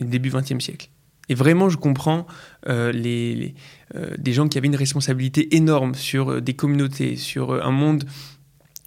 début 0.00 0.30
20e 0.30 0.60
siècle. 0.60 0.90
Et 1.28 1.34
vraiment, 1.34 1.68
je 1.68 1.76
comprends 1.76 2.26
euh, 2.68 2.90
les, 2.90 3.54
euh, 3.94 4.14
des 4.18 4.32
gens 4.32 4.48
qui 4.48 4.58
avaient 4.58 4.66
une 4.66 4.76
responsabilité 4.76 5.56
énorme 5.56 5.94
sur 5.94 6.32
euh, 6.32 6.40
des 6.40 6.54
communautés, 6.54 7.16
sur 7.16 7.52
un 7.64 7.70
monde 7.70 8.04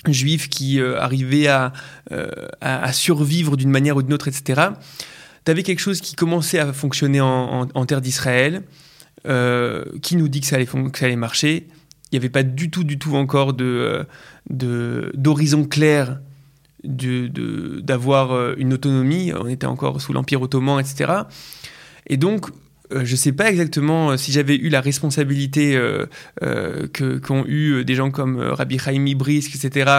juif 0.07 0.49
qui 0.49 0.82
arrivait 0.82 1.45
à, 1.45 1.74
à, 2.59 2.91
survivre 2.91 3.55
d'une 3.55 3.70
manière 3.70 3.97
ou 3.97 4.01
d'une 4.01 4.14
autre, 4.14 4.30
etc. 4.30 4.70
Tu 5.45 5.51
avais 5.51 5.62
quelque 5.62 5.78
chose 5.78 6.01
qui 6.01 6.16
commençait 6.16 6.57
à 6.57 6.74
fonctionner 6.74 7.22
en, 7.22 7.86
terre 7.86 8.01
d'Israël, 8.01 8.64
qui 10.01 10.16
nous 10.16 10.28
dit 10.28 10.41
que 10.41 10.47
ça 10.47 10.55
allait, 10.55 10.66
que 10.66 10.97
ça 10.97 11.05
allait 11.05 11.16
marcher. 11.16 11.68
Il 12.12 12.16
n'y 12.16 12.18
avait 12.18 12.30
pas 12.30 12.43
du 12.43 12.70
tout, 12.70 12.84
du 12.84 12.99
tout 12.99 13.16
encore 13.16 13.53
de, 13.53 14.05
d'horizon 14.49 15.66
clair 15.66 16.20
d'avoir 16.84 18.57
une 18.57 18.74
autonomie. 18.74 19.32
On 19.34 19.47
était 19.47 19.68
encore 19.68 20.01
sous 20.01 20.14
l'Empire 20.14 20.41
ottoman, 20.41 20.80
etc. 20.80 21.12
Et 22.07 22.18
donc, 22.18 22.47
euh, 22.93 23.05
je 23.05 23.12
ne 23.12 23.18
sais 23.18 23.32
pas 23.32 23.49
exactement 23.49 24.12
euh, 24.12 24.18
si 24.18 24.32
j'avais 24.32 24.55
eu 24.55 24.70
la 24.70 24.82
responsabilité 24.82 25.76
euh, 25.76 26.07
qu'ont 27.24 27.45
eu 27.47 27.86
des 27.86 27.95
gens 27.95 28.12
comme 28.12 28.39
Rabbi 28.39 28.78
Chaim 28.80 29.05
Brisk, 29.16 29.55
etc., 29.55 29.91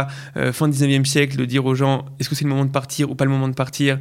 fin 0.53 0.69
19e 0.69 1.05
siècle, 1.05 1.37
de 1.37 1.45
dire 1.45 1.65
aux 1.65 1.75
gens 1.75 2.05
est-ce 2.19 2.29
que 2.29 2.35
c'est 2.35 2.45
le 2.45 2.51
moment 2.51 2.65
de 2.65 2.71
partir 2.71 3.11
ou 3.11 3.15
pas 3.15 3.25
le 3.25 3.31
moment 3.31 3.49
de 3.49 3.55
partir? 3.55 3.99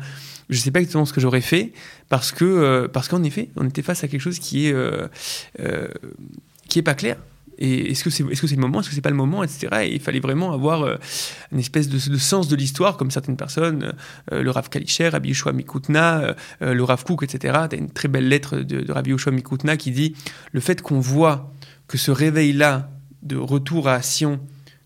Je 0.49 0.57
ne 0.57 0.61
sais 0.61 0.71
pas 0.71 0.79
exactement 0.79 1.05
ce 1.05 1.13
que 1.13 1.21
j'aurais 1.21 1.41
fait 1.41 1.71
parce 2.09 2.31
que 2.31 2.87
parce 2.87 3.07
qu'en 3.07 3.23
effet 3.23 3.49
on 3.55 3.67
était 3.67 3.81
face 3.81 4.03
à 4.03 4.07
quelque 4.09 4.21
chose 4.21 4.39
qui 4.39 4.67
est 4.67 4.75
qui 6.67 6.81
pas 6.81 6.93
clair 6.93 7.17
et 7.61 7.91
est-ce 7.91 8.03
que 8.03 8.09
c'est 8.09 8.23
est 8.23 8.33
-ce 8.33 8.47
c'est 8.47 8.55
le 8.55 8.61
moment, 8.61 8.79
est-ce 8.79 8.89
que 8.89 8.95
c'est 8.95 9.01
pas 9.01 9.11
le 9.11 9.15
moment, 9.15 9.43
etc. 9.43 9.67
Et 9.83 9.93
il 9.93 10.01
fallait 10.01 10.19
vraiment 10.19 10.51
avoir 10.51 10.81
euh, 10.81 10.95
une 11.51 11.59
espèce 11.59 11.87
de, 11.89 12.17
sens 12.17 12.47
de 12.47 12.55
l'histoire, 12.55 12.97
comme 12.97 13.11
certaines 13.11 13.37
personnes, 13.37 13.93
euh, 14.31 14.41
le 14.41 14.49
Rav 14.49 14.67
Kalischer, 14.69 15.09
Rabbi 15.09 15.29
Yoshua 15.29 15.53
Mikoutna, 15.53 16.35
euh, 16.63 16.73
le 16.73 16.83
Rav 16.83 17.03
Kouk, 17.03 17.21
etc. 17.23 17.37
Tu 17.69 17.75
as 17.75 17.79
une 17.79 17.91
très 17.91 18.07
belle 18.07 18.27
lettre 18.27 18.57
de, 18.57 18.91
Rabbi 18.91 19.11
Yoshua 19.11 19.31
Mikoutna 19.31 19.77
qui 19.77 19.91
dit 19.91 20.15
le 20.51 20.59
fait 20.59 20.81
qu'on 20.81 20.99
voit 20.99 21.53
que 21.87 21.97
ce 21.99 22.09
réveil-là 22.09 22.89
de 23.21 23.37
retour 23.37 23.87
à 23.87 24.01
Sion 24.01 24.39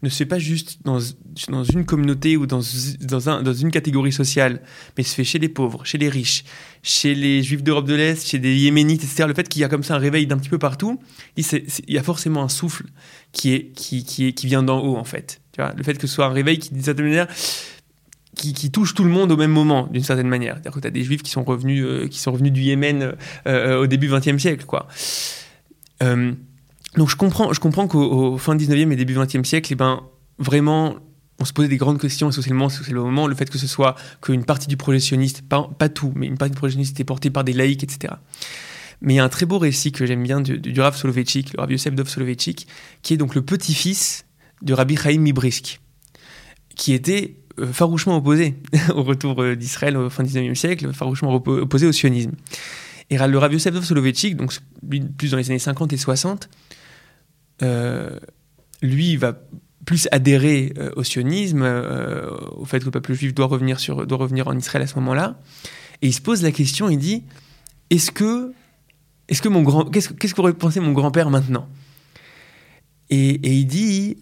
ne 0.05 0.09
se 0.09 0.17
fait 0.17 0.25
pas 0.25 0.39
juste 0.39 0.79
dans, 0.85 0.99
une 0.99 1.85
communauté 1.85 2.37
ou 2.37 2.45
dans, 2.45 2.61
dans, 3.01 3.29
un, 3.29 3.41
dans, 3.41 3.53
une 3.53 3.71
catégorie 3.71 4.11
sociale, 4.11 4.61
mais 4.97 5.03
se 5.03 5.13
fait 5.13 5.23
chez 5.23 5.39
les 5.39 5.49
pauvres, 5.49 5.83
chez 5.83 5.97
les 5.97 6.09
riches, 6.09 6.45
chez 6.83 7.15
les 7.15 7.43
juifs 7.43 7.63
d'Europe 7.63 7.87
de 7.87 7.95
l'Est, 7.95 8.25
chez 8.25 8.39
des 8.39 8.55
yéménites, 8.55 9.03
etc. 9.03 9.25
Le 9.27 9.33
fait 9.33 9.49
qu'il 9.49 9.61
y 9.61 9.65
a 9.65 9.67
comme 9.67 9.83
ça 9.83 9.95
un 9.95 9.99
réveil 9.99 10.27
d'un 10.27 10.37
petit 10.37 10.49
peu 10.49 10.59
partout, 10.59 10.99
il, 11.35 11.45
y 11.87 11.97
a 11.97 12.03
forcément 12.03 12.43
un 12.43 12.49
souffle 12.49 12.85
qui, 13.31 13.71
vient 14.43 14.63
d'en 14.63 14.79
haut, 14.79 14.95
en 14.95 15.03
fait. 15.03 15.41
Le 15.57 15.83
fait 15.83 15.95
que 15.95 16.07
ce 16.07 16.13
soit 16.13 16.25
un 16.25 16.33
réveil 16.33 16.59
qui, 16.59 16.71
touche 18.71 18.93
tout 18.93 19.03
le 19.03 19.09
monde 19.09 19.31
au 19.31 19.37
même 19.37 19.51
moment, 19.51 19.87
d'une 19.87 20.03
certaine 20.03 20.27
manière. 20.27 20.53
C'est-à-dire 20.55 20.73
que 20.73 20.79
tu 20.79 20.87
as 20.87 20.91
des 20.91 21.03
juifs 21.03 21.23
qui 21.23 21.31
sont 21.31 21.43
revenus, 21.43 21.83
euh, 21.83 22.07
du 22.39 22.61
Yémen 22.61 23.01
euh, 23.01 23.13
euh, 23.47 23.81
au 23.81 23.87
début 23.87 24.09
20e 24.09 24.37
siècle, 24.37 24.65
quoi. 24.65 24.87
Donc 26.97 27.09
je 27.09 27.15
comprends, 27.15 27.51
je 27.51 27.59
comprends 27.59 27.87
qu'au 27.87 28.37
fin 28.37 28.55
19e 28.55 28.91
et 28.91 28.95
début 28.95 29.15
20e 29.15 29.43
siècle, 29.43 29.69
eh 29.73 29.75
ben, 29.75 30.03
vraiment, 30.39 30.95
on 31.39 31.45
se 31.45 31.53
posait 31.53 31.67
des 31.67 31.77
grandes 31.77 31.99
questions 31.99 32.31
socialement, 32.31 32.69
c'est 32.69 32.89
le 32.89 33.01
moment, 33.01 33.27
le 33.27 33.35
fait 33.35 33.49
que 33.49 33.57
ce 33.57 33.67
soit 33.67 33.95
qu'une 34.21 34.45
partie 34.45 34.67
du 34.67 34.77
projet 34.77 34.99
sioniste, 34.99 35.41
pas, 35.41 35.89
tout, 35.89 36.13
mais 36.15 36.27
une 36.27 36.37
partie 36.37 36.51
du 36.51 36.57
projet 36.57 36.73
sioniste 36.73 36.93
était 36.93 37.03
portée 37.03 37.29
par 37.29 37.43
des 37.43 37.53
laïcs, 37.53 37.83
etc. 37.83 38.13
Mais 39.01 39.15
il 39.15 39.17
y 39.17 39.19
a 39.19 39.23
un 39.23 39.29
très 39.29 39.45
beau 39.45 39.59
récit 39.59 39.91
que 39.91 40.05
j'aime 40.05 40.23
bien 40.23 40.39
du, 40.39 40.57
du, 40.57 40.79
Rav 40.79 40.95
Soloveitchik, 40.95 41.53
le 41.53 41.59
Rav 41.59 41.71
Yosef 41.71 41.93
Dov 41.93 42.07
Soloveitchik, 42.07 42.67
qui 43.01 43.13
est 43.13 43.17
donc 43.17 43.35
le 43.35 43.41
petit-fils 43.41 44.25
du 44.61 44.73
Rabbi 44.73 44.95
Chaim 44.95 45.19
Mibrisk, 45.19 45.81
qui 46.75 46.93
était 46.93 47.35
euh, 47.59 47.71
farouchement 47.71 48.17
opposé 48.17 48.55
au 48.95 49.03
retour 49.03 49.41
euh, 49.41 49.55
d'Israël 49.55 49.97
au 49.97 50.09
fin 50.09 50.23
19e 50.23 50.55
siècle, 50.55 50.93
farouchement 50.93 51.33
opposé 51.33 51.85
au 51.85 51.91
sionisme. 51.91 52.31
Et 53.09 53.17
le 53.17 53.37
Rav 53.37 53.51
Yosef 53.51 53.73
Dov 53.73 53.83
Soloveitchik, 53.83 54.37
donc 54.37 54.53
plus 55.17 55.31
dans 55.31 55.37
les 55.37 55.49
années 55.49 55.59
50 55.59 55.91
et 55.93 55.97
60, 55.97 56.49
euh, 57.61 58.19
lui 58.81 59.15
va 59.17 59.37
plus 59.85 60.07
adhérer 60.11 60.73
euh, 60.77 60.91
au 60.95 61.03
sionisme, 61.03 61.61
euh, 61.61 62.29
au 62.55 62.65
fait 62.65 62.79
que 62.79 62.85
le 62.85 62.91
peuple 62.91 63.13
juif 63.13 63.33
doit 63.33 63.45
revenir, 63.45 63.79
sur, 63.79 64.05
doit 64.07 64.17
revenir 64.17 64.47
en 64.47 64.57
Israël 64.57 64.83
à 64.83 64.87
ce 64.87 64.95
moment-là. 64.95 65.39
Et 66.01 66.07
il 66.07 66.13
se 66.13 66.21
pose 66.21 66.41
la 66.43 66.51
question, 66.51 66.89
il 66.89 66.97
dit, 66.97 67.23
est-ce 67.89 68.11
que, 68.11 68.51
est-ce 69.29 69.41
que 69.41 69.47
mon 69.47 69.61
grand, 69.61 69.85
qu'est-ce, 69.85 70.11
qu'est-ce 70.13 70.33
qu'aurait 70.33 70.53
pensé 70.53 70.79
mon 70.79 70.91
grand-père 70.91 71.29
maintenant? 71.29 71.69
Et, 73.09 73.29
et, 73.29 73.53
il 73.53 73.65
dit, 73.65 74.17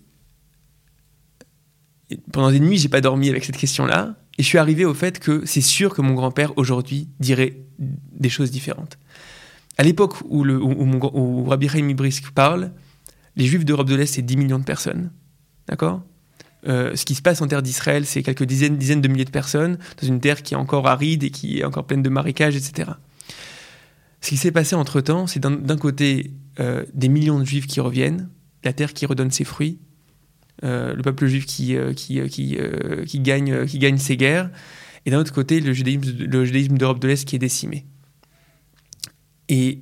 pendant 2.31 2.51
des 2.51 2.59
nuits, 2.59 2.77
j'ai 2.77 2.89
pas 2.89 3.01
dormi 3.01 3.29
avec 3.29 3.45
cette 3.45 3.57
question-là, 3.57 4.15
et 4.37 4.43
je 4.43 4.47
suis 4.47 4.57
arrivé 4.57 4.83
au 4.83 4.93
fait 4.93 5.19
que 5.19 5.45
c'est 5.45 5.61
sûr 5.61 5.93
que 5.93 6.01
mon 6.01 6.13
grand-père 6.13 6.57
aujourd'hui 6.57 7.07
dirait 7.19 7.57
des 7.79 8.29
choses 8.29 8.51
différentes. 8.51 8.97
À 9.77 9.83
l'époque 9.83 10.15
où, 10.25 10.43
le, 10.43 10.61
où, 10.61 11.45
Rabbi 11.45 11.67
Chaim 11.67 11.87
Ibrisk 11.87 12.31
parle, 12.31 12.71
les 13.35 13.45
Juifs 13.45 13.65
d'Europe 13.65 13.89
de 13.89 13.95
l'Est, 13.95 14.07
c'est 14.07 14.21
10 14.21 14.37
millions 14.37 14.59
de 14.59 14.63
personnes. 14.63 15.11
D'accord? 15.67 16.03
Euh, 16.67 16.95
ce 16.95 17.05
qui 17.05 17.15
se 17.15 17.21
passe 17.21 17.41
en 17.41 17.47
terre 17.47 17.61
d'Israël, 17.61 18.05
c'est 18.05 18.23
quelques 18.23 18.45
dizaines, 18.45 18.77
dizaines 18.77 19.01
de 19.01 19.07
milliers 19.07 19.25
de 19.25 19.31
personnes 19.31 19.77
dans 20.01 20.07
une 20.07 20.19
terre 20.19 20.43
qui 20.43 20.53
est 20.53 20.57
encore 20.57 20.87
aride 20.87 21.23
et 21.23 21.29
qui 21.29 21.59
est 21.59 21.65
encore 21.65 21.85
pleine 21.85 22.01
de 22.01 22.09
marécages, 22.09 22.55
etc. 22.55 22.91
Ce 24.21 24.29
qui 24.29 24.37
s'est 24.37 24.51
passé 24.51 24.75
entre-temps, 24.75 25.27
c'est 25.27 25.41
d'un 25.41 25.77
côté 25.77 26.31
euh, 26.59 26.85
des 26.93 27.09
millions 27.09 27.39
de 27.39 27.43
juifs 27.43 27.67
qui 27.67 27.81
reviennent, 27.81 28.29
la 28.63 28.71
terre 28.71 28.93
qui 28.93 29.05
redonne 29.05 29.31
ses 29.31 29.43
fruits, 29.43 29.79
euh, 30.63 30.93
le 30.93 31.01
peuple 31.01 31.27
juif 31.27 31.45
qui, 31.45 31.75
qui, 31.97 32.21
qui, 32.29 33.19
gagne, 33.19 33.65
qui 33.65 33.79
gagne 33.79 33.97
ses 33.97 34.15
guerres, 34.15 34.49
et 35.05 35.11
d'un 35.11 35.19
autre 35.19 35.33
côté 35.33 35.59
le 35.59 35.73
judaïsme, 35.73 36.17
le 36.17 36.45
judaïsme 36.45 36.77
d'Europe 36.77 36.99
de 36.99 37.09
l'Est 37.09 37.25
qui 37.25 37.35
est 37.35 37.39
décimé. 37.39 37.85
Et 39.49 39.81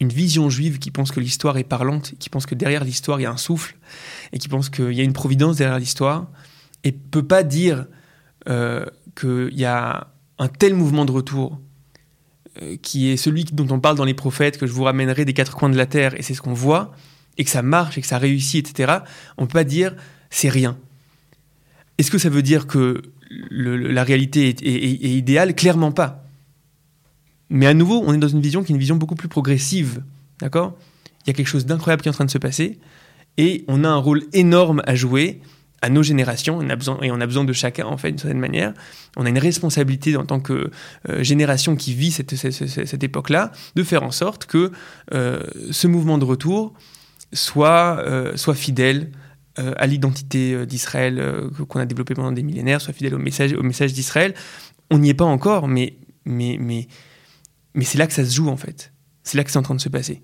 une 0.00 0.08
vision 0.10 0.50
juive 0.50 0.78
qui 0.78 0.90
pense 0.90 1.10
que 1.10 1.20
l'histoire 1.20 1.56
est 1.56 1.64
parlante, 1.64 2.14
qui 2.18 2.28
pense 2.28 2.46
que 2.46 2.54
derrière 2.54 2.84
l'histoire 2.84 3.20
il 3.20 3.24
y 3.24 3.26
a 3.26 3.30
un 3.30 3.36
souffle, 3.36 3.76
et 4.32 4.38
qui 4.38 4.48
pense 4.48 4.68
qu'il 4.68 4.92
y 4.92 5.00
a 5.00 5.04
une 5.04 5.12
providence 5.12 5.56
derrière 5.56 5.78
l'histoire, 5.78 6.28
et 6.84 6.92
peut 6.92 7.26
pas 7.26 7.42
dire 7.42 7.86
euh, 8.48 8.84
qu'il 9.18 9.58
y 9.58 9.64
a 9.64 10.08
un 10.38 10.48
tel 10.48 10.74
mouvement 10.74 11.04
de 11.04 11.12
retour 11.12 11.58
euh, 12.62 12.76
qui 12.76 13.08
est 13.08 13.16
celui 13.16 13.44
dont 13.44 13.66
on 13.70 13.80
parle 13.80 13.96
dans 13.96 14.04
les 14.04 14.14
prophètes, 14.14 14.58
que 14.58 14.66
je 14.66 14.72
vous 14.72 14.84
ramènerai 14.84 15.24
des 15.24 15.32
quatre 15.32 15.56
coins 15.56 15.70
de 15.70 15.76
la 15.76 15.86
terre, 15.86 16.18
et 16.18 16.22
c'est 16.22 16.34
ce 16.34 16.42
qu'on 16.42 16.54
voit, 16.54 16.92
et 17.38 17.44
que 17.44 17.50
ça 17.50 17.62
marche, 17.62 17.96
et 17.96 18.00
que 18.02 18.06
ça 18.06 18.18
réussit, 18.18 18.68
etc. 18.68 18.98
On 19.38 19.46
peut 19.46 19.54
pas 19.54 19.64
dire 19.64 19.94
c'est 20.30 20.48
rien. 20.48 20.76
Est-ce 21.98 22.10
que 22.10 22.18
ça 22.18 22.28
veut 22.28 22.42
dire 22.42 22.66
que 22.66 23.02
la 23.50 24.04
réalité 24.04 24.48
est 24.48 25.16
idéale? 25.16 25.54
Clairement 25.54 25.92
pas. 25.92 26.25
Mais 27.50 27.66
à 27.66 27.74
nouveau, 27.74 28.02
on 28.04 28.12
est 28.12 28.18
dans 28.18 28.28
une 28.28 28.40
vision 28.40 28.62
qui 28.62 28.72
est 28.72 28.74
une 28.74 28.80
vision 28.80 28.96
beaucoup 28.96 29.14
plus 29.14 29.28
progressive. 29.28 30.02
D'accord? 30.40 30.76
Il 31.24 31.28
y 31.28 31.30
a 31.30 31.32
quelque 31.32 31.48
chose 31.48 31.66
d'incroyable 31.66 32.02
qui 32.02 32.08
est 32.08 32.10
en 32.10 32.14
train 32.14 32.24
de 32.24 32.30
se 32.30 32.38
passer. 32.38 32.78
Et 33.38 33.64
on 33.68 33.84
a 33.84 33.88
un 33.88 33.96
rôle 33.96 34.24
énorme 34.32 34.82
à 34.86 34.94
jouer 34.94 35.40
à 35.82 35.90
nos 35.90 36.02
générations, 36.02 36.62
et 36.62 37.10
on 37.10 37.20
a 37.20 37.26
besoin 37.26 37.44
de 37.44 37.52
chacun, 37.52 37.86
en 37.86 37.96
fait, 37.96 38.08
d'une 38.08 38.18
certaine 38.18 38.40
manière. 38.40 38.72
On 39.16 39.26
a 39.26 39.28
une 39.28 39.38
responsabilité 39.38 40.16
en 40.16 40.24
tant 40.24 40.40
que 40.40 40.70
euh, 41.08 41.22
génération 41.22 41.76
qui 41.76 41.94
vit 41.94 42.10
cette, 42.10 42.34
cette, 42.34 43.04
époque-là, 43.04 43.52
de 43.74 43.82
faire 43.82 44.02
en 44.02 44.10
sorte 44.10 44.46
que 44.46 44.72
euh, 45.12 45.42
ce 45.70 45.86
mouvement 45.86 46.16
de 46.16 46.24
retour 46.24 46.72
soit, 47.32 47.98
euh, 48.00 48.36
soit 48.36 48.54
fidèle 48.54 49.12
à 49.58 49.86
l'identité 49.86 50.66
d'Israël 50.66 51.48
qu'on 51.66 51.80
a 51.80 51.86
développée 51.86 52.12
pendant 52.12 52.30
des 52.30 52.42
millénaires, 52.42 52.82
soit 52.82 52.92
fidèle 52.92 53.14
au 53.14 53.18
message, 53.18 53.54
au 53.54 53.62
message 53.62 53.94
d'Israël, 53.94 54.34
on 54.90 54.98
n'y 54.98 55.08
est 55.08 55.14
pas 55.14 55.24
encore, 55.24 55.66
mais, 55.66 55.94
mais, 56.26 56.58
mais, 56.60 56.88
mais 57.76 57.84
c'est 57.84 57.98
là 57.98 58.06
que 58.06 58.12
ça 58.12 58.24
se 58.24 58.34
joue 58.34 58.48
en 58.48 58.56
fait. 58.56 58.92
C'est 59.22 59.36
là 59.36 59.44
que 59.44 59.50
c'est 59.50 59.58
en 59.58 59.62
train 59.62 59.74
de 59.74 59.80
se 59.80 59.88
passer. 59.88 60.22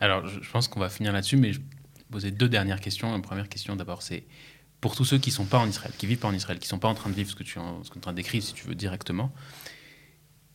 Alors, 0.00 0.26
je 0.26 0.50
pense 0.50 0.68
qu'on 0.68 0.80
va 0.80 0.90
finir 0.90 1.12
là-dessus, 1.12 1.36
mais 1.36 1.52
je 1.52 1.60
poser 2.14 2.30
deux 2.30 2.48
dernières 2.48 2.80
questions. 2.80 3.10
La 3.12 3.18
première 3.18 3.48
question, 3.48 3.74
d'abord, 3.74 4.02
c'est 4.02 4.24
pour 4.80 4.94
tous 4.94 5.04
ceux 5.04 5.18
qui 5.18 5.30
ne 5.30 5.34
sont 5.34 5.46
pas 5.46 5.58
en 5.58 5.68
Israël, 5.68 5.92
qui 5.98 6.06
vivent 6.06 6.18
pas 6.18 6.28
en 6.28 6.34
Israël, 6.34 6.60
qui 6.60 6.66
ne 6.66 6.68
sont 6.68 6.78
pas 6.78 6.88
en 6.88 6.94
train 6.94 7.10
de 7.10 7.14
vivre 7.14 7.28
ce 7.28 7.34
que 7.34 7.42
tu 7.42 7.58
es 7.58 7.60
en, 7.60 7.82
train 8.00 8.12
décrire, 8.12 8.40
si 8.40 8.52
tu 8.52 8.68
veux, 8.68 8.76
directement, 8.76 9.32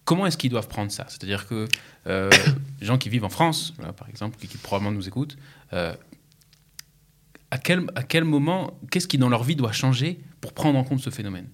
comment 0.05 0.25
est-ce 0.25 0.37
qu'ils 0.37 0.51
doivent 0.51 0.69
prendre 0.69 0.89
ça? 0.89 1.05
C'est-à-dire 1.09 1.47
que 1.47 1.67
euh, 2.07 2.29
les 2.79 2.87
gens 2.87 2.97
qui 2.97 3.09
vivent 3.09 3.25
en 3.25 3.29
France, 3.29 3.73
par 3.97 4.07
exemple, 4.07 4.37
qui, 4.37 4.57
probablement 4.57 4.91
nous 4.91 5.07
écoutent, 5.07 5.37
euh, 5.73 5.93
à, 7.51 7.57
quel, 7.57 7.87
à 7.95 8.03
quel 8.03 8.23
moment, 8.23 8.79
qu'est-ce 8.89 9.07
qui 9.07 9.17
dans 9.17 9.29
leur 9.29 9.43
vie 9.43 9.57
doit 9.57 9.73
changer 9.73 10.21
pour 10.39 10.53
prendre 10.53 10.79
en 10.79 10.85
compte 10.85 11.01
ce 11.01 11.09
phénomène? 11.09 11.49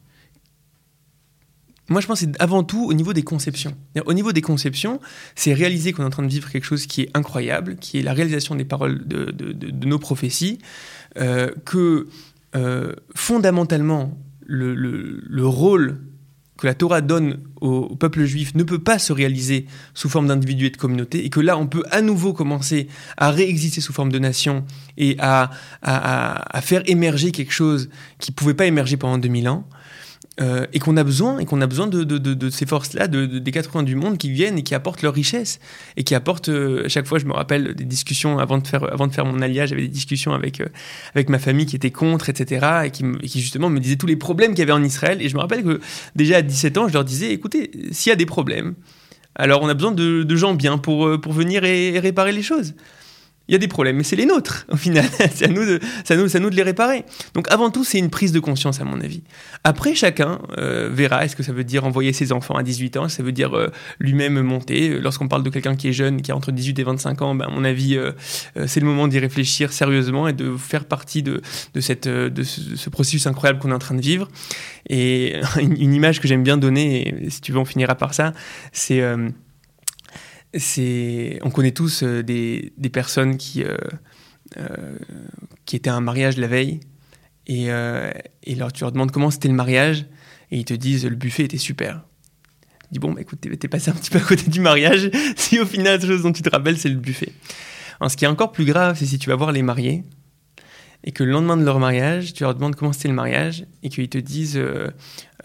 Moi, 1.89 2.01
je 2.01 2.07
pense 2.07 2.21
que 2.21 2.25
c'est 2.25 2.41
avant 2.41 2.63
tout 2.63 2.85
au 2.85 2.93
niveau 2.93 3.13
des 3.13 3.23
conceptions. 3.23 3.75
Au 4.05 4.13
niveau 4.13 4.31
des 4.31 4.41
conceptions, 4.41 4.99
c'est 5.35 5.53
réaliser 5.53 5.93
qu'on 5.93 6.03
est 6.03 6.07
en 6.07 6.09
train 6.09 6.23
de 6.23 6.27
vivre 6.31 6.49
quelque 6.49 6.65
chose 6.65 6.87
qui 6.87 7.01
est 7.01 7.09
incroyable, 7.13 7.75
qui 7.75 7.99
est 7.99 8.01
la 8.01 8.13
réalisation 8.13 8.55
des 8.55 8.65
paroles 8.65 9.07
de, 9.07 9.85
nos 9.85 9.99
prophéties, 9.99 10.57
euh, 11.17 11.51
que 11.63 12.07
euh, 12.55 12.93
fondamentalement, 13.13 14.17
le, 14.47 14.73
le, 14.73 15.45
rôle 15.45 15.99
que 16.57 16.65
la 16.67 16.73
Torah 16.73 17.01
donne 17.01 17.39
au, 17.61 17.95
peuple 17.95 18.25
juif 18.25 18.55
ne 18.55 18.63
peut 18.63 18.79
pas 18.79 18.97
se 18.97 19.13
réaliser 19.13 19.65
sous 19.93 20.09
forme 20.09 20.27
d'individu 20.27 20.67
et 20.67 20.69
de 20.71 20.77
communauté, 20.77 21.23
et 21.23 21.29
que 21.29 21.39
là, 21.39 21.57
on 21.57 21.67
peut 21.67 21.83
à 21.91 22.01
nouveau 22.01 22.33
commencer 22.33 22.87
à 23.17 23.29
réexister 23.29 23.81
sous 23.81 23.93
forme 23.93 24.11
de 24.11 24.19
nation 24.19 24.65
et 24.97 25.17
à 25.19 25.51
faire 26.61 26.81
émerger 26.87 27.31
quelque 27.31 27.53
chose 27.53 27.89
qui 28.19 28.31
ne 28.31 28.35
pouvait 28.35 28.53
pas 28.55 28.65
émerger 28.65 28.97
pendant 28.97 29.19
2000 29.19 29.49
ans. 29.49 29.67
Euh, 30.41 30.65
et 30.73 30.79
qu'on 30.79 30.97
a 30.97 31.03
besoin, 31.05 31.39
et 31.39 31.45
qu'on 31.45 31.61
a 31.61 31.67
besoin 31.67 31.87
de, 31.87 32.49
ces 32.49 32.65
forces-là, 32.65 33.07
des 33.07 33.51
quatre 33.51 33.71
coins 33.71 33.83
du 33.83 33.95
monde 33.95 34.17
qui 34.17 34.29
viennent 34.29 34.57
et 34.57 34.63
qui 34.63 34.75
apportent 34.75 35.01
leur 35.01 35.13
richesse, 35.13 35.59
et 35.95 36.03
qui 36.03 36.13
apportent, 36.13 36.49
euh, 36.49 36.83
à 36.85 36.89
chaque 36.89 37.07
fois, 37.07 37.19
je 37.19 37.25
me 37.25 37.31
rappelle 37.31 37.73
des 37.73 37.85
discussions, 37.85 38.37
avant 38.37 38.57
de 38.57 38.67
faire, 38.67 38.83
avant 38.91 39.07
de 39.07 39.13
faire 39.13 39.25
mon 39.25 39.41
alliage, 39.41 39.69
j'avais 39.69 39.83
des 39.83 39.87
discussions 39.87 40.33
avec, 40.33 40.59
euh, 40.59 40.67
avec 41.13 41.29
ma 41.29 41.39
famille 41.39 41.65
qui 41.65 41.77
était 41.77 41.91
contre, 41.91 42.27
etc., 42.27 42.67
et 42.83 42.91
qui, 42.91 43.05
qui 43.19 43.39
justement 43.39 43.69
me 43.69 43.79
disaient 43.79 43.95
tous 43.95 44.07
les 44.07 44.17
problèmes 44.17 44.51
qu'il 44.51 44.59
y 44.59 44.63
avait 44.63 44.73
en 44.73 44.83
Israël, 44.83 45.21
et 45.21 45.29
je 45.29 45.35
me 45.35 45.39
rappelle 45.39 45.63
que 45.63 45.79
déjà 46.17 46.37
à 46.37 46.41
17 46.41 46.77
ans, 46.79 46.87
je 46.89 46.93
leur 46.93 47.05
disais, 47.05 47.31
écoutez, 47.31 47.71
s'il 47.91 48.09
y 48.09 48.13
a 48.13 48.17
des 48.17 48.25
problèmes, 48.25 48.75
alors 49.35 49.61
on 49.61 49.69
a 49.69 49.73
besoin 49.73 49.93
de, 49.93 50.35
gens 50.35 50.53
bien 50.53 50.77
pour, 50.77 51.19
pour 51.21 51.31
venir 51.31 51.63
et 51.63 51.97
réparer 51.97 52.33
les 52.33 52.43
choses 52.43 52.73
il 53.47 53.51
y 53.51 53.55
a 53.55 53.59
des 53.59 53.67
problèmes, 53.67 53.97
mais 53.97 54.03
c'est 54.03 54.15
les 54.15 54.25
nôtres, 54.25 54.65
au 54.69 54.75
final. 54.75 55.05
c'est 55.33 55.45
à, 55.45 55.47
nous 55.49 55.65
de, 55.65 56.55
les 56.55 56.63
réparer. 56.63 57.05
Donc 57.33 57.47
avant 57.51 57.69
tout, 57.69 57.83
c'est 57.83 57.99
une 57.99 58.09
prise 58.09 58.31
de 58.31 58.39
conscience, 58.39 58.81
à 58.81 58.85
mon 58.85 58.99
avis. 58.99 59.21
Après, 59.63 59.93
chacun 59.93 60.39
euh, 60.57 60.89
verra, 60.91 61.23
est-ce 61.23 61.35
que 61.35 61.43
ça 61.43 61.53
veut 61.53 61.63
dire 61.63 61.85
envoyer 61.85 62.11
ses 62.11 62.31
enfants 62.31 62.55
à 62.55 62.63
18 62.63 62.97
ans, 62.97 63.07
ça 63.07 63.21
veut 63.21 63.31
dire 63.31 63.55
euh, 63.55 63.69
lui-même 63.99 64.41
monter? 64.41 64.99
Lorsqu'on 64.99 65.27
parle 65.27 65.43
de 65.43 65.49
quelqu'un 65.51 65.75
qui 65.75 65.89
est 65.89 65.93
jeune, 65.93 66.21
qui 66.21 66.31
a 66.31 66.35
entre 66.35 66.51
18 66.51 66.79
et 66.79 66.83
25 66.83 67.21
ans, 67.21 67.35
ben, 67.35 67.45
à 67.45 67.49
mon 67.49 67.63
avis, 67.63 67.97
euh, 67.97 68.13
c'est 68.65 68.79
le 68.79 68.87
moment 68.87 69.07
d'y 69.07 69.19
réfléchir 69.19 69.71
sérieusement 69.71 70.27
et 70.27 70.33
de 70.33 70.57
faire 70.57 70.85
partie 70.85 71.21
de 71.21 71.41
ce, 71.75 72.89
processus 72.89 73.27
incroyable 73.27 73.59
qu'on 73.59 73.71
est 73.71 73.75
en 73.75 73.79
train 73.79 73.95
de 73.95 74.01
vivre. 74.01 74.27
Et 74.89 75.35
une, 75.61 75.79
une 75.79 75.93
image 75.93 76.19
que 76.19 76.27
j'aime 76.27 76.43
bien 76.43 76.57
donner, 76.57 77.25
et 77.25 77.29
si 77.29 77.41
tu 77.41 77.51
veux, 77.51 77.59
on 77.59 77.65
finira 77.65 77.93
par 77.93 78.15
ça, 78.15 78.33
c'est 78.71 79.03
on 81.43 81.49
connaît 81.51 81.71
tous 81.71 82.03
euh, 82.03 82.23
des, 82.23 82.73
des, 82.77 82.89
personnes 82.89 83.37
qui, 83.37 83.63
euh, 83.63 83.77
euh, 84.57 84.97
qui 85.65 85.75
étaient 85.75 85.89
à 85.89 85.95
un 85.95 86.01
mariage 86.01 86.37
la 86.37 86.47
veille 86.47 86.79
et, 87.47 87.67
et 87.67 88.57
tu 88.73 88.81
leur 88.81 88.91
demandes 88.91 89.11
comment 89.11 89.29
c'était 89.29 89.49
le 89.49 89.53
mariage 89.53 90.07
et 90.49 90.57
ils 90.57 90.65
te 90.65 90.73
disent 90.73 91.05
le 91.05 91.15
buffet 91.15 91.43
était 91.43 91.57
super. 91.57 92.01
Tu 92.83 92.93
dis 92.93 92.99
bon, 92.99 93.11
bah, 93.11 93.21
écoute, 93.21 93.39
t'es 93.39 93.67
passé 93.67 93.91
un 93.91 93.93
petit 93.93 94.09
peu 94.09 94.17
à 94.17 94.21
côté 94.21 94.49
du 94.49 94.61
mariage 94.61 95.11
si 95.35 95.59
au 95.59 95.65
final, 95.65 95.99
la 95.99 96.07
chose 96.07 96.23
dont 96.23 96.31
tu 96.31 96.41
te 96.41 96.49
rappelles, 96.49 96.77
c'est 96.77 96.89
le 96.89 96.95
buffet. 96.95 97.31
Alors, 97.99 98.09
ce 98.09 98.17
qui 98.17 98.25
est 98.25 98.27
encore 98.27 98.51
plus 98.51 98.65
grave, 98.65 98.97
c'est 98.97 99.05
si 99.05 99.19
tu 99.19 99.29
vas 99.29 99.35
voir 99.35 99.51
les 99.51 99.61
mariés 99.61 100.03
et 101.05 101.11
que 101.11 101.23
le 101.23 101.31
lendemain 101.31 101.55
de 101.55 101.63
leur 101.63 101.79
mariage, 101.79 102.33
tu 102.33 102.43
leur 102.43 102.53
demandes 102.55 102.75
comment 102.75 102.91
c'était 102.91 103.07
le 103.07 103.13
mariage 103.13 103.65
et 103.83 103.89
qu'ils 103.89 104.09
te 104.09 104.17
disent 104.17 104.57
euh, 104.57 104.89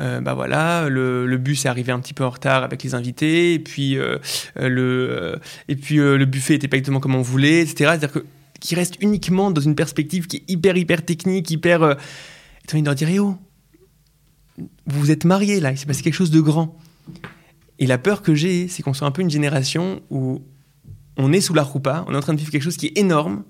euh, 0.01 0.21
bah 0.21 0.35
voilà, 0.35 0.89
le, 0.89 1.37
bus 1.37 1.67
est 1.67 1.69
arrivé 1.69 1.93
un 1.93 2.01
petit 2.01 2.15
peu 2.15 2.25
en 2.25 2.31
retard 2.31 2.65
avec 2.65 2.83
les 2.83 2.95
invités 2.95 3.55
et 3.55 3.59
puis, 3.59 3.97
euh, 3.99 4.19
le, 4.57 5.39
et 5.69 5.77
puis 5.77 5.97
le 5.97 6.25
buffet 6.25 6.55
était 6.55 6.67
pas 6.67 6.79
exactement 6.79 7.01
comme 7.01 7.15
on 7.15 7.23
voulait, 7.23 7.61
etc. 7.61 7.75
C'est-à-dire 7.91 8.13
que 8.13 8.25
qui 8.61 8.75
reste 8.75 8.97
uniquement 9.01 9.51
dans 9.51 9.61
une 9.61 9.75
perspective 9.75 10.27
qui 10.27 10.37
est 10.37 10.45
hyper 10.47 10.77
hyper 10.77 11.05
technique, 11.05 11.51
hyper. 11.51 11.83
Euh, 11.83 11.95
as 12.69 12.75
envie 12.75 12.83
de 12.83 12.87
leur 12.87 12.95
dire, 12.95 13.09
eh 13.11 13.19
oh, 13.19 13.37
vous 14.59 15.01
vous 15.01 15.11
êtes 15.11 15.25
mariés 15.25 15.59
là, 15.59 15.73
il 15.73 15.79
s'est 15.79 15.87
passé 15.87 16.03
quelque 16.03 16.15
chose 16.15 16.31
de 16.31 16.41
grand. 16.41 16.79
Et 17.81 17.87
la 17.87 17.99
peur 17.99 18.23
que 18.23 18.35
j'ai, 18.35 18.69
c'est 18.69 18.83
qu'on 18.83 18.93
soit 18.93 19.09
un 19.09 19.11
peu 19.11 19.23
une 19.23 19.31
génération 19.31 20.03
où 20.11 20.43
on 21.17 21.33
est 21.33 21.41
sous 21.41 21.55
la 21.55 21.63
roupa, 21.63 22.05
on 22.07 22.15
est 22.15 22.17
en 22.17 22.21
train 22.21 22.35
de 22.35 22.39
vivre 22.39 22.53
quelque 22.53 22.63
chose 22.63 22.77
qui 22.77 22.87
est 22.87 22.99
énorme, 22.99 23.43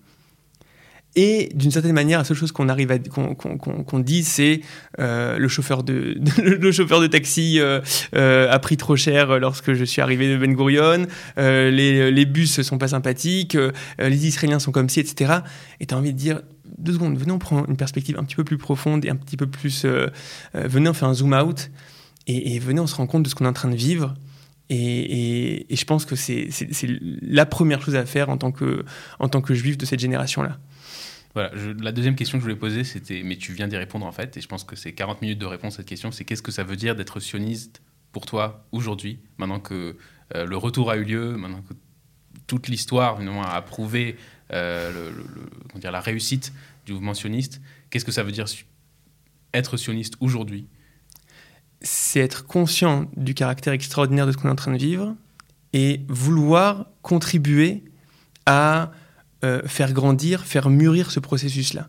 et 1.17 1.51
d'une 1.55 1.73
certaine 1.73 1.93
manière, 1.93 2.19
la 2.19 2.25
seule 2.25 2.37
chose 2.37 2.53
qu'on 2.53 2.69
arrive 2.69 2.93
à 2.93 2.99
qu'on 2.99 3.99
dit, 3.99 4.23
c'est 4.23 4.61
euh, 5.01 5.39
le 5.39 5.49
chauffeur 5.49 5.83
de, 5.83 6.17
le 6.43 6.73
chauffeur 6.73 7.01
de 7.01 7.09
taxi 7.09 7.59
euh, 7.59 7.81
euh, 8.15 8.51
a 8.51 8.59
pris 8.61 8.77
trop 8.77 8.95
cher 8.95 9.41
lorsque 9.41 9.73
je 9.73 9.85
suis 9.85 10.01
arrivé 10.01 10.33
de 10.33 10.37
Ben 10.37 10.55
Gurion. 10.55 11.07
les, 11.37 12.13
les 12.13 12.25
bus 12.27 12.61
sont 12.63 12.79
pas 12.79 12.89
sympathiques. 12.89 13.57
les 13.99 14.27
Israéliens 14.27 14.61
sont 14.61 14.73
comme 14.73 14.89
ci, 14.89 15.01
etc. 15.01 15.39
Et 15.81 15.87
tu 15.87 15.95
as 15.95 15.99
envie 15.99 16.13
de 16.13 16.19
dire 16.19 16.43
deux 16.79 16.93
secondes. 16.93 17.19
Venez, 17.19 17.33
on 17.33 17.39
prend 17.39 17.67
une 17.67 17.77
perspective 17.77 18.17
un 18.19 18.23
petit 18.23 18.37
peu 18.37 18.45
plus 18.45 18.59
profonde 18.59 19.05
et 19.05 19.11
un 19.11 19.17
petit 19.17 19.37
peu 19.37 19.47
plus. 19.47 19.85
venez, 20.55 20.89
on 20.89 20.95
fait 20.95 21.07
un 21.07 21.15
zoom 21.15 21.33
out 21.33 21.71
et, 22.29 22.59
venez, 22.61 22.81
on 22.81 22.87
se 22.87 22.95
rend 22.95 23.09
compte 23.09 23.25
de 23.25 23.29
ce 23.29 23.35
qu'on 23.35 23.47
est 23.47 23.49
en 23.49 23.53
train 23.53 23.71
de 23.71 23.77
vivre. 23.77 24.15
Et, 24.71 25.67
je 25.69 25.85
pense 25.85 26.05
que 26.07 26.15
c'est 26.15 26.49
la 27.23 27.45
première 27.45 27.83
chose 27.83 27.97
à 27.97 28.07
faire 28.07 28.31
en 28.31 28.39
tant 28.39 28.53
que 28.53 28.85
en 29.19 29.29
tant 29.29 29.41
que 29.41 29.53
juif 29.53 29.77
de 29.77 29.85
cette 29.85 30.01
génération-là. 30.01 30.59
Voilà, 31.35 31.53
la 31.81 31.93
deuxième 31.93 32.17
question 32.17 32.39
que 32.39 32.43
je 32.43 32.45
voulais 32.45 32.59
poser, 32.59 32.83
c'était, 32.83 33.23
mais 33.23 33.37
tu 33.37 33.53
viens 33.53 33.69
d'y 33.69 33.77
répondre 33.77 34.05
en 34.07 34.13
fait, 34.13 34.37
et 34.37 34.41
je 34.41 34.49
pense 34.49 34.65
que 34.65 34.75
c'est 34.75 34.93
40 34.93 35.23
minutes 35.23 35.39
de 35.39 35.47
réponse 35.47 35.75
à 35.75 35.77
cette 35.79 35.87
question, 35.87 36.11
c'est 36.11 36.25
qu'est-ce 36.25 36.43
que 36.43 36.51
ça 36.51 36.65
veut 36.65 36.75
dire 36.77 36.97
d'être 36.97 37.21
sioniste 37.21 37.83
pour 38.11 38.27
toi 38.27 38.67
aujourd'hui, 38.73 39.21
maintenant 39.39 39.61
que 39.61 39.97
euh, 40.35 40.45
le 40.45 40.57
retour 40.57 40.91
a 40.91 40.97
eu 40.97 41.05
lieu, 41.05 41.37
maintenant 41.37 41.63
que 41.63 41.75
toute 42.49 42.67
l'histoire 42.67 43.21
a 43.45 43.63
prouvé 43.63 44.17
euh, 44.53 45.13
le, 45.73 45.81
dire, 45.81 45.93
la 45.93 46.01
réussite 46.01 46.53
du 46.85 46.93
mouvement 46.95 47.15
sioniste, 47.15 47.61
qu'est-ce 47.91 48.05
que 48.05 48.13
ça 48.13 48.25
veut 48.25 48.33
dire 48.33 48.47
être 49.55 49.77
sioniste 49.77 50.15
aujourd'hui 50.19 50.67
C'est 51.83 52.21
être 52.21 52.47
conscient 52.47 53.07
du 53.17 53.35
caractère 53.35 53.73
extraordinaire 53.73 54.27
de 54.27 54.33
ce 54.33 54.37
qu'on 54.37 54.49
est 54.49 54.53
en 54.53 54.57
train 54.57 54.73
de 54.73 54.79
vivre 54.79 55.15
et 55.73 56.03
vouloir 56.09 56.87
contribuer 57.03 57.85
à 58.47 58.91
euh, 59.45 59.63
faire 59.67 59.93
grandir, 59.93 60.45
faire 60.45 60.69
mûrir 60.69 61.11
ce 61.11 61.21
processus-là. 61.21 61.89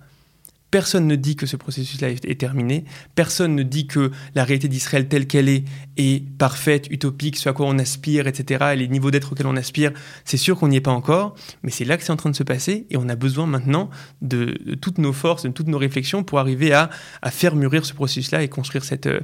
Personne 0.71 1.05
ne 1.05 1.15
dit 1.15 1.35
que 1.35 1.45
ce 1.45 1.57
processus-là 1.57 2.09
est 2.09 2.39
terminé. 2.39 2.85
Personne 3.13 3.55
ne 3.55 3.63
dit 3.63 3.87
que 3.87 4.11
la 4.35 4.45
réalité 4.45 4.69
d'Israël 4.69 5.09
telle 5.09 5.27
qu'elle 5.27 5.49
est 5.49 5.65
est 5.97 6.25
parfaite, 6.37 6.87
utopique, 6.89 7.35
ce 7.35 7.49
à 7.49 7.53
quoi 7.53 7.65
on 7.67 7.77
aspire, 7.77 8.25
etc. 8.27 8.71
Et 8.73 8.77
les 8.77 8.87
niveaux 8.87 9.11
d'être 9.11 9.33
auxquels 9.33 9.47
on 9.47 9.57
aspire, 9.57 9.91
c'est 10.23 10.37
sûr 10.37 10.57
qu'on 10.57 10.69
n'y 10.69 10.77
est 10.77 10.81
pas 10.81 10.91
encore, 10.91 11.35
mais 11.63 11.71
c'est 11.71 11.83
là 11.83 11.97
que 11.97 12.03
c'est 12.03 12.11
en 12.11 12.15
train 12.15 12.29
de 12.29 12.35
se 12.35 12.43
passer 12.43 12.87
et 12.89 12.97
on 12.97 13.09
a 13.09 13.15
besoin 13.15 13.45
maintenant 13.45 13.89
de, 14.21 14.57
toutes 14.81 14.97
nos 14.97 15.13
forces, 15.13 15.43
de 15.43 15.49
toutes 15.49 15.67
nos 15.67 15.77
réflexions 15.77 16.23
pour 16.23 16.39
arriver 16.39 16.73
à, 16.73 16.89
faire 17.31 17.55
mûrir 17.55 17.85
ce 17.85 17.93
processus-là 17.93 18.41
et 18.43 18.47
construire 18.47 18.83
cette, 18.85 19.07
euh, 19.07 19.21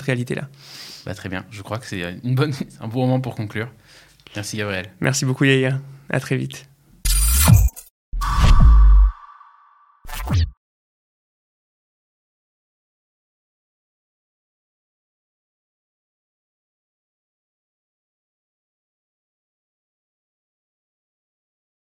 réalité-là. 0.00 0.48
Bah, 1.04 1.14
très 1.14 1.28
bien, 1.28 1.44
je 1.50 1.62
crois 1.62 1.78
que 1.78 1.86
c'est 1.86 2.02
euh, 2.02 2.12
un 2.80 2.88
bon 2.88 3.00
moment 3.00 3.20
pour 3.20 3.34
conclure. 3.34 3.68
Merci 4.34 4.56
Gabriel. 4.56 4.92
Merci 5.00 5.24
beaucoup 5.24 5.44
Yaya, 5.44 5.80
à 6.10 6.20
très 6.20 6.36
vite. 6.36 6.68